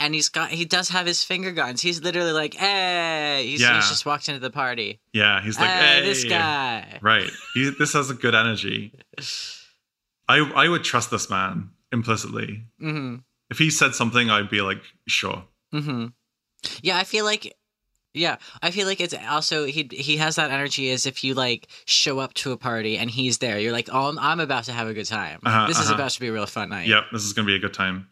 And 0.00 0.14
he's 0.14 0.28
got 0.28 0.50
he 0.50 0.64
does 0.64 0.90
have 0.90 1.06
his 1.06 1.24
finger 1.24 1.50
guns. 1.50 1.82
He's 1.82 2.00
literally 2.02 2.30
like, 2.32 2.54
hey, 2.54 3.42
he's, 3.46 3.60
Yeah. 3.60 3.74
he's 3.76 3.88
just 3.88 4.06
walked 4.06 4.28
into 4.28 4.38
the 4.40 4.50
party. 4.50 5.00
Yeah, 5.12 5.40
he's 5.42 5.58
like, 5.58 5.68
hey, 5.70 6.00
hey, 6.00 6.06
this 6.06 6.24
guy. 6.24 6.98
Right. 7.02 7.28
He, 7.54 7.70
this 7.76 7.94
has 7.94 8.08
a 8.08 8.14
good 8.14 8.34
energy. 8.36 8.92
I 10.28 10.38
I 10.54 10.68
would 10.68 10.84
trust 10.84 11.10
this 11.10 11.28
man 11.30 11.70
implicitly. 11.90 12.64
hmm 12.78 13.16
If 13.50 13.58
he 13.58 13.70
said 13.70 13.94
something, 13.94 14.30
I'd 14.30 14.50
be 14.50 14.60
like, 14.60 14.82
sure. 15.08 15.44
hmm 15.72 16.06
Yeah, 16.82 16.96
I 16.98 17.04
feel 17.04 17.24
like 17.24 17.56
yeah, 18.18 18.36
I 18.62 18.70
feel 18.70 18.86
like 18.86 19.00
it's 19.00 19.14
also 19.28 19.64
he 19.64 19.88
he 19.90 20.16
has 20.16 20.36
that 20.36 20.50
energy 20.50 20.90
as 20.90 21.06
if 21.06 21.22
you 21.22 21.34
like 21.34 21.68
show 21.84 22.18
up 22.18 22.34
to 22.34 22.52
a 22.52 22.56
party 22.56 22.98
and 22.98 23.10
he's 23.10 23.38
there. 23.38 23.58
You're 23.58 23.72
like, 23.72 23.88
oh, 23.92 24.08
I'm, 24.08 24.18
I'm 24.18 24.40
about 24.40 24.64
to 24.64 24.72
have 24.72 24.88
a 24.88 24.94
good 24.94 25.06
time. 25.06 25.40
Uh-huh, 25.44 25.66
this 25.66 25.78
is 25.78 25.86
uh-huh. 25.86 25.94
about 25.94 26.10
to 26.10 26.20
be 26.20 26.28
a 26.28 26.32
real 26.32 26.46
fun 26.46 26.70
night. 26.70 26.88
Yep, 26.88 27.04
this 27.12 27.24
is 27.24 27.32
going 27.32 27.46
to 27.46 27.50
be 27.50 27.56
a 27.56 27.60
good 27.60 27.74
time. 27.74 28.08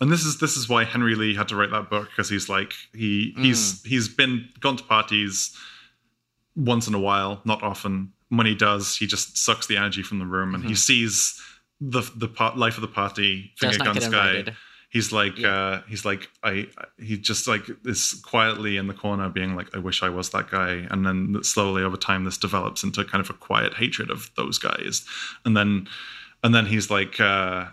And 0.00 0.10
this 0.10 0.24
is 0.24 0.40
this 0.40 0.56
is 0.56 0.68
why 0.68 0.84
Henry 0.84 1.14
Lee 1.14 1.34
had 1.34 1.48
to 1.48 1.56
write 1.56 1.70
that 1.70 1.88
book 1.88 2.08
because 2.10 2.28
he's 2.28 2.48
like 2.48 2.72
he 2.92 3.34
he's 3.36 3.82
he's 3.84 4.08
been 4.08 4.48
gone 4.60 4.76
to 4.76 4.84
parties 4.84 5.56
once 6.56 6.88
in 6.88 6.94
a 6.94 7.00
while, 7.00 7.40
not 7.44 7.62
often. 7.62 8.12
When 8.28 8.46
he 8.46 8.54
does, 8.54 8.96
he 8.96 9.06
just 9.06 9.36
sucks 9.36 9.66
the 9.66 9.76
energy 9.76 10.02
from 10.02 10.18
the 10.18 10.26
room, 10.26 10.54
and 10.54 10.64
he 10.64 10.74
sees 10.74 11.40
the 11.80 12.02
the 12.16 12.28
part, 12.28 12.56
life 12.56 12.76
of 12.76 12.80
the 12.80 12.88
party 12.88 13.52
finger 13.58 13.78
guns 13.78 14.08
guy. 14.08 14.30
invited. 14.30 14.56
He's 14.92 15.10
like 15.10 15.42
uh, 15.42 15.80
he's 15.88 16.04
like 16.04 16.28
I 16.42 16.66
he 16.98 17.16
just 17.16 17.48
like 17.48 17.62
is 17.86 18.20
quietly 18.26 18.76
in 18.76 18.88
the 18.88 18.94
corner 18.94 19.30
being 19.30 19.56
like 19.56 19.74
I 19.74 19.78
wish 19.78 20.02
I 20.02 20.10
was 20.10 20.28
that 20.30 20.50
guy, 20.50 20.86
and 20.90 21.06
then 21.06 21.42
slowly 21.42 21.82
over 21.82 21.96
time 21.96 22.24
this 22.24 22.36
develops 22.36 22.84
into 22.84 23.02
kind 23.02 23.24
of 23.24 23.30
a 23.30 23.32
quiet 23.32 23.72
hatred 23.72 24.10
of 24.10 24.30
those 24.36 24.58
guys, 24.58 25.02
and 25.46 25.56
then 25.56 25.88
and 26.44 26.54
then 26.54 26.66
he's 26.66 26.90
like 26.90 27.18
uh, 27.18 27.68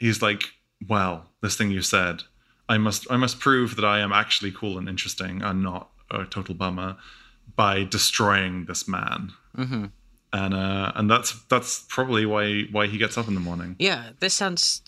he's 0.00 0.20
like 0.20 0.42
well 0.88 1.26
this 1.42 1.56
thing 1.56 1.70
you 1.70 1.80
said 1.80 2.22
I 2.68 2.76
must 2.76 3.06
I 3.08 3.16
must 3.16 3.38
prove 3.38 3.76
that 3.76 3.84
I 3.84 4.00
am 4.00 4.12
actually 4.12 4.50
cool 4.50 4.78
and 4.78 4.88
interesting 4.88 5.42
and 5.42 5.62
not 5.62 5.90
a 6.10 6.24
total 6.24 6.56
bummer 6.56 6.96
by 7.54 7.84
destroying 7.84 8.64
this 8.64 8.88
man. 8.88 9.30
hmm 9.54 9.84
And 10.32 10.54
uh, 10.54 10.90
and 10.96 11.08
that's 11.08 11.40
that's 11.44 11.84
probably 11.88 12.26
why 12.26 12.64
why 12.72 12.88
he 12.88 12.98
gets 12.98 13.16
up 13.16 13.28
in 13.28 13.34
the 13.34 13.40
morning. 13.40 13.76
Yeah, 13.78 14.10
this 14.18 14.34
sounds 14.34 14.82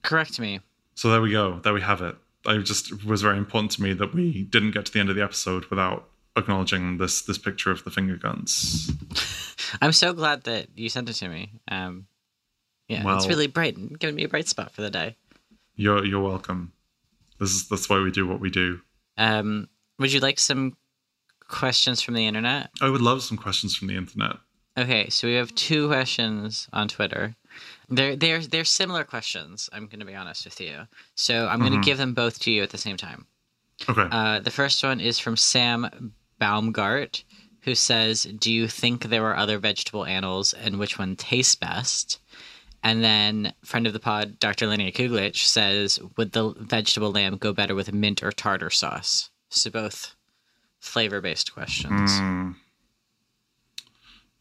correct 0.00 0.32
to 0.36 0.40
me. 0.40 0.60
So 0.94 1.10
there 1.10 1.20
we 1.20 1.30
go. 1.30 1.60
There 1.62 1.74
we 1.74 1.80
have 1.80 2.00
it. 2.00 2.16
I 2.46 2.58
just 2.58 2.92
it 2.92 3.04
was 3.04 3.22
very 3.22 3.38
important 3.38 3.72
to 3.72 3.82
me 3.82 3.92
that 3.94 4.14
we 4.14 4.44
didn't 4.44 4.72
get 4.72 4.86
to 4.86 4.92
the 4.92 5.00
end 5.00 5.10
of 5.10 5.16
the 5.16 5.22
episode 5.22 5.66
without 5.66 6.08
acknowledging 6.36 6.98
this 6.98 7.22
this 7.22 7.38
picture 7.38 7.70
of 7.70 7.84
the 7.84 7.90
finger 7.90 8.16
guns. 8.16 8.90
I'm 9.82 9.92
so 9.92 10.12
glad 10.12 10.44
that 10.44 10.68
you 10.74 10.88
sent 10.88 11.08
it 11.08 11.14
to 11.14 11.28
me. 11.28 11.52
Um, 11.68 12.06
yeah, 12.88 13.02
it's 13.16 13.26
really 13.26 13.46
bright 13.46 13.76
and 13.76 13.98
giving 13.98 14.14
me 14.14 14.24
a 14.24 14.28
bright 14.28 14.48
spot 14.48 14.72
for 14.72 14.82
the 14.82 14.90
day. 14.90 15.16
You're 15.74 16.04
you're 16.04 16.22
welcome. 16.22 16.72
This 17.40 17.50
is 17.50 17.68
that's 17.68 17.88
why 17.88 18.00
we 18.00 18.10
do 18.10 18.26
what 18.26 18.40
we 18.40 18.50
do. 18.50 18.80
Um, 19.16 19.68
would 19.98 20.12
you 20.12 20.20
like 20.20 20.38
some 20.38 20.76
questions 21.48 22.02
from 22.02 22.14
the 22.14 22.26
internet? 22.26 22.70
I 22.80 22.88
would 22.88 23.00
love 23.00 23.22
some 23.22 23.38
questions 23.38 23.76
from 23.76 23.88
the 23.88 23.96
internet. 23.96 24.36
Okay, 24.76 25.08
so 25.08 25.28
we 25.28 25.34
have 25.34 25.54
two 25.54 25.88
questions 25.88 26.68
on 26.72 26.88
Twitter. 26.88 27.36
They're 27.88 28.16
they're 28.16 28.40
they're 28.40 28.64
similar 28.64 29.04
questions. 29.04 29.68
I'm 29.72 29.86
going 29.86 30.00
to 30.00 30.06
be 30.06 30.14
honest 30.14 30.44
with 30.44 30.60
you. 30.60 30.86
So 31.14 31.46
I'm 31.46 31.60
going 31.60 31.72
to 31.72 31.80
give 31.80 31.98
them 31.98 32.14
both 32.14 32.38
to 32.40 32.50
you 32.50 32.62
at 32.62 32.70
the 32.70 32.78
same 32.78 32.96
time. 32.96 33.26
Okay. 33.88 34.06
Uh, 34.10 34.40
the 34.40 34.50
first 34.50 34.82
one 34.82 35.00
is 35.00 35.18
from 35.18 35.36
Sam 35.36 36.12
Baumgart, 36.40 37.24
who 37.62 37.74
says, 37.74 38.24
"Do 38.24 38.52
you 38.52 38.68
think 38.68 39.04
there 39.04 39.26
are 39.26 39.36
other 39.36 39.58
vegetable 39.58 40.04
animals, 40.04 40.52
and 40.52 40.78
which 40.78 40.98
one 40.98 41.16
tastes 41.16 41.54
best?" 41.54 42.20
And 42.82 43.02
then 43.02 43.54
friend 43.64 43.86
of 43.86 43.94
the 43.94 44.00
pod, 44.00 44.38
Dr. 44.38 44.66
Linnea 44.66 44.94
Kuglich, 44.94 45.44
says, 45.44 45.98
"Would 46.16 46.32
the 46.32 46.54
vegetable 46.58 47.12
lamb 47.12 47.36
go 47.38 47.52
better 47.52 47.74
with 47.74 47.92
mint 47.92 48.22
or 48.22 48.32
tartar 48.32 48.70
sauce?" 48.70 49.30
So 49.48 49.70
both 49.70 50.14
flavor-based 50.80 51.52
questions. 51.54 52.12
Mm. 52.12 52.56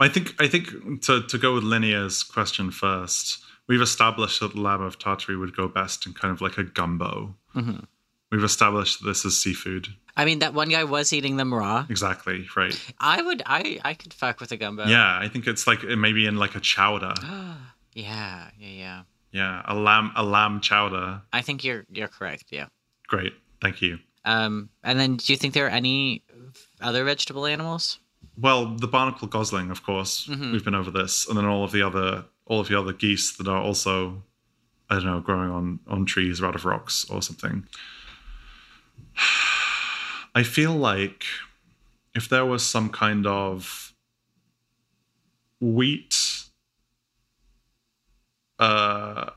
I 0.03 0.09
think 0.09 0.35
I 0.39 0.47
think 0.47 1.01
to 1.03 1.21
to 1.23 1.37
go 1.37 1.53
with 1.55 1.63
Linnea's 1.63 2.23
question 2.23 2.71
first, 2.71 3.43
we've 3.67 3.81
established 3.81 4.39
that 4.41 4.53
the 4.53 4.61
lamb 4.61 4.81
of 4.81 4.99
Tartary 4.99 5.37
would 5.37 5.55
go 5.55 5.67
best 5.67 6.05
in 6.05 6.13
kind 6.13 6.31
of 6.33 6.41
like 6.41 6.57
a 6.57 6.63
gumbo. 6.63 7.35
Mhm. 7.55 7.85
We've 8.31 8.43
established 8.43 8.99
that 9.01 9.07
this 9.07 9.25
is 9.25 9.39
seafood. 9.39 9.89
I 10.17 10.25
mean, 10.25 10.39
that 10.39 10.53
one 10.53 10.69
guy 10.69 10.83
was 10.83 11.13
eating 11.13 11.37
them 11.37 11.53
raw. 11.53 11.85
Exactly 11.89 12.47
right. 12.55 12.75
I 12.99 13.21
would, 13.21 13.41
I, 13.45 13.79
I 13.83 13.93
could 13.93 14.13
fuck 14.13 14.39
with 14.39 14.51
a 14.51 14.57
gumbo. 14.57 14.85
Yeah, 14.85 15.17
I 15.19 15.27
think 15.27 15.47
it's 15.47 15.67
like 15.67 15.83
it 15.83 15.97
maybe 15.97 16.25
in 16.25 16.37
like 16.37 16.55
a 16.55 16.59
chowder. 16.59 17.13
yeah, 17.93 18.49
yeah, 18.57 18.69
yeah. 18.69 19.01
Yeah, 19.31 19.61
a 19.65 19.73
lamb 19.75 20.11
a 20.15 20.23
lamb 20.23 20.61
chowder. 20.61 21.21
I 21.31 21.41
think 21.41 21.63
you're 21.63 21.85
you're 21.91 22.07
correct. 22.07 22.45
Yeah. 22.49 22.67
Great, 23.07 23.33
thank 23.61 23.81
you. 23.81 23.99
Um, 24.25 24.69
and 24.83 24.99
then, 24.99 25.17
do 25.17 25.33
you 25.33 25.37
think 25.37 25.53
there 25.53 25.65
are 25.65 25.69
any 25.69 26.23
other 26.81 27.03
vegetable 27.03 27.45
animals? 27.45 27.99
Well, 28.37 28.75
the 28.75 28.87
barnacle 28.87 29.27
gosling, 29.27 29.69
of 29.71 29.83
course. 29.83 30.27
We've 30.27 30.63
been 30.63 30.75
over 30.75 30.91
this, 30.91 31.27
and 31.27 31.37
then 31.37 31.45
all 31.45 31.63
of 31.63 31.71
the 31.71 31.81
other 31.81 32.25
all 32.45 32.59
of 32.59 32.67
the 32.67 32.77
other 32.77 32.91
geese 32.91 33.31
that 33.37 33.47
are 33.47 33.61
also, 33.61 34.21
I 34.89 34.95
don't 34.95 35.05
know, 35.05 35.19
growing 35.21 35.49
on 35.49 35.79
on 35.87 36.05
trees 36.05 36.41
or 36.41 36.47
out 36.47 36.55
of 36.55 36.65
rocks 36.65 37.05
or 37.09 37.21
something. 37.21 37.67
I 40.35 40.41
feel 40.43 40.73
like 40.73 41.25
if 42.15 42.27
there 42.27 42.45
was 42.45 42.65
some 42.65 42.89
kind 42.89 43.27
of 43.27 43.93
wheat 45.61 46.43
uh, 48.59 49.29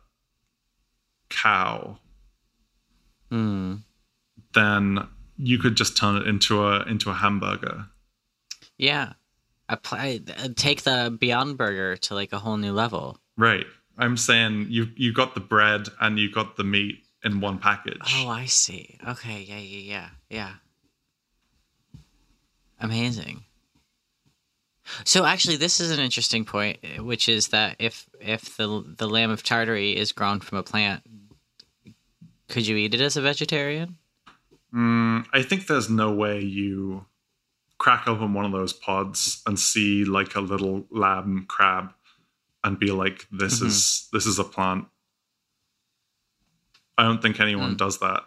cow, 1.29 1.99
Hmm. 3.31 3.77
then 4.55 5.09
you 5.37 5.59
could 5.59 5.77
just 5.77 5.97
turn 5.97 6.17
it 6.17 6.27
into 6.29 6.65
a 6.65 6.83
into 6.85 7.11
a 7.11 7.15
hamburger. 7.15 7.87
Yeah. 8.79 9.15
Apply 9.69 10.21
uh, 10.39 10.49
take 10.55 10.83
the 10.83 11.17
Beyond 11.19 11.57
Burger 11.57 11.97
to 11.97 12.15
like 12.15 12.33
a 12.33 12.39
whole 12.39 12.57
new 12.57 12.73
level. 12.73 13.19
Right. 13.37 13.67
I'm 13.99 14.17
saying 14.17 14.67
you 14.69 14.89
you 14.97 15.13
got 15.13 15.35
the 15.35 15.41
bread 15.41 15.89
and 16.01 16.19
you 16.19 16.31
got 16.31 16.57
the 16.57 16.65
meat 16.65 17.03
in 17.25 17.41
one 17.41 17.59
package. 17.59 18.01
Oh, 18.15 18.29
I 18.29 18.47
see. 18.47 18.99
Okay. 19.07 19.45
Yeah. 19.49 19.59
Yeah. 19.59 19.81
Yeah. 19.81 20.09
Yeah. 20.31 20.53
Amazing. 22.81 23.43
So 25.05 25.25
actually, 25.25 25.57
this 25.57 25.81
is 25.81 25.91
an 25.91 25.99
interesting 25.99 26.45
point, 26.45 26.79
which 27.01 27.29
is 27.29 27.49
that 27.49 27.77
if 27.79 28.09
if 28.21 28.57
the 28.57 28.85
the 28.97 29.09
lamb 29.09 29.31
of 29.31 29.43
Tartary 29.43 29.97
is 29.97 30.13
grown 30.13 30.41
from 30.41 30.59
a 30.59 30.63
plant, 30.63 31.03
could 32.49 32.67
you 32.67 32.77
eat 32.77 32.95
it 32.95 33.01
as 33.01 33.17
a 33.17 33.23
vegetarian? 33.23 33.97
Mm, 34.73 35.27
I 35.33 35.43
think 35.43 35.67
there's 35.67 35.91
no 35.91 36.13
way 36.13 36.41
you 36.41 37.07
crack 37.79 38.07
open 38.09 38.33
one 38.35 38.45
of 38.45 38.53
those 38.53 38.73
pods 38.73 39.43
and 39.47 39.59
see 39.59 40.05
like 40.05 40.35
a 40.35 40.41
little 40.41 40.87
lamb 40.91 41.45
crab 41.49 41.93
and 42.65 42.79
be 42.79 42.91
like, 42.91 43.27
"This 43.31 43.61
Mhm. 43.61 43.67
is 43.67 44.09
this 44.13 44.27
is 44.27 44.39
a 44.39 44.45
plant." 44.45 44.89
I 46.99 47.03
don't 47.05 47.21
think 47.21 47.41
anyone 47.41 47.75
Mm. 47.75 47.79
does 47.79 47.99
that. 48.01 48.25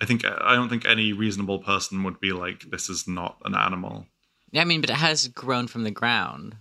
I 0.00 0.06
think 0.06 0.24
I 0.24 0.54
don't 0.54 0.68
think 0.68 0.84
any 0.86 1.12
reasonable 1.12 1.58
person 1.60 2.02
would 2.04 2.20
be 2.20 2.32
like, 2.32 2.70
"This 2.70 2.88
is 2.88 3.06
not 3.08 3.40
an 3.44 3.54
animal." 3.54 4.06
Yeah, 4.50 4.62
I 4.62 4.64
mean, 4.64 4.80
but 4.80 4.90
it 4.90 4.96
has 4.96 5.28
grown 5.28 5.66
from 5.66 5.84
the 5.84 5.90
ground. 5.90 6.56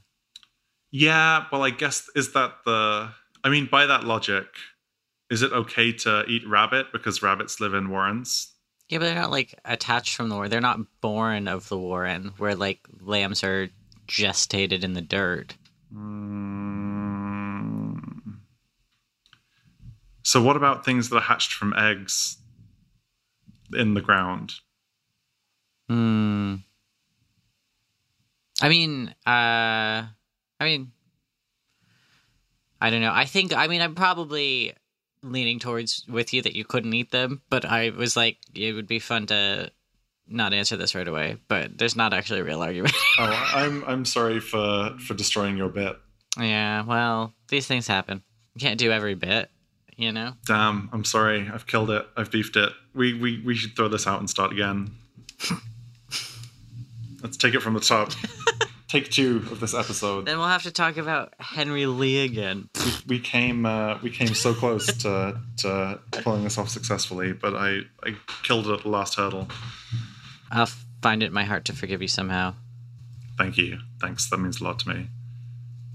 Yeah, 0.91 1.47
well, 1.51 1.63
I 1.63 1.69
guess 1.71 2.09
is 2.15 2.34
that 2.34 2.63
the? 2.65 3.13
I 3.43 3.49
mean, 3.49 3.65
by 3.67 3.86
that 3.86 4.03
logic, 4.03 4.47
is 5.29 5.41
it 5.41 5.51
okay 5.51 5.91
to 5.91 6.25
eat 6.27 6.47
rabbit 6.47 6.91
because 6.91 7.21
rabbits 7.21 7.59
live 7.59 7.73
in 7.73 7.89
warrens? 7.89 8.53
Yeah, 8.89 8.99
but 8.99 9.05
they're 9.05 9.15
not 9.15 9.31
like 9.31 9.59
attached 9.65 10.15
from 10.15 10.29
the 10.29 10.36
war. 10.36 10.49
They're 10.49 10.61
not 10.61 10.79
born 11.01 11.47
of 11.47 11.69
the 11.69 11.77
warren, 11.77 12.34
where 12.38 12.55
like 12.55 12.81
lambs 13.01 13.43
are 13.43 13.69
gestated 14.07 14.84
in 14.84 14.93
the 14.93 15.01
dirt. 15.01 15.55
Mm. 15.93 16.43
So, 20.23 20.41
what 20.41 20.55
about 20.55 20.86
things 20.86 21.09
that 21.09 21.17
are 21.17 21.21
hatched 21.21 21.53
from 21.53 21.73
eggs 21.75 22.38
in 23.73 23.93
the 23.93 24.01
ground? 24.01 24.53
Hmm. 25.89 26.55
I 28.61 28.69
mean, 28.69 29.09
uh, 29.25 30.07
I 30.07 30.61
mean, 30.61 30.91
I 32.79 32.89
don't 32.89 33.01
know. 33.01 33.11
I 33.13 33.25
think. 33.25 33.53
I 33.53 33.67
mean, 33.67 33.81
I'm 33.81 33.95
probably 33.95 34.73
leaning 35.24 35.57
towards 35.59 36.05
with 36.07 36.34
you 36.34 36.41
that 36.43 36.55
you 36.55 36.65
couldn't 36.65 36.93
eat 36.93 37.11
them, 37.11 37.41
but 37.49 37.65
I 37.65 37.89
was 37.89 38.15
like, 38.15 38.38
it 38.53 38.74
would 38.74 38.88
be 38.88 38.99
fun 38.99 39.26
to 39.28 39.71
not 40.28 40.53
answer 40.53 40.78
this 40.78 40.93
right 40.95 41.07
away. 41.07 41.38
But 41.47 41.78
there's 41.78 41.95
not 41.95 42.13
actually 42.13 42.41
a 42.41 42.43
real 42.43 42.61
argument. 42.61 42.93
Oh, 43.19 43.51
I'm 43.53 43.84
I'm 43.86 44.05
sorry 44.05 44.39
for 44.39 44.95
for 44.99 45.13
destroying 45.13 45.55
your 45.55 45.69
bit. 45.69 45.95
yeah, 46.39 46.84
well, 46.84 47.32
these 47.49 47.67
things 47.67 47.86
happen. 47.88 48.24
You 48.55 48.59
can't 48.59 48.80
do 48.80 48.91
every 48.91 49.13
bit, 49.13 49.51
you 49.95 50.11
know. 50.11 50.34
Damn, 50.47 50.89
I'm 50.91 51.05
sorry. 51.05 51.47
I've 51.53 51.67
killed 51.67 51.91
it. 51.91 52.07
I've 52.17 52.32
beefed 52.32 52.55
it. 52.55 52.74
We 52.95 53.13
we 53.13 53.39
we 53.45 53.53
should 53.55 53.76
throw 53.76 53.88
this 53.88 54.07
out 54.07 54.19
and 54.19 54.28
start 54.28 54.51
again. 54.51 54.95
Let's 57.21 57.38
take 57.38 57.53
it 57.53 57.61
from 57.61 57.76
the 57.76 57.80
top. 57.80 58.11
Take 58.94 59.10
two 59.10 59.38
of 59.50 59.60
this 59.60 59.74
episode. 59.74 60.28
Then 60.28 60.38
we'll 60.38 60.50
have 60.50 60.62
to 60.62 60.72
talk 60.72 60.98
about 60.98 61.34
Henry 61.39 61.88
Lee 61.88 62.24
again. 62.24 62.70
We 63.08 63.18
came 63.18 63.66
uh, 63.66 63.98
we 64.04 64.12
came 64.12 64.36
so 64.36 64.54
close 64.54 64.86
to 64.86 65.41
to 65.58 66.00
pulling 66.12 66.44
this 66.44 66.60
off 66.60 66.70
successfully, 66.70 67.34
but 67.34 67.56
I 67.56 67.80
I 68.04 68.16
killed 68.44 68.68
it 68.68 68.72
at 68.72 68.84
the 68.84 68.89
last 68.89 69.16
hurdle. 69.16 69.48
I'll 70.52 70.70
find 71.02 71.24
it 71.24 71.26
in 71.26 71.34
my 71.34 71.44
heart 71.44 71.66
to 71.66 71.74
forgive 71.74 72.04
you 72.04 72.08
somehow. 72.08 72.54
Thank 73.36 73.58
you. 73.58 73.80
Thanks. 74.00 74.30
That 74.30 74.38
means 74.38 74.62
a 74.62 74.64
lot 74.64 74.78
to 74.82 74.89
me. 74.89 75.08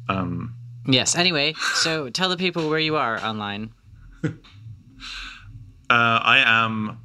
Um, 0.09 0.57
Yes. 0.85 1.15
Anyway, 1.15 1.55
so 1.75 2.11
tell 2.11 2.29
the 2.29 2.37
people 2.37 2.69
where 2.69 2.81
you 2.81 2.97
are 2.97 3.25
online. 3.25 3.75
uh, 4.25 4.31
I 5.89 6.43
am. 6.45 6.99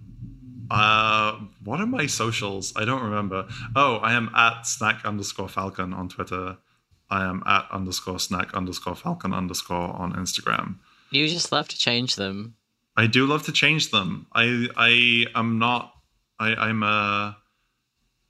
Uh, 0.73 1.39
what 1.63 1.79
are 1.79 1.85
my 1.85 2.07
socials? 2.07 2.73
I 2.75 2.83
don't 2.85 3.03
remember. 3.03 3.47
Oh, 3.75 3.97
I 3.97 4.13
am 4.13 4.29
at 4.35 4.65
snack 4.65 5.05
underscore 5.05 5.47
falcon 5.49 5.93
on 5.93 6.09
Twitter. 6.09 6.57
I 7.09 7.23
am 7.25 7.43
at 7.45 7.67
underscore 7.71 8.19
snack 8.19 8.53
underscore 8.55 8.95
falcon 8.95 9.33
underscore 9.33 9.89
on 9.95 10.13
Instagram. 10.13 10.77
You 11.11 11.27
just 11.27 11.51
love 11.51 11.67
to 11.67 11.77
change 11.77 12.15
them. 12.15 12.55
I 12.97 13.05
do 13.07 13.25
love 13.27 13.43
to 13.43 13.51
change 13.51 13.91
them. 13.91 14.25
I 14.33 14.67
I 14.75 15.25
am 15.39 15.59
not. 15.59 15.93
I 16.39 16.55
I'm 16.55 16.81
a. 16.83 17.37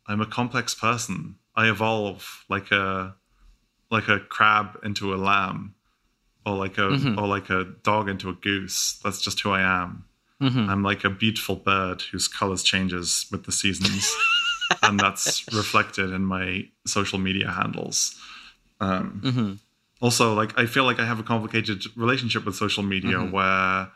I'm 0.05 0.19
a 0.19 0.25
complex 0.25 0.75
person. 0.75 1.35
I 1.55 1.69
evolve 1.69 2.43
like 2.49 2.71
a, 2.71 3.15
like 3.89 4.09
a 4.09 4.19
crab 4.19 4.77
into 4.83 5.13
a 5.13 5.15
lamb, 5.15 5.75
or 6.45 6.55
like 6.57 6.77
a 6.77 6.87
or 7.17 7.27
like 7.27 7.49
a 7.49 7.63
dog 7.83 8.09
into 8.09 8.29
a 8.29 8.33
goose. 8.33 8.99
That's 9.01 9.21
just 9.21 9.39
who 9.41 9.51
I 9.51 9.61
am. 9.61 10.05
Mm-hmm. 10.43 10.69
I'm 10.69 10.83
like 10.83 11.03
a 11.03 11.09
beautiful 11.09 11.55
bird 11.55 12.01
whose 12.01 12.27
colors 12.27 12.63
changes 12.63 13.25
with 13.31 13.45
the 13.45 13.51
seasons, 13.51 14.13
and 14.83 14.99
that's 14.99 15.45
reflected 15.53 16.11
in 16.11 16.25
my 16.25 16.67
social 16.85 17.19
media 17.19 17.49
handles. 17.49 18.19
Um, 18.79 19.21
mm-hmm. 19.23 19.53
Also, 20.01 20.33
like 20.33 20.57
I 20.59 20.65
feel 20.65 20.83
like 20.83 20.99
I 20.99 21.05
have 21.05 21.19
a 21.19 21.23
complicated 21.23 21.85
relationship 21.95 22.45
with 22.45 22.55
social 22.55 22.83
media 22.83 23.17
mm-hmm. 23.17 23.31
where 23.31 23.89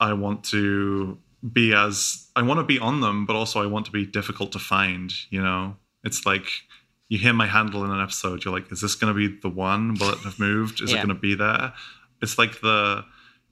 I 0.00 0.12
want 0.12 0.44
to 0.46 1.18
be 1.52 1.72
as 1.72 2.28
I 2.34 2.42
want 2.42 2.58
to 2.58 2.64
be 2.64 2.78
on 2.78 3.00
them, 3.00 3.26
but 3.26 3.36
also 3.36 3.62
I 3.62 3.66
want 3.66 3.86
to 3.86 3.92
be 3.92 4.04
difficult 4.04 4.52
to 4.52 4.58
find. 4.58 5.12
You 5.30 5.42
know, 5.42 5.76
it's 6.02 6.26
like 6.26 6.46
you 7.08 7.18
hear 7.18 7.32
my 7.32 7.46
handle 7.46 7.84
in 7.84 7.90
an 7.90 8.00
episode, 8.00 8.44
you're 8.44 8.54
like, 8.54 8.70
is 8.72 8.80
this 8.80 8.94
going 8.94 9.12
to 9.12 9.28
be 9.28 9.40
the 9.40 9.48
one? 9.48 9.94
Will 9.94 10.10
it 10.10 10.18
have 10.20 10.38
moved? 10.38 10.80
Is 10.80 10.92
it 10.92 10.96
going 10.96 11.08
to 11.08 11.14
be 11.14 11.34
there? 11.34 11.72
It's 12.22 12.38
like 12.38 12.60
the 12.60 13.04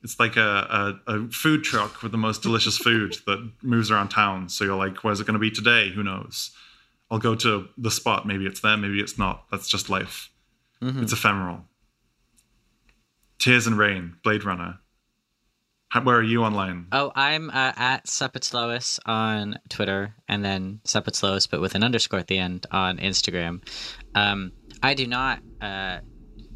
it's 0.03 0.19
like 0.21 0.37
a, 0.37 1.01
a, 1.07 1.15
a 1.15 1.29
food 1.29 1.65
truck 1.65 2.03
with 2.03 2.13
the 2.13 2.19
most 2.19 2.43
delicious 2.43 2.79
food 2.79 3.17
that 3.27 3.53
moves 3.63 3.91
around 3.91 4.09
town. 4.09 4.49
So 4.49 4.65
you're 4.65 4.77
like, 4.77 5.05
where's 5.05 5.21
it 5.21 5.27
going 5.27 5.35
to 5.35 5.41
be 5.41 5.51
today? 5.51 5.91
Who 5.91 6.03
knows? 6.03 6.51
I'll 7.11 7.19
go 7.19 7.35
to 7.37 7.69
the 7.79 7.91
spot. 7.91 8.27
Maybe 8.27 8.47
it's 8.47 8.61
there. 8.61 8.77
Maybe 8.77 9.01
it's 9.01 9.19
not. 9.19 9.45
That's 9.51 9.69
just 9.69 9.89
life. 9.89 10.31
It's 10.81 11.13
ephemeral. 11.13 11.65
Tears 13.39 13.67
and 13.67 13.79
Rain, 13.79 14.17
Blade 14.23 14.45
Runner. 14.45 14.79
How, 15.89 16.03
where 16.03 16.17
are 16.17 16.23
you 16.23 16.45
online? 16.45 16.87
Oh, 16.93 17.13
I'm 17.15 17.49
uh, 17.49 17.73
at 17.77 18.07
Suppetslois 18.07 18.99
on 19.07 19.59
Twitter, 19.71 20.15
and 20.29 20.45
then 20.45 20.81
Suppetslois, 20.85 21.49
but 21.51 21.61
with 21.61 21.75
an 21.75 21.83
underscore 21.83 22.21
at 22.21 22.27
the 22.27 22.39
end 22.39 22.67
on 22.71 22.99
Instagram. 22.99 23.67
Um, 24.15 24.53
I 24.83 24.93
do 24.95 25.07
not 25.07 25.41
uh, 25.63 26.01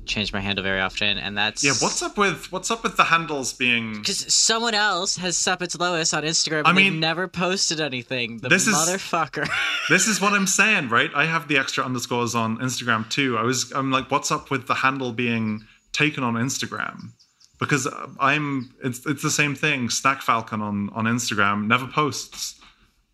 change 0.04 0.32
my 0.32 0.40
handle 0.40 0.62
very 0.64 0.80
often, 0.80 1.18
and 1.18 1.36
that's 1.38 1.62
Yeah, 1.62 1.72
what's 1.80 2.02
up 2.02 2.18
with 2.18 2.50
what's 2.50 2.70
up 2.70 2.82
with 2.82 2.96
the 2.96 3.04
handles 3.04 3.52
being? 3.52 3.94
Because 3.94 4.32
someone 4.34 4.74
else 4.74 5.16
has 5.16 5.36
Suppetslois 5.36 6.16
on 6.16 6.24
Instagram. 6.24 6.62
I 6.64 6.72
mean, 6.72 7.00
never 7.00 7.28
posted 7.28 7.80
anything. 7.80 8.38
The 8.38 8.48
this 8.48 8.66
is- 8.66 8.74
motherfucker. 8.74 9.48
This 9.88 10.06
is 10.06 10.20
what 10.20 10.32
I'm 10.32 10.46
saying, 10.46 10.90
right? 10.90 11.10
I 11.14 11.24
have 11.26 11.48
the 11.48 11.58
extra 11.58 11.84
underscores 11.84 12.34
on 12.36 12.58
Instagram 12.58 13.08
too. 13.10 13.36
I 13.36 13.42
was 13.42 13.72
I'm 13.72 13.90
like, 13.90 14.10
what's 14.10 14.30
up 14.30 14.50
with 14.50 14.66
the 14.68 14.74
handle 14.74 15.12
being 15.12 15.64
taken 15.92 16.22
on 16.22 16.34
Instagram? 16.34 17.10
Because 17.58 17.86
uh, 17.86 18.08
I'm 18.20 18.72
it's 18.82 19.04
it's 19.06 19.22
the 19.22 19.30
same 19.30 19.54
thing. 19.54 19.90
Snack 19.90 20.22
Falcon 20.22 20.62
on 20.62 20.90
on 20.90 21.04
Instagram 21.06 21.66
never 21.66 21.86
posts. 21.86 22.60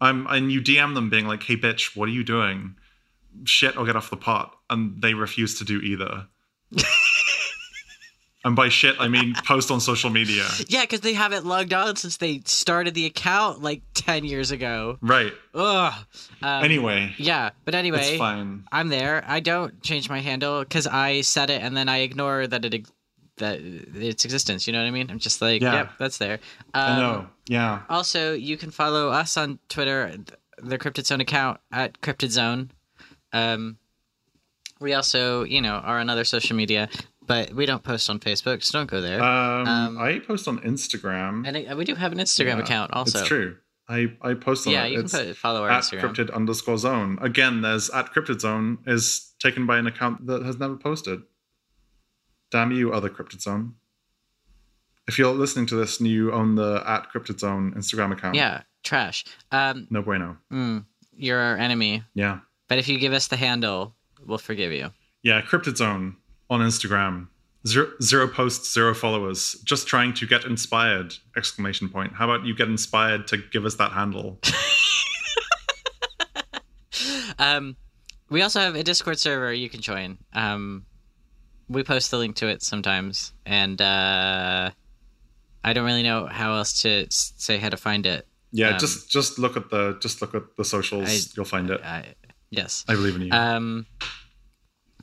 I'm 0.00 0.26
and 0.28 0.52
you 0.52 0.60
DM 0.60 0.94
them 0.94 1.08
being 1.10 1.26
like, 1.26 1.42
hey 1.42 1.56
bitch, 1.56 1.96
what 1.96 2.08
are 2.08 2.12
you 2.12 2.22
doing? 2.24 2.74
Shit 3.44 3.76
or 3.76 3.84
get 3.86 3.96
off 3.96 4.10
the 4.10 4.16
pot, 4.16 4.54
and 4.70 5.00
they 5.00 5.14
refuse 5.14 5.58
to 5.58 5.64
do 5.64 5.80
either. 5.80 6.26
and 8.44 8.54
by 8.54 8.68
shit, 8.68 8.96
I 9.00 9.08
mean 9.08 9.34
post 9.44 9.70
on 9.70 9.80
social 9.80 10.10
media. 10.10 10.44
yeah, 10.68 10.82
because 10.82 11.00
they 11.00 11.12
haven't 11.14 11.44
logged 11.44 11.72
on 11.72 11.96
since 11.96 12.16
they 12.18 12.40
started 12.44 12.94
the 12.94 13.06
account 13.06 13.62
like 13.62 13.82
ten 13.94 14.24
years 14.24 14.50
ago. 14.50 14.98
Right. 15.00 15.32
Ugh. 15.54 15.92
Um, 16.42 16.64
Anyway, 16.64 17.14
Yeah, 17.18 17.50
but 17.64 17.74
anyway, 17.74 18.00
it's 18.10 18.18
fine. 18.18 18.64
I'm 18.70 18.88
there. 18.88 19.24
I 19.26 19.40
don't 19.40 19.82
change 19.82 20.08
my 20.08 20.20
handle 20.20 20.60
because 20.60 20.86
I 20.86 21.22
set 21.22 21.50
it 21.50 21.62
and 21.62 21.76
then 21.76 21.88
I 21.88 21.98
ignore 21.98 22.46
that 22.46 22.64
it 22.64 22.86
that 23.38 23.60
its 23.60 24.24
existence. 24.24 24.66
You 24.66 24.72
know 24.72 24.80
what 24.82 24.88
I 24.88 24.92
mean? 24.92 25.10
I'm 25.10 25.18
just 25.18 25.40
like, 25.42 25.62
Yeah. 25.62 25.72
yep, 25.74 25.92
that's 25.98 26.18
there. 26.18 26.34
Um, 26.74 26.92
I 26.92 26.98
know. 27.00 27.26
Yeah. 27.46 27.82
Also, 27.88 28.34
you 28.34 28.56
can 28.56 28.70
follow 28.70 29.08
us 29.10 29.36
on 29.36 29.58
Twitter, 29.68 30.12
the 30.58 30.78
Cryptid 30.78 31.06
Zone 31.06 31.20
account 31.20 31.60
at 31.72 32.00
Cryptid 32.00 32.30
Zone. 32.30 32.70
Um, 33.32 33.78
we 34.80 34.94
also, 34.94 35.44
you 35.44 35.60
know, 35.60 35.74
are 35.74 35.98
on 35.98 36.08
other 36.10 36.24
social 36.24 36.56
media, 36.56 36.88
but 37.26 37.52
we 37.52 37.66
don't 37.66 37.82
post 37.82 38.08
on 38.10 38.18
Facebook, 38.20 38.62
so 38.62 38.78
don't 38.78 38.90
go 38.90 39.00
there. 39.00 39.22
Um, 39.22 39.66
Um, 39.68 39.98
I 39.98 40.18
post 40.20 40.48
on 40.48 40.58
Instagram. 40.60 41.46
and 41.46 41.56
I- 41.56 41.74
we 41.74 41.84
do 41.84 41.94
have 41.94 42.12
an 42.12 42.18
Instagram 42.18 42.56
Yeah, 42.56 42.62
account 42.64 42.92
also. 42.92 43.18
It's 43.20 43.28
true. 43.28 43.56
I, 43.90 44.12
I 44.20 44.34
post 44.34 44.66
on 44.66 44.72
Yeah, 44.74 44.84
it. 44.84 44.90
you 44.90 44.96
can 44.98 45.04
it's 45.06 45.14
put, 45.16 45.36
follow 45.36 45.62
our 45.64 45.70
at 45.70 45.82
Instagram. 45.82 46.00
cryptid 46.00 46.32
underscore 46.34 46.76
zone. 46.78 47.18
Again, 47.22 47.62
there's 47.62 47.88
at 47.90 48.12
cryptid 48.12 48.40
zone 48.40 48.78
is 48.86 49.32
taken 49.40 49.66
by 49.66 49.78
an 49.78 49.86
account 49.86 50.26
that 50.26 50.42
has 50.42 50.58
never 50.58 50.76
posted. 50.76 51.22
Damn 52.50 52.70
you, 52.72 52.92
other 52.92 53.08
cryptid 53.08 53.40
zone. 53.42 53.74
If 55.06 55.18
you're 55.18 55.32
listening 55.32 55.66
to 55.66 55.74
this 55.76 56.00
and 56.00 56.08
you 56.08 56.32
own 56.32 56.54
the 56.54 56.82
at 56.86 57.10
cryptid 57.12 57.40
zone 57.40 57.72
Instagram 57.74 58.12
account, 58.12 58.34
Yeah, 58.36 58.62
trash. 58.84 59.24
Um, 59.50 59.86
no 59.90 60.02
bueno. 60.02 60.36
mm, 60.52 60.84
you're 61.16 61.38
our 61.38 61.56
enemy, 61.56 62.04
Yeah. 62.14 62.40
but 62.68 62.78
if 62.78 62.88
you 62.88 62.98
give 62.98 63.14
us 63.14 63.28
the 63.28 63.36
handle, 63.38 63.94
we'll 64.28 64.38
forgive 64.38 64.70
you. 64.72 64.90
Yeah, 65.22 65.40
cryptid 65.42 65.76
zone 65.76 66.16
on 66.48 66.60
Instagram. 66.60 67.28
Zero, 67.66 67.90
zero 68.00 68.28
posts, 68.28 68.72
zero 68.72 68.94
followers. 68.94 69.56
Just 69.64 69.88
trying 69.88 70.14
to 70.14 70.26
get 70.26 70.44
inspired! 70.44 71.14
Exclamation 71.36 71.88
point. 71.88 72.12
How 72.14 72.30
about 72.30 72.46
you 72.46 72.54
get 72.54 72.68
inspired 72.68 73.26
to 73.28 73.38
give 73.38 73.64
us 73.64 73.74
that 73.76 73.90
handle? 73.92 74.38
Um, 77.38 77.76
we 78.30 78.42
also 78.42 78.58
have 78.60 78.74
a 78.74 78.82
Discord 78.82 79.18
server 79.18 79.52
you 79.52 79.68
can 79.68 79.80
join. 79.80 80.18
Um, 80.32 80.84
we 81.68 81.84
post 81.84 82.10
the 82.10 82.18
link 82.18 82.34
to 82.36 82.48
it 82.48 82.62
sometimes, 82.62 83.32
and 83.46 83.80
uh, 83.80 84.70
I 85.62 85.72
don't 85.72 85.84
really 85.84 86.02
know 86.02 86.26
how 86.26 86.54
else 86.56 86.82
to 86.82 87.06
say 87.10 87.58
how 87.58 87.68
to 87.68 87.76
find 87.76 88.06
it. 88.06 88.26
Yeah, 88.50 88.70
Um, 88.70 88.78
just 88.80 89.10
just 89.10 89.38
look 89.38 89.56
at 89.56 89.70
the 89.70 89.98
just 90.00 90.20
look 90.20 90.34
at 90.34 90.56
the 90.56 90.64
socials. 90.64 91.08
I- 91.08 91.20
You'll 91.36 91.44
find 91.44 91.70
it. 91.70 91.80
Uh, 91.84 92.02
yes. 92.50 92.84
I 92.88 92.94
believe 92.94 93.14
in 93.14 93.22
you. 93.22 93.32
Um, 93.32 93.86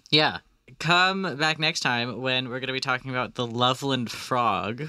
yeah. 0.09 0.39
Come 0.79 1.37
back 1.37 1.59
next 1.59 1.81
time 1.81 2.21
when 2.21 2.45
we're 2.49 2.59
going 2.59 2.67
to 2.67 2.73
be 2.73 2.79
talking 2.79 3.11
about 3.11 3.35
the 3.35 3.45
Loveland 3.47 4.11
Frog, 4.11 4.87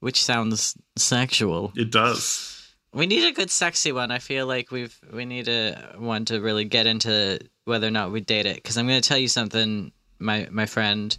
which 0.00 0.22
sounds 0.22 0.76
sexual. 0.96 1.72
it 1.76 1.90
does. 1.92 2.54
We 2.92 3.06
need 3.06 3.26
a 3.28 3.32
good 3.32 3.50
sexy 3.50 3.92
one. 3.92 4.10
I 4.10 4.18
feel 4.18 4.46
like 4.46 4.70
we've 4.70 4.98
we 5.12 5.24
need 5.26 5.46
a 5.48 5.94
one 5.98 6.24
to 6.26 6.40
really 6.40 6.64
get 6.64 6.86
into 6.86 7.38
whether 7.66 7.86
or 7.86 7.90
not 7.90 8.10
we 8.10 8.20
date 8.20 8.46
it. 8.46 8.56
Because 8.56 8.78
I'm 8.78 8.86
going 8.88 9.00
to 9.00 9.06
tell 9.08 9.18
you 9.18 9.28
something, 9.28 9.92
my 10.18 10.48
my 10.50 10.64
friend. 10.66 11.16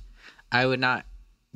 I 0.51 0.65
would 0.65 0.79
not 0.79 1.05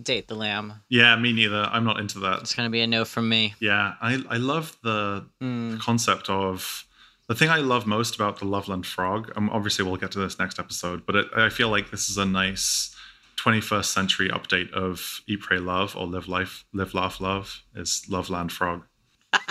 date 0.01 0.27
the 0.27 0.35
lamb. 0.35 0.73
Yeah, 0.87 1.15
me 1.15 1.33
neither. 1.33 1.63
I'm 1.71 1.83
not 1.83 1.99
into 1.99 2.19
that. 2.19 2.41
It's 2.41 2.53
going 2.53 2.67
to 2.67 2.71
be 2.71 2.81
a 2.81 2.87
no 2.87 3.03
from 3.05 3.27
me. 3.27 3.55
Yeah, 3.59 3.93
I 4.01 4.23
I 4.29 4.37
love 4.37 4.77
the, 4.83 5.25
Mm. 5.41 5.71
the 5.71 5.77
concept 5.77 6.29
of 6.29 6.85
the 7.33 7.39
thing 7.39 7.49
I 7.49 7.57
love 7.57 7.87
most 7.87 8.13
about 8.13 8.37
the 8.37 8.45
Loveland 8.45 8.85
Frog. 8.85 9.31
Um, 9.35 9.49
obviously, 9.49 9.83
we'll 9.83 9.95
get 9.95 10.11
to 10.11 10.19
this 10.19 10.37
next 10.37 10.59
episode, 10.59 11.03
but 11.07 11.15
it, 11.15 11.27
I 11.35 11.49
feel 11.49 11.69
like 11.69 11.89
this 11.89 12.07
is 12.07 12.17
a 12.19 12.25
nice 12.25 12.95
21st 13.37 13.85
century 13.85 14.29
update 14.29 14.71
of 14.71 15.21
Eat, 15.27 15.41
Pray, 15.41 15.57
Love 15.57 15.95
or 15.97 16.05
Live 16.05 16.27
Life, 16.27 16.63
Live, 16.73 16.93
Laugh, 16.93 17.19
Love 17.19 17.63
is 17.73 18.05
Loveland 18.07 18.51
Frog. 18.51 18.83
and 19.33 19.41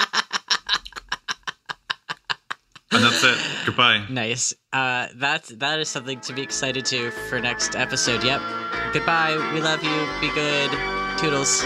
that's 3.03 3.24
it. 3.24 3.37
Goodbye. 3.66 4.07
Nice. 4.09 4.55
Uh, 4.72 5.09
that 5.16 5.51
that 5.59 5.80
is 5.80 5.89
something 5.89 6.20
to 6.20 6.33
be 6.33 6.43
excited 6.43 6.85
to 6.85 7.11
for 7.11 7.41
next 7.41 7.74
episode. 7.74 8.22
Yep. 8.22 8.41
Goodbye. 8.93 9.35
We 9.53 9.61
love 9.61 9.83
you. 9.83 10.07
Be 10.20 10.33
good. 10.33 10.70
Toodles. 11.18 11.64